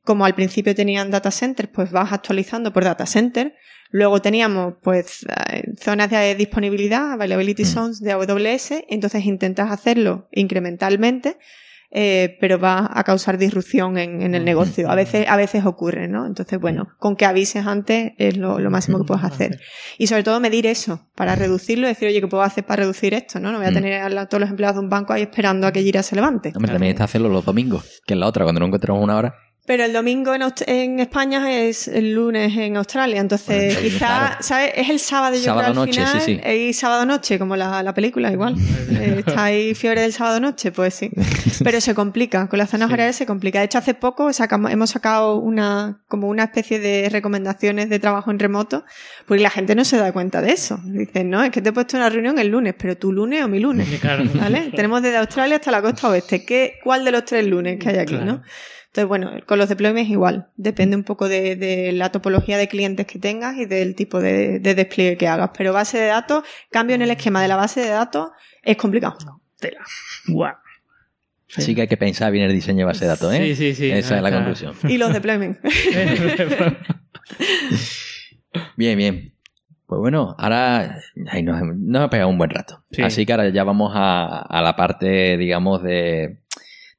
[0.03, 3.57] Como al principio tenían data centers, pues vas actualizando por data center.
[3.90, 7.66] Luego teníamos, pues, eh, zonas de disponibilidad, availability Mm.
[7.66, 8.85] zones de AWS.
[8.89, 11.36] Entonces intentas hacerlo incrementalmente,
[11.97, 14.47] eh, pero va a causar disrupción en, en el Mm.
[14.47, 14.90] negocio.
[14.90, 16.27] A veces, a veces ocurre, ¿no?
[16.27, 19.61] Entonces, bueno, con que avises antes es lo, lo máximo que puedes hacer.
[19.97, 23.39] Y sobre todo medir eso, para reducirlo decir, oye, ¿qué puedo hacer para reducir esto?
[23.39, 23.74] No, no voy a Mm.
[23.74, 26.52] tener a todos los empleados de un banco ahí esperando a que Gira se levante.
[26.56, 29.35] Hombre, también está hacerlo los domingos, que es la otra, cuando no encontramos una hora.
[29.66, 34.36] Pero el domingo en, en España es el lunes en Australia, entonces Bueno, quizá, claro.
[34.41, 34.73] ¿sabes?
[34.77, 36.20] Es el sábado, yo Sábado creo, al noche, final.
[36.20, 36.51] sí, sí.
[36.51, 38.55] Y sábado noche, como la, la película, igual.
[38.95, 41.11] Eh, Está ahí fiebre del sábado noche, pues sí.
[41.65, 42.95] Pero se complica, con las zonas Sí.
[42.95, 43.59] horarias se complica.
[43.59, 48.31] De hecho, hace poco sacamos, hemos sacado una, como una especie de recomendaciones de trabajo
[48.31, 48.85] en remoto,
[49.27, 50.78] porque la gente no se da cuenta de eso.
[50.85, 53.49] Dicen, no, es que te he puesto una reunión el lunes, pero tu lunes o
[53.49, 53.89] mi lunes.
[54.01, 54.24] Claro.
[54.35, 54.70] ¿Vale?
[54.77, 56.45] Tenemos desde Australia hasta la costa oeste.
[56.45, 58.24] ¿Qué, ¿Cuál de los tres lunes que hay aquí, Claro.
[58.27, 58.43] no?
[58.95, 60.47] Entonces, bueno, con los deployments igual.
[60.55, 64.61] Depende un poco de, de la topología de clientes que tengas y del tipo de,
[64.61, 65.51] de despliegue que hagas.
[65.59, 68.31] Pero base de datos, cambio en el esquema de la base de datos
[68.62, 69.16] es complicado.
[69.59, 69.81] Tela.
[70.29, 70.55] Guau.
[71.57, 73.39] Así que hay que pensar bien el diseño de base de datos, ¿eh?
[73.39, 73.91] Sí, sí, sí.
[73.91, 74.77] Esa es la conclusión.
[74.89, 75.59] Y los deployments.
[78.77, 79.33] Bien, bien.
[79.87, 81.01] Pues bueno, ahora
[81.33, 82.85] ay, nos, nos ha pegado un buen rato.
[82.93, 83.03] Sí.
[83.03, 86.44] Así que ahora ya vamos a, a la parte, digamos, de,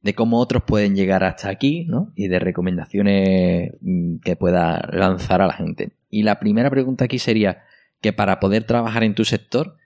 [0.06, 2.14] de cómo otros pueden llegar hasta aquí, ¿no?
[2.16, 5.94] Y de recomendaciones mm, que pueda lanzar a la gente.
[6.12, 7.64] Y la primera pregunta aquí sería
[8.02, 9.78] que para poder trabajar en tu sector,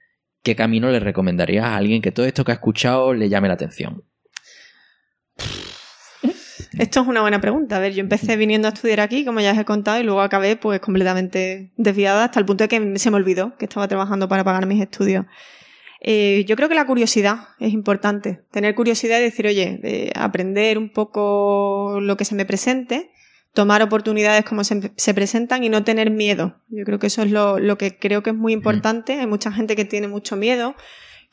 [0.43, 3.53] ¿qué camino le recomendarías a alguien que todo esto que ha escuchado le llame la
[3.53, 4.03] atención?
[6.77, 7.77] Esto es una buena pregunta.
[7.77, 10.21] A ver, yo empecé viniendo a estudiar aquí, como ya os he contado, y luego
[10.21, 14.27] acabé pues completamente desviada hasta el punto de que se me olvidó que estaba trabajando
[14.27, 15.25] para pagar mis estudios.
[16.01, 18.41] Eh, yo creo que la curiosidad es importante.
[18.51, 23.11] Tener curiosidad y decir, oye, eh, aprender un poco lo que se me presente,
[23.53, 26.61] tomar oportunidades como se, se presentan y no tener miedo.
[26.69, 29.19] Yo creo que eso es lo, lo que creo que es muy importante.
[29.19, 30.75] Hay mucha gente que tiene mucho miedo,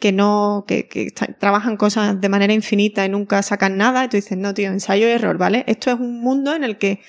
[0.00, 4.04] que no, que, trabajan cosas de manera infinita y nunca sacan nada.
[4.04, 5.64] Y tú dices, no, tío, ensayo y error, ¿vale?
[5.68, 7.00] Esto es un mundo en el que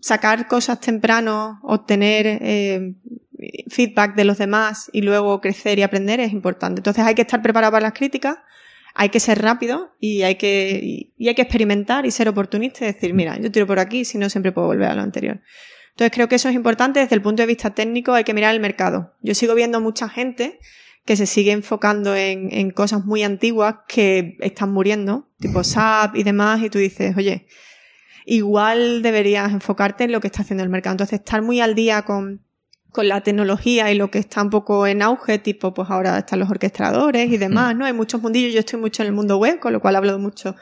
[0.00, 2.94] sacar cosas temprano, obtener eh,
[3.68, 6.80] feedback de los demás y luego crecer y aprender es importante.
[6.80, 8.38] Entonces hay que estar preparado para las críticas,
[8.94, 12.84] hay que ser rápido y hay que, y, y hay que experimentar y ser oportunista
[12.84, 15.40] y decir, mira, yo tiro por aquí, si no siempre puedo volver a lo anterior.
[15.90, 18.54] Entonces creo que eso es importante desde el punto de vista técnico, hay que mirar
[18.54, 19.14] el mercado.
[19.22, 20.58] Yo sigo viendo mucha gente
[21.04, 26.22] que se sigue enfocando en, en cosas muy antiguas que están muriendo, tipo SAP y
[26.24, 27.46] demás, y tú dices, oye,
[28.26, 30.94] igual deberías enfocarte en lo que está haciendo el mercado.
[30.94, 32.45] Entonces, estar muy al día con,
[32.96, 36.38] con la tecnología y lo que está un poco en auge, tipo, pues ahora están
[36.38, 37.84] los orquestadores y demás, ¿no?
[37.84, 40.56] Hay muchos mundillos, yo estoy mucho en el mundo web, con lo cual hablo mucho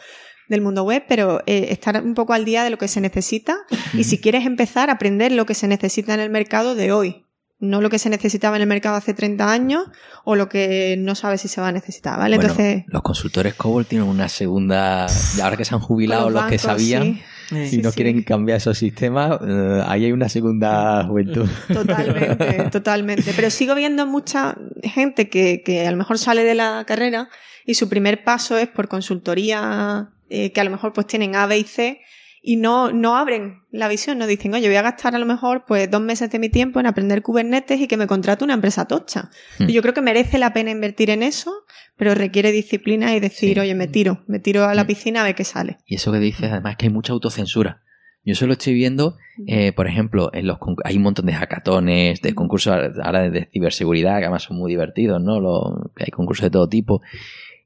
[0.48, 3.56] del mundo web, pero eh, estar un poco al día de lo que se necesita
[3.92, 7.24] y si quieres empezar a aprender lo que se necesita en el mercado de hoy,
[7.60, 9.84] no lo que se necesitaba en el mercado hace 30 años
[10.24, 12.36] o lo que no sabes si se va a necesitar, ¿vale?
[12.36, 15.06] Bueno, Entonces, los consultores COBOL tienen una segunda.
[15.38, 17.22] Y ahora que se han jubilado los, que sabían sí.
[17.48, 17.96] Sí, no sí.
[17.96, 21.48] quieren cambiar esos sistemas, eh, ahí hay una segunda juventud.
[21.72, 23.32] Totalmente, totalmente.
[23.34, 27.28] Pero sigo viendo mucha gente que, que a lo mejor sale de la carrera
[27.66, 31.46] y su primer paso es por consultoría, eh, que a lo mejor pues tienen A,
[31.46, 32.00] B y C
[32.46, 35.64] y no, no abren la visión, no dicen, oye, voy a gastar a lo mejor
[35.66, 38.84] pues dos meses de mi tiempo en aprender Kubernetes y que me contrate una empresa
[38.84, 39.30] tocha.
[39.58, 39.68] Hmm.
[39.70, 41.50] Y Yo creo que merece la pena invertir en eso,
[41.96, 43.60] pero requiere disciplina y decir, Sí.
[43.60, 44.86] oye, me tiro, me tiro a la Hmm.
[44.88, 45.78] piscina a ver qué sale.
[45.86, 47.80] Y eso que dices, además, es que hay mucha autocensura.
[48.26, 49.16] Yo solo estoy viendo,
[49.46, 54.18] eh, por ejemplo, en los hay un montón de hackatones, de concursos ahora de, ciberseguridad,
[54.18, 55.40] que además son muy divertidos, ¿no?
[55.40, 57.00] Lo- hay concursos de todo tipo.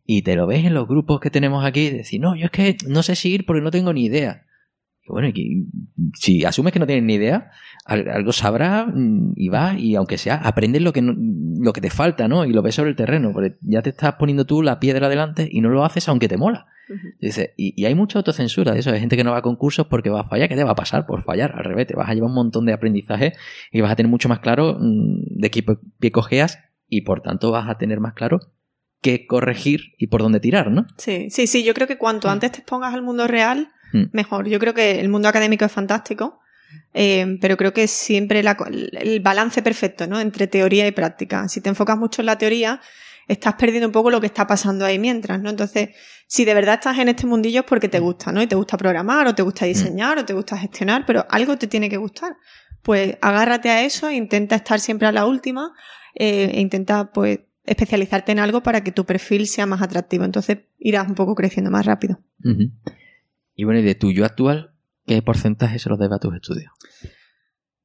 [0.06, 2.76] Y te lo ves en los grupos que tenemos aquí, decir, no, yo es que
[2.86, 4.44] no sé si ir porque no tengo ni idea.
[5.14, 5.66] Bueno, y
[6.14, 7.50] si asumes que no tienes ni idea,
[7.84, 11.80] al- algo sabrás mm, y vas, y aunque sea, aprendes lo que, no- lo que
[11.80, 12.44] te falta, ¿no?
[12.44, 15.48] Y lo ves sobre el terreno, porque ya te estás poniendo tú la piedra delante
[15.50, 16.66] y no lo haces aunque te mola.
[17.20, 19.86] Dice, y, y hay mucha autocensura de eso, hay gente que no va a concursos
[19.88, 21.52] porque va a fallar, ¿qué te va a pasar por fallar?
[21.54, 23.34] Al revés, te vas a llevar un montón de aprendizaje
[23.70, 25.62] y vas a tener mucho más claro mm, de qué
[25.98, 26.58] pie cojeas
[26.88, 28.40] y por tanto vas a tener más claro
[29.02, 30.86] qué corregir y por dónde tirar, ¿no?
[30.96, 34.04] Sí, sí, sí, yo creo que cuanto antes te expongas al mundo real, Mm.
[34.12, 34.48] mejor.
[34.48, 36.40] Yo creo que el mundo académico es fantástico,
[36.92, 40.20] eh, pero creo que siempre la el balance perfecto, ¿no?
[40.20, 41.48] Entre teoría y práctica.
[41.48, 42.80] Si te enfocas mucho en la teoría,
[43.28, 45.50] estás perdiendo un poco lo que está pasando ahí mientras, ¿no?
[45.50, 45.90] Entonces,
[46.26, 48.42] si de verdad estás en este mundillo es porque te gusta, ¿no?
[48.42, 51.66] Y te gusta programar, o te gusta diseñar, o te gusta gestionar, pero algo te
[51.66, 52.36] tiene que gustar.
[52.82, 55.72] Pues agárrate a eso, e intenta estar siempre a la última,
[56.14, 60.24] eh, e intenta, pues, especializarte en algo para que tu perfil sea más atractivo.
[60.24, 62.18] Entonces irás un poco creciendo más rápido.
[63.58, 64.70] Y bueno, y de tu yo actual,
[65.04, 66.70] ¿qué porcentaje se lo debe a tus estudios?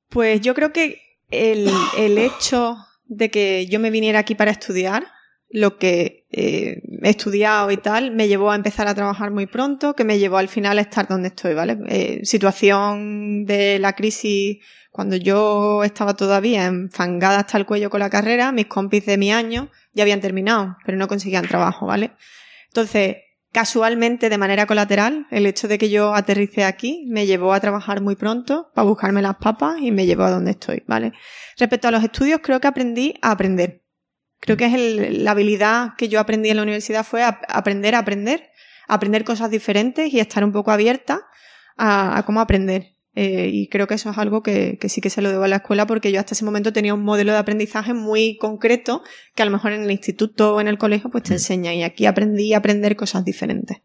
[0.08, 1.02] Pues yo creo que
[1.32, 1.68] el,
[1.98, 5.08] el hecho de que yo me viniera aquí para estudiar,
[5.50, 9.96] lo que eh, he estudiado y tal, me llevó a empezar a trabajar muy pronto,
[9.96, 11.80] que me llevó al final a estar donde estoy, ¿vale?
[11.88, 14.60] Eh, situación de la crisis,
[14.92, 19.32] cuando yo estaba todavía enfangada hasta el cuello con la carrera, mis compis de mi
[19.32, 22.12] año ya habían terminado, pero no conseguían trabajo, ¿vale?
[22.68, 23.16] Entonces,
[23.54, 28.02] casualmente, de manera colateral, el hecho de que yo aterrice aquí me llevó a trabajar
[28.02, 31.14] muy pronto para buscarme las papas y me llevó a donde estoy, ¿vale?
[31.58, 33.86] Respecto a los estudios, creo que aprendí a aprender.
[34.40, 38.50] Creo que es la habilidad que yo aprendí en la universidad fue aprender a aprender,
[38.88, 41.22] aprender cosas diferentes y estar un poco abierta
[41.78, 42.93] a cómo aprender.
[43.16, 45.48] Eh, y creo que eso es algo que, que, sí que se lo debo a
[45.48, 49.04] la escuela porque yo hasta ese momento tenía un modelo de aprendizaje muy concreto
[49.36, 51.84] que a lo mejor en el instituto o en el colegio pues te enseña y
[51.84, 53.78] aquí aprendí a aprender cosas diferentes.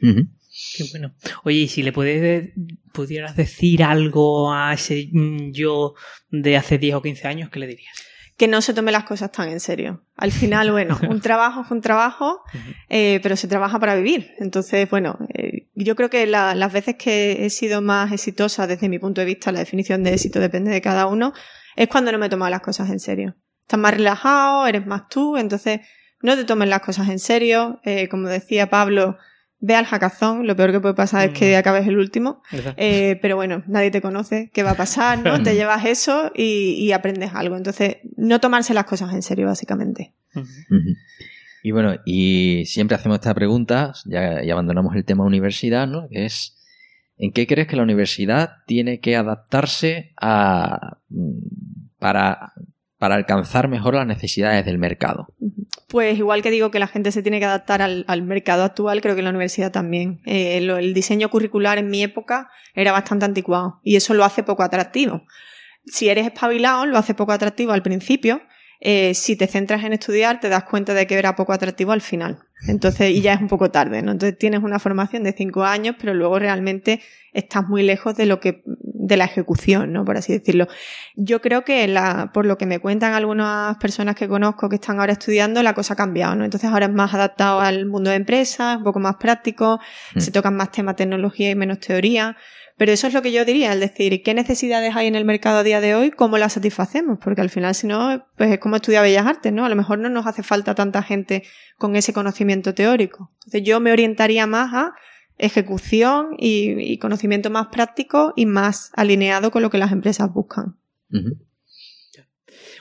[0.00, 1.14] Qué bueno.
[1.44, 2.50] Oye, y si le puedes,
[2.92, 5.08] pudieras decir algo a ese
[5.52, 5.94] yo
[6.30, 7.94] de hace 10 o 15 años, ¿qué le dirías?
[8.36, 10.04] que no se tome las cosas tan en serio.
[10.16, 12.40] Al final, bueno, un trabajo es un trabajo,
[12.88, 14.32] eh, pero se trabaja para vivir.
[14.38, 18.98] Entonces, bueno, eh, yo creo que las veces que he sido más exitosa desde mi
[18.98, 21.32] punto de vista, la definición de éxito depende de cada uno,
[21.76, 23.34] es cuando no me he tomado las cosas en serio.
[23.62, 25.80] Estás más relajado, eres más tú, entonces
[26.22, 27.80] no te tomes las cosas en serio.
[27.84, 29.16] Eh, como decía Pablo,
[29.58, 31.58] ve al hackazón, lo peor que puede pasar es que mm.
[31.58, 32.42] acabes el último,
[32.76, 35.18] eh, pero bueno, nadie te conoce, ¿qué va a pasar?
[35.18, 35.42] ¿no?
[35.42, 37.56] te llevas eso y, aprendes algo.
[37.56, 40.12] Entonces, no tomarse las cosas en serio, básicamente.
[41.66, 46.08] Y bueno, y siempre hacemos esta pregunta, ya, abandonamos el tema universidad, ¿no?
[46.10, 46.62] Es,
[47.16, 51.38] ¿en qué crees que la universidad tiene que adaptarse a, mm,
[51.98, 52.52] para,
[52.98, 55.28] para alcanzar mejor las necesidades del mercado?
[55.88, 59.16] Pues igual que digo que la gente se tiene que adaptar al, mercado actual, creo
[59.16, 60.20] que la universidad también.
[60.26, 64.64] Eh, el diseño curricular en mi época era bastante anticuado y eso lo hace poco
[64.64, 65.22] atractivo.
[65.86, 68.42] Si eres espabilado, lo hace poco atractivo al principio.
[68.86, 72.02] Eh, si te centras en estudiar, te das cuenta de que era poco atractivo al
[72.02, 72.38] final.
[72.66, 74.12] Entonces, y ya es un poco tarde, ¿no?
[74.12, 77.00] Entonces tienes una formación de cinco años, pero luego realmente
[77.32, 80.04] estás muy lejos de lo que, de la ejecución, ¿no?
[80.04, 80.68] Por así decirlo.
[81.16, 85.00] Yo creo que la, por lo que me cuentan algunas personas que conozco que están
[85.00, 86.44] ahora estudiando, la cosa ha cambiado, ¿no?
[86.44, 89.80] Entonces ahora es más adaptado al mundo de empresas, un poco más práctico,
[90.14, 90.20] mm.
[90.20, 92.36] se tocan más temas tecnología y menos teoría.
[92.76, 95.58] Pero eso es lo que yo diría, es decir, ¿qué necesidades hay en el mercado
[95.58, 96.10] a día de hoy?
[96.10, 97.18] ¿Cómo las satisfacemos?
[97.22, 99.64] Porque al final, si no, pues es como estudiar Bellas Artes, ¿no?
[99.64, 101.44] A lo mejor no nos hace falta tanta gente
[101.78, 103.30] con ese conocimiento teórico.
[103.40, 104.94] Entonces yo me orientaría más a
[105.36, 110.76] ejecución y, conocimiento más práctico y más alineado con lo que las empresas buscan.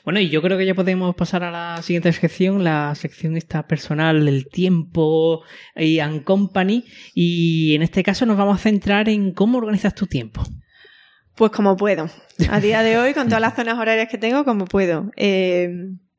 [0.04, 3.68] Bueno, y yo creo que ya podemos pasar a la siguiente sección, la sección esta
[3.68, 5.44] personal, el tiempo
[5.76, 6.84] y and company.
[7.14, 10.44] Y en este caso nos vamos a centrar en cómo organizas tu tiempo.
[11.36, 12.10] Pues como puedo.
[12.50, 15.12] A día de hoy, con todas las zonas horarias que tengo, como puedo.
[15.16, 15.70] Eh,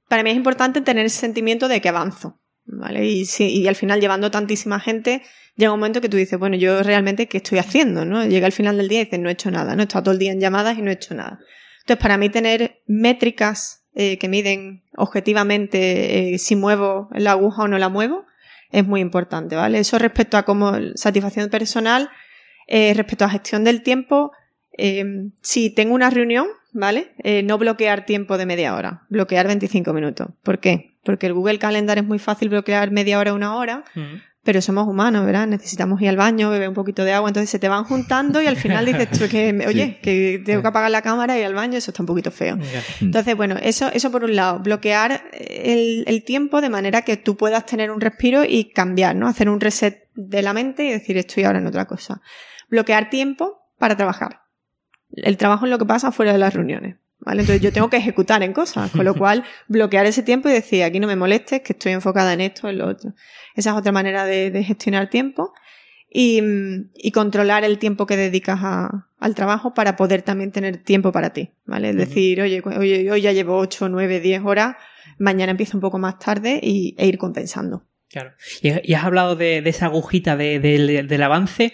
[0.08, 2.40] para mí es importante tener ese sentimiento de que avanzo.
[2.66, 3.06] ¿Vale?
[3.06, 5.22] Y, y al final, llevando tantísima gente,
[5.56, 8.04] llega un momento que tú dices, bueno, yo realmente, ¿qué estoy haciendo?
[8.04, 8.24] ¿no?
[8.26, 10.12] Llega al final del día y dices, no he hecho nada, no he estado todo
[10.12, 11.38] el día en llamadas y no he hecho nada.
[11.80, 17.68] Entonces, para mí tener métricas eh, que miden objetivamente eh, si muevo la aguja o
[17.68, 18.26] no la muevo
[18.72, 19.78] es muy importante, ¿vale?
[19.78, 22.10] Eso respecto a cómo satisfacción personal,
[22.66, 24.32] eh, respecto a gestión del tiempo,
[25.40, 27.14] si tengo una reunión, ¿vale?
[27.44, 30.26] no bloquear tiempo de media hora, bloquear 25 minutos.
[30.42, 30.93] ¿Por qué?
[31.04, 33.84] Porque el Google Calendar es muy fácil bloquear media hora, una hora,
[34.44, 35.46] pero somos humanos, ¿verdad?
[35.46, 38.46] Necesitamos ir al baño, beber un poquito de agua, entonces se te van juntando y
[38.46, 41.54] al final dices tú que, oye, que tengo que apagar la cámara y ir al
[41.54, 42.58] baño, eso está un poquito feo.
[43.00, 47.36] Entonces, bueno, eso, eso por un lado, bloquear el, el, tiempo de manera que tú
[47.36, 49.28] puedas tener un respiro y cambiar, ¿no?
[49.28, 52.20] Hacer un reset de la mente y decir estoy ahora en otra cosa.
[52.68, 54.42] Bloquear tiempo para trabajar.
[55.10, 56.96] El trabajo es lo que pasa fuera de las reuniones.
[57.24, 57.40] ¿Vale?
[57.40, 60.82] Entonces yo tengo que ejecutar en cosas, con lo cual bloquear ese tiempo y decir,
[60.82, 63.14] aquí no me molestes, que estoy enfocada en esto, en lo otro.
[63.54, 65.52] Esa es otra manera de, gestionar tiempo.
[66.16, 66.40] Y,
[67.12, 71.90] controlar el tiempo que dedicas al trabajo para poder también tener tiempo para ti, ¿vale?
[71.90, 74.76] Es decir, oye, oye, hoy ya llevo 8, 9, 10 horas,
[75.18, 77.84] mañana empiezo un poco más tarde y, e ir compensando.
[78.10, 78.32] Claro.
[78.62, 81.72] Y, has hablado de, esa agujita del avance.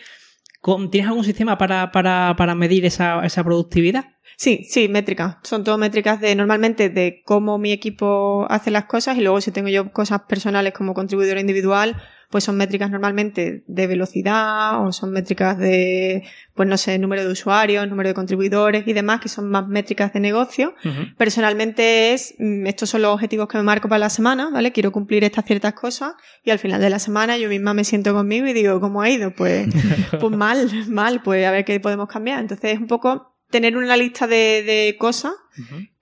[0.90, 4.06] ¿Tienes algún sistema para, para, para medir esa, esa productividad?
[4.40, 5.36] Sí, sí, métricas.
[5.42, 9.50] Son todo métricas de normalmente de cómo mi equipo hace las cosas y luego si
[9.50, 11.94] tengo yo cosas personales como contribuidor individual,
[12.30, 16.22] pues son métricas normalmente de velocidad o son métricas de,
[16.54, 20.14] pues no sé, número de usuarios, número de contribuidores y demás, que son más métricas
[20.14, 20.74] de negocio.
[21.18, 24.72] Personalmente es, mm, estos son los objetivos que me marco para la semana, ¿vale?
[24.72, 26.14] Quiero cumplir estas ciertas cosas
[26.44, 29.10] y al final de la semana yo misma me siento conmigo y digo, ¿cómo ha
[29.10, 29.32] ido?
[29.32, 29.68] Pues,
[30.18, 32.40] pues mal, mal, pues a ver qué podemos cambiar.
[32.40, 35.32] Entonces es un poco tener una lista de, de cosas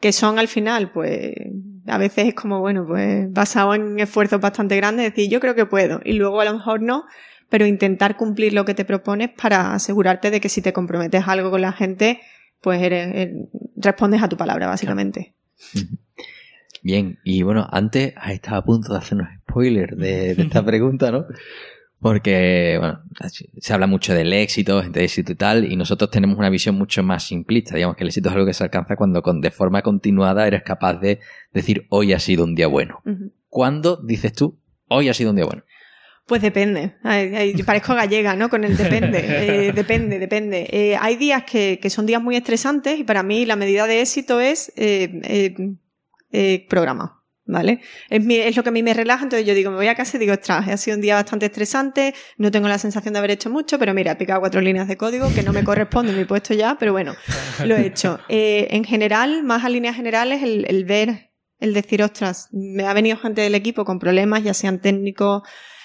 [0.01, 1.33] que son al final, pues,
[1.87, 5.67] a veces es como, bueno, pues, basado en esfuerzos bastante grandes, decir, yo creo que
[5.67, 7.05] puedo, y luego a lo mejor no,
[7.49, 11.51] pero intentar cumplir lo que te propones para asegurarte de que si te comprometes algo
[11.51, 12.21] con la gente,
[12.61, 13.31] pues eres,
[13.77, 15.35] respondes a tu palabra, básicamente.
[16.83, 21.11] Bien, y bueno, antes has estado a punto de hacernos spoilers de, de esta pregunta,
[21.11, 21.27] ¿no?
[22.01, 23.03] Porque, bueno,
[23.59, 26.77] se habla mucho del éxito, gente de éxito y tal, y nosotros tenemos una visión
[26.77, 27.75] mucho más simplista.
[27.75, 30.63] Digamos que el éxito es algo que se alcanza cuando con, de forma continuada eres
[30.63, 31.19] capaz de
[31.53, 33.03] decir hoy ha sido un día bueno.
[33.49, 35.65] ¿Cuándo dices tú hoy ha sido un día bueno?
[36.27, 36.95] Pues depende.
[37.03, 38.51] Ay, ay, yo parezco gallega, ¿no?
[38.51, 39.19] Con el depende.
[39.69, 40.69] Eh, depende, depende.
[40.71, 44.03] Eh, hay días que, que son días muy estresantes y para mí la medida de
[44.03, 45.55] éxito es eh,
[46.31, 47.18] eh, programa.
[47.51, 47.81] ¿Vale?
[48.11, 49.95] Es, mi- es lo que a mí me relaja, entonces yo digo, me voy a
[49.95, 53.21] casa y digo, ostras, ha sido un día bastante estresante, no tengo la sensación de
[53.21, 56.15] haber hecho mucho, pero mira, he picado cuatro líneas de código que no me corresponden
[56.15, 57.15] mi puesto ya, pero bueno,
[57.65, 58.21] lo he hecho.
[58.29, 62.93] Eh, en general, más a líneas generales, el, el ver, el decir, ostras, me ha
[62.93, 65.43] venido gente del equipo con problemas, ya sean técnicos,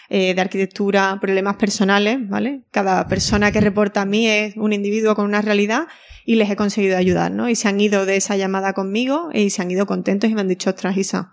[0.10, 2.64] eh, de arquitectura, problemas personales, ¿vale?
[2.72, 5.88] Cada persona que reporta a mí es un individuo con una realidad
[6.26, 7.48] y les he conseguido ayudar, ¿no?
[7.48, 10.41] Y se han ido de esa llamada conmigo y se han ido contentos y me
[10.41, 11.31] han dicho, ostras, Isa,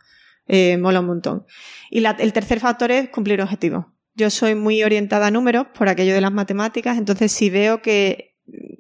[0.53, 1.47] eh, mola un montón.
[1.91, 3.87] Y la- el tercer factor es cumplir objetivos.
[4.15, 8.35] Yo soy muy orientada a números por aquello de las matemáticas, entonces si veo que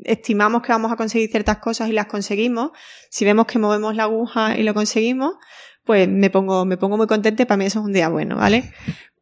[0.04, 2.70] estimamos que vamos a conseguir ciertas cosas y las conseguimos,
[3.08, 5.34] si vemos que movemos la aguja y lo conseguimos,
[5.84, 8.72] pues me pongo, me pongo muy contenta para mí eso es un día bueno, ¿vale?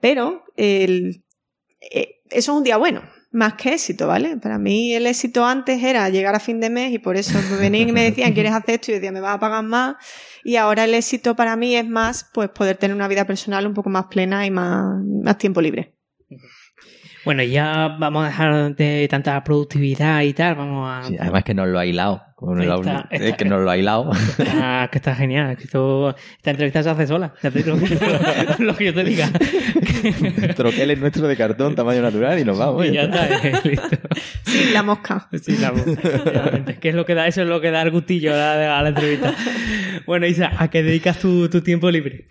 [0.00, 1.22] Pero el,
[1.80, 4.36] eh, eso es un día bueno, más que éxito, ¿vale?
[4.36, 7.56] Para mí el éxito antes era llegar a fin de mes y por eso me
[7.58, 8.90] venían y me decían, ¿quieres hacer esto?
[8.90, 9.96] Y yo decía, me vas a pagar más.
[10.44, 13.74] Y ahora el éxito para mí es más, pues, poder tener una vida personal un
[13.74, 15.94] poco más plena y más, más tiempo libre.
[17.28, 21.06] Bueno, ya vamos a dejar de tanta productividad y tal, vamos a...
[21.06, 22.22] Sí, además que nos lo ha hilado.
[22.40, 24.10] Lo Está- es está- que nos lo ha hilado.
[24.50, 25.54] Ah, que está genial.
[25.58, 27.34] que esto- esta entrevista se hace sola.
[27.42, 27.76] Ya te digo
[28.60, 29.28] lo que yo te diga.
[30.56, 32.86] Troquel es nuestro de cartón, tamaño natural y nos vamos.
[32.86, 33.88] Y ya está, eh, listo.
[34.46, 35.28] Sí, la mosca.
[35.38, 36.78] Sí, la efectivamente.
[36.80, 37.26] ¿Qué es lo que da?
[37.26, 39.34] Eso es lo que da el gustillo a la, a la entrevista.
[40.06, 42.24] Bueno, Isa, ¿a qué dedicas tu, tu tiempo libre?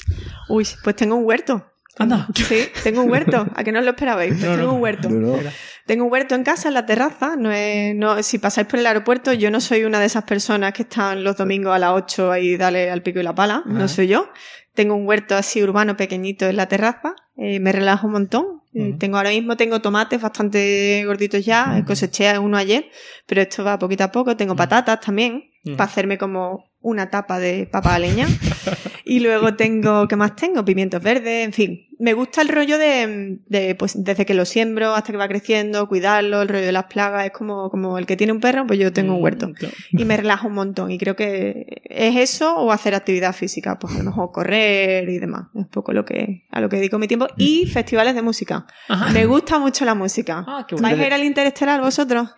[0.50, 1.64] Uy, pues tengo un huerto.
[2.00, 2.28] Anda.
[2.36, 3.48] Sí, tengo un huerto.
[3.56, 4.30] ¿A que no os lo esperabais?
[4.32, 4.74] Pues No, tengo no.
[4.76, 5.10] un huerto.
[5.10, 5.50] No, no.
[5.86, 7.36] Tengo un huerto en casa, en la terraza.
[7.38, 10.74] No es, no, si pasáis por el aeropuerto, yo no soy una de esas personas
[10.74, 13.64] que están los domingos a las 8 ahí, dale al pico y la pala.
[13.66, 14.30] No soy yo.
[14.74, 17.16] Tengo un huerto así urbano pequeñito en la terraza.
[17.38, 18.46] eh, me relajo un montón.
[18.74, 18.96] Eh.
[19.00, 21.78] Tengo ahora mismo tengo tomates bastante gorditos ya.
[21.80, 22.86] eh, Coseché uno ayer,
[23.26, 24.36] pero esto va poquito a poco.
[24.38, 25.46] Tengo patatas también
[25.78, 28.28] para hacerme como una tapa de papa a leña.
[29.08, 30.64] y luego tengo, ¿qué más tengo?
[30.66, 31.88] Pimientos verdes, en fin.
[32.00, 35.88] Me gusta el rollo de, de, pues, desde que lo siembro hasta que va creciendo,
[35.88, 37.26] cuidarlo, el rollo de las plagas.
[37.26, 39.52] Es como, como el que tiene un perro, pues yo tengo un huerto.
[39.92, 40.92] Y me relajo un montón.
[40.92, 43.80] Y creo que es eso o hacer actividad física.
[43.80, 45.48] Pues a lo mejor correr y demás.
[45.56, 47.28] Es poco lo que, a lo que dedico mi tiempo.
[47.38, 48.68] Y festivales de música.
[48.88, 49.12] Ajá.
[49.12, 50.46] Me gusta mucho la música.
[50.48, 51.04] Ah, qué ¿Vais bueno.
[51.04, 52.30] a ir al Interestelar vosotros?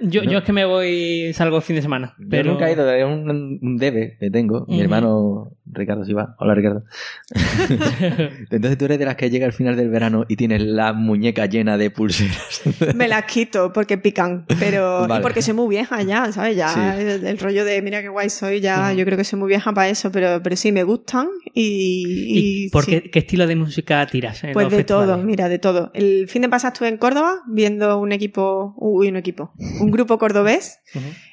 [0.00, 2.14] Yo, yo es que me voy, salgo el fin de semana.
[2.18, 4.64] Yo Pero nunca he ido, es un, un debe que tengo.
[4.68, 6.36] Mi hermano Ricardo si va.
[6.38, 6.84] Hola Ricardo.
[8.50, 11.46] Entonces tú eres de las que llega al final del verano y tienes la muñeca
[11.46, 12.62] llena de pulseras.
[12.94, 15.20] Me las quito porque pican, pero Vale.
[15.20, 16.56] y porque soy muy vieja ya, ¿sabes?
[16.56, 16.80] Ya Sí.
[17.02, 19.72] el, el rollo de mira qué guay soy, ya yo creo que soy muy vieja
[19.72, 22.90] para eso, pero, pero sí me gustan y, ¿Y por sí.
[22.92, 24.44] qué, qué estilo de música tiras?
[24.44, 25.08] en Pues los de festivales?
[25.16, 25.90] todo, mira, de todo.
[25.94, 30.18] El fin de pasado estuve en Córdoba viendo un equipo, uy, un equipo, un grupo
[30.18, 30.80] cordobés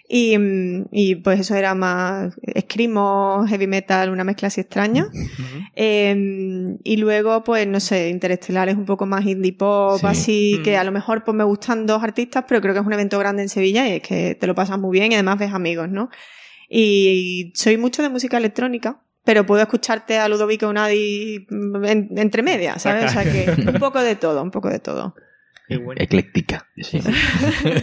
[0.07, 5.07] y, mm, y pues eso era más escrimo, heavy metal, una mezcla así extraña.
[5.75, 10.07] Eh, y luego, pues, no sé, Interestelar es un poco más indie pop, Sí.
[10.07, 10.63] así Mm.
[10.63, 13.19] que a lo mejor pues me gustan dos artistas, pero creo que es un evento
[13.19, 15.89] grande en Sevilla y es que te lo pasas muy bien y además ves amigos,
[15.89, 16.09] ¿no?
[16.69, 22.41] Y soy mucho de música electrónica, pero puedo escucharte a Ludovico Unadi mm, en- entre
[22.43, 23.05] medias, ¿sabes?
[23.05, 25.15] O sea que un poco de todo, un poco de todo.
[25.83, 26.01] Bueno.
[26.01, 26.67] Ecléctica.
[26.77, 26.99] Sí.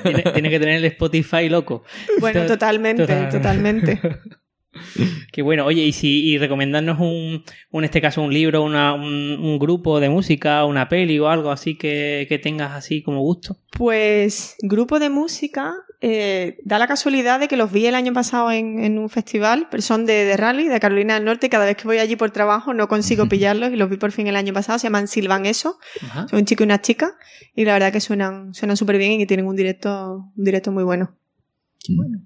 [0.02, 1.84] tiene, tiene que tener el Spotify loco.
[2.20, 3.28] Bueno, To- totalmente, total.
[3.28, 4.00] totalmente.
[5.32, 5.66] Qué bueno.
[5.66, 9.04] Oye, y si y recomendarnos un, un, en este caso, un libro, una, un,
[9.38, 13.58] un grupo de música, una peli o algo así que, que tengas así como gusto.
[13.76, 18.50] Pues grupo de música, eh, da la casualidad de que los vi el año pasado
[18.50, 21.64] en, en un festival, pero son de, de rally, de Carolina del Norte, y cada
[21.64, 24.36] vez que voy allí por trabajo no consigo pillarlos y los vi por fin el
[24.36, 26.26] año pasado, se llaman Silvan Eso, Ajá.
[26.28, 27.14] son un chico y una chica,
[27.54, 30.72] y la verdad que suenan suenan súper bien y que tienen un directo, un directo
[30.72, 31.16] muy bueno.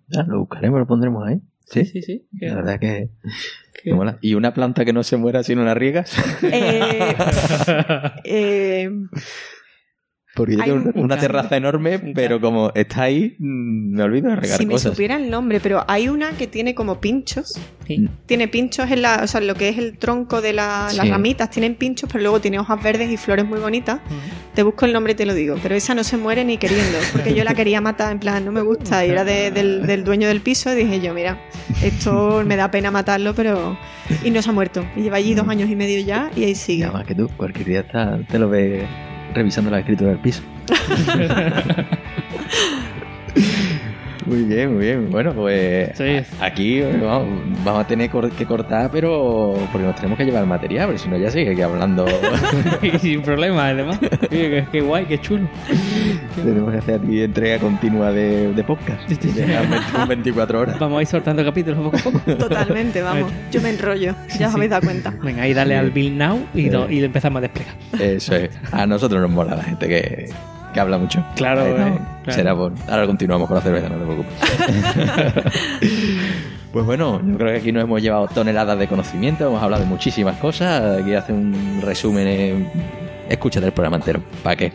[0.09, 1.41] Ya, lo buscaremos, lo pondremos ahí.
[1.69, 2.27] Sí, Sí, sí.
[2.41, 3.09] La verdad que,
[3.75, 4.19] qué- que mola.
[4.21, 6.13] ¿Y una planta que no se muera si no la riegas?
[6.43, 7.17] Eh,
[8.25, 8.91] eh,
[10.37, 14.37] Porque yo tengo un- una, terraza enorme, pero como está ahí, mm, me olvido de
[14.37, 14.93] regar si me cosas.
[14.93, 18.07] supiera el nombre, pero hay una que tiene como pinchos, Sí.
[18.27, 21.49] tiene pinchos en la, o sea, lo que es el tronco de la- las ramitas,
[21.51, 24.01] tienen pinchos, pero luego tiene hojas verdes y flores muy bonitas.
[24.55, 26.99] Te busco el nombre y te lo digo, pero esa no se muere ni queriendo,
[27.13, 30.05] porque yo la quería matar, en plan, no me gusta, y era de- del, del
[30.05, 31.41] dueño del piso, y dije yo, mira,
[31.83, 33.79] esto me da pena matarlo, pero...
[34.23, 36.55] Y no se ha muerto, y lleva allí dos años y medio ya, y ahí
[36.55, 36.85] sigue.
[36.85, 38.85] además que tú, cualquier día está- te lo ves
[39.37, 40.43] revisando la escritura del piso.
[44.27, 45.11] Muy bien, muy bien.
[45.11, 46.19] Bueno, pues Sí.
[46.41, 47.29] aquí vamos,
[47.65, 51.09] vamos a tener que cortar, pero porque nos tenemos que llevar el material, porque si
[51.09, 52.05] no ya sigue aquí hablando.
[52.83, 53.99] y sin problema, además.
[54.29, 55.49] Qué, qué guay, qué chulo.
[56.45, 59.09] tenemos que hacer aquí entrega continua de, de podcast.
[59.09, 59.41] Sí, sí, sí.
[59.41, 59.77] De 20
[60.09, 60.79] 24 horas.
[60.79, 62.19] Vamos a ir soltando capítulos poco a poco.
[62.37, 63.33] Totalmente, vamos.
[63.53, 65.15] Yo me enrollo, ya os habéis dado cuenta.
[65.23, 67.75] Venga, ahí dale al Bill Now y, lo, y lo empezamos a desplegar.
[68.01, 68.51] Eso es.
[68.73, 70.29] A nosotros nos mola la gente que,
[70.77, 71.25] que habla mucho.
[71.35, 71.89] Claro, Ahí está.
[71.89, 72.33] eh, claro.
[72.39, 72.73] Será por.
[72.89, 75.53] Ahora continuamos con la cerveza, no te preocupes.
[76.73, 79.89] pues bueno, yo creo que aquí nos hemos llevado toneladas de conocimiento, hemos hablado de
[79.89, 81.01] muchísimas cosas.
[81.01, 82.27] Aquí hace un resumen.
[82.29, 82.67] eh,
[83.29, 84.73] Escúchate el programa entero, ¿para qué?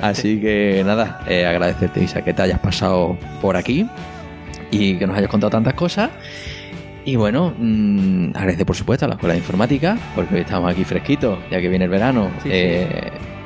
[0.00, 3.86] Así que nada, eh, agradecerte, Isa, que te hayas pasado por aquí
[4.70, 6.10] y que nos hayas contado tantas cosas.
[7.04, 10.84] Y bueno, mm, agradecer por supuesto a la Escuela de Informática, porque hoy estamos aquí
[10.84, 12.30] fresquitos, ya que viene el verano.
[12.42, 12.86] Sí, sí.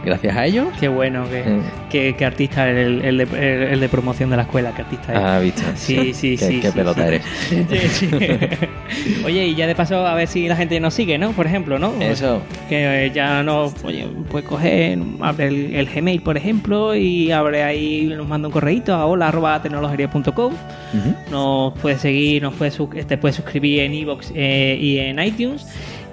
[0.05, 0.67] Gracias a ellos.
[0.81, 1.61] Qué bueno, que, Eh,
[1.91, 5.19] que, que artista el, el, de, el, de promoción de la escuela, que artista es.
[5.19, 5.63] ah, viste.
[5.77, 6.61] Sí, sí, Qué, sí.
[6.61, 7.09] qué sí, pelota sí.
[7.09, 8.59] eres.
[9.25, 11.33] Oye, y ya de paso, a ver si la gente nos sigue, ¿no?
[11.33, 11.93] Por ejemplo, ¿no?
[12.01, 12.43] Eso.
[12.69, 17.63] Que eh, ya nos oye, puede coger, abre el, el Gmail, por ejemplo, y abre
[17.63, 20.53] ahí, nos manda un correíto a hola arroba tecnologería.com.
[20.53, 21.15] Ujú.
[21.31, 25.67] Nos puede seguir, nos puede, sus- te puedes suscribir en iVoox eh, y en iTunes.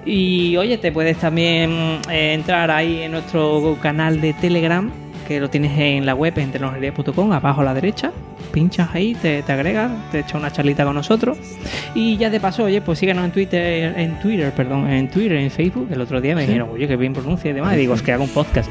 [0.04, 4.90] Y oye, te puedes también eh, entrar ahí en nuestro canal de Telegram,
[5.28, 8.10] que lo tienes en la web en tecnologería.com, abajo a la derecha.
[8.52, 11.38] Pinchas ahí, te, te agregas, te echa una charlita con nosotros.
[11.94, 15.50] Y ya de paso, oye, pues síguenos en Twitter, en Twitter, perdón, en Twitter, en
[15.50, 15.88] Facebook.
[15.92, 17.74] El otro día me dijeron, oye, que bien pronuncia y demás.
[17.74, 18.70] Y digo, es que hago un podcast.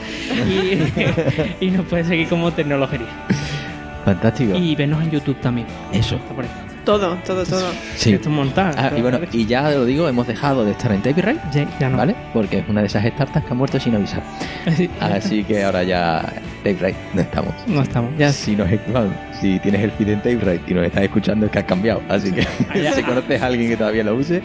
[1.60, 3.06] Y, y nos puedes seguir como tecnología.
[4.04, 4.58] Fantástico.
[4.58, 5.68] Y vernos en YouTube también.
[5.94, 6.16] Eso.
[6.16, 6.69] Está por ahí.
[6.86, 7.70] Todo, todo, todo.
[7.96, 8.14] Sí.
[8.14, 8.74] Esto es montar.
[8.78, 11.90] Ah, y bueno, y ya lo digo, hemos dejado de estar en Tapirate, Ya, ya
[11.90, 11.98] no.
[11.98, 12.16] ¿vale?
[12.34, 14.24] Porque es una de esas startups que ha muerto sin avisar.
[14.76, 16.22] Sí, Así que ahora ya
[16.64, 17.54] Tapirate no estamos.
[17.68, 18.12] no estamos.
[18.18, 21.52] Ya si nos bueno, si tienes el feed en TapeRite y nos estás escuchando es
[21.52, 22.02] que has cambiado.
[22.10, 22.48] Así que
[22.82, 22.94] ya.
[22.94, 24.42] si conoces a alguien que todavía lo use,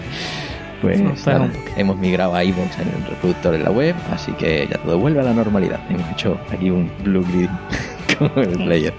[0.83, 1.81] pues No, espera nada, un poquito.
[1.81, 5.21] hemos migrado a iVoox en el reproductor en la web, así que ya todo vuelve
[5.21, 5.81] a la normalidad.
[5.89, 7.49] Hemos hecho aquí un blue grid
[8.19, 8.93] con el player.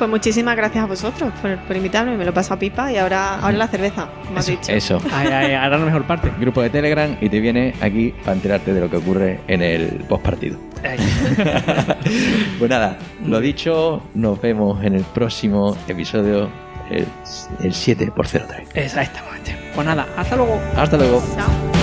[0.00, 3.34] Pues muchísimas gracias a vosotros por, por invitarme, me lo he pasado pipa y ahora,
[3.38, 4.72] ahora la cerveza, como has dicho.
[4.72, 4.98] Eso.
[5.12, 6.32] Ay, ay, ahora la mejor parte.
[6.40, 9.88] Grupo de Telegram y te viene aquí para enterarte de lo que ocurre en el
[10.08, 10.58] post partido.
[12.58, 12.96] Pues nada,
[13.26, 16.48] lo dicho, nos vemos en el próximo episodio,
[16.90, 17.06] el,
[17.62, 18.68] el 7 por 03.
[18.72, 19.54] Exactamente.
[19.74, 20.58] Pues nada, hasta luego.
[20.76, 21.22] Hasta luego.
[21.36, 21.79] Chao.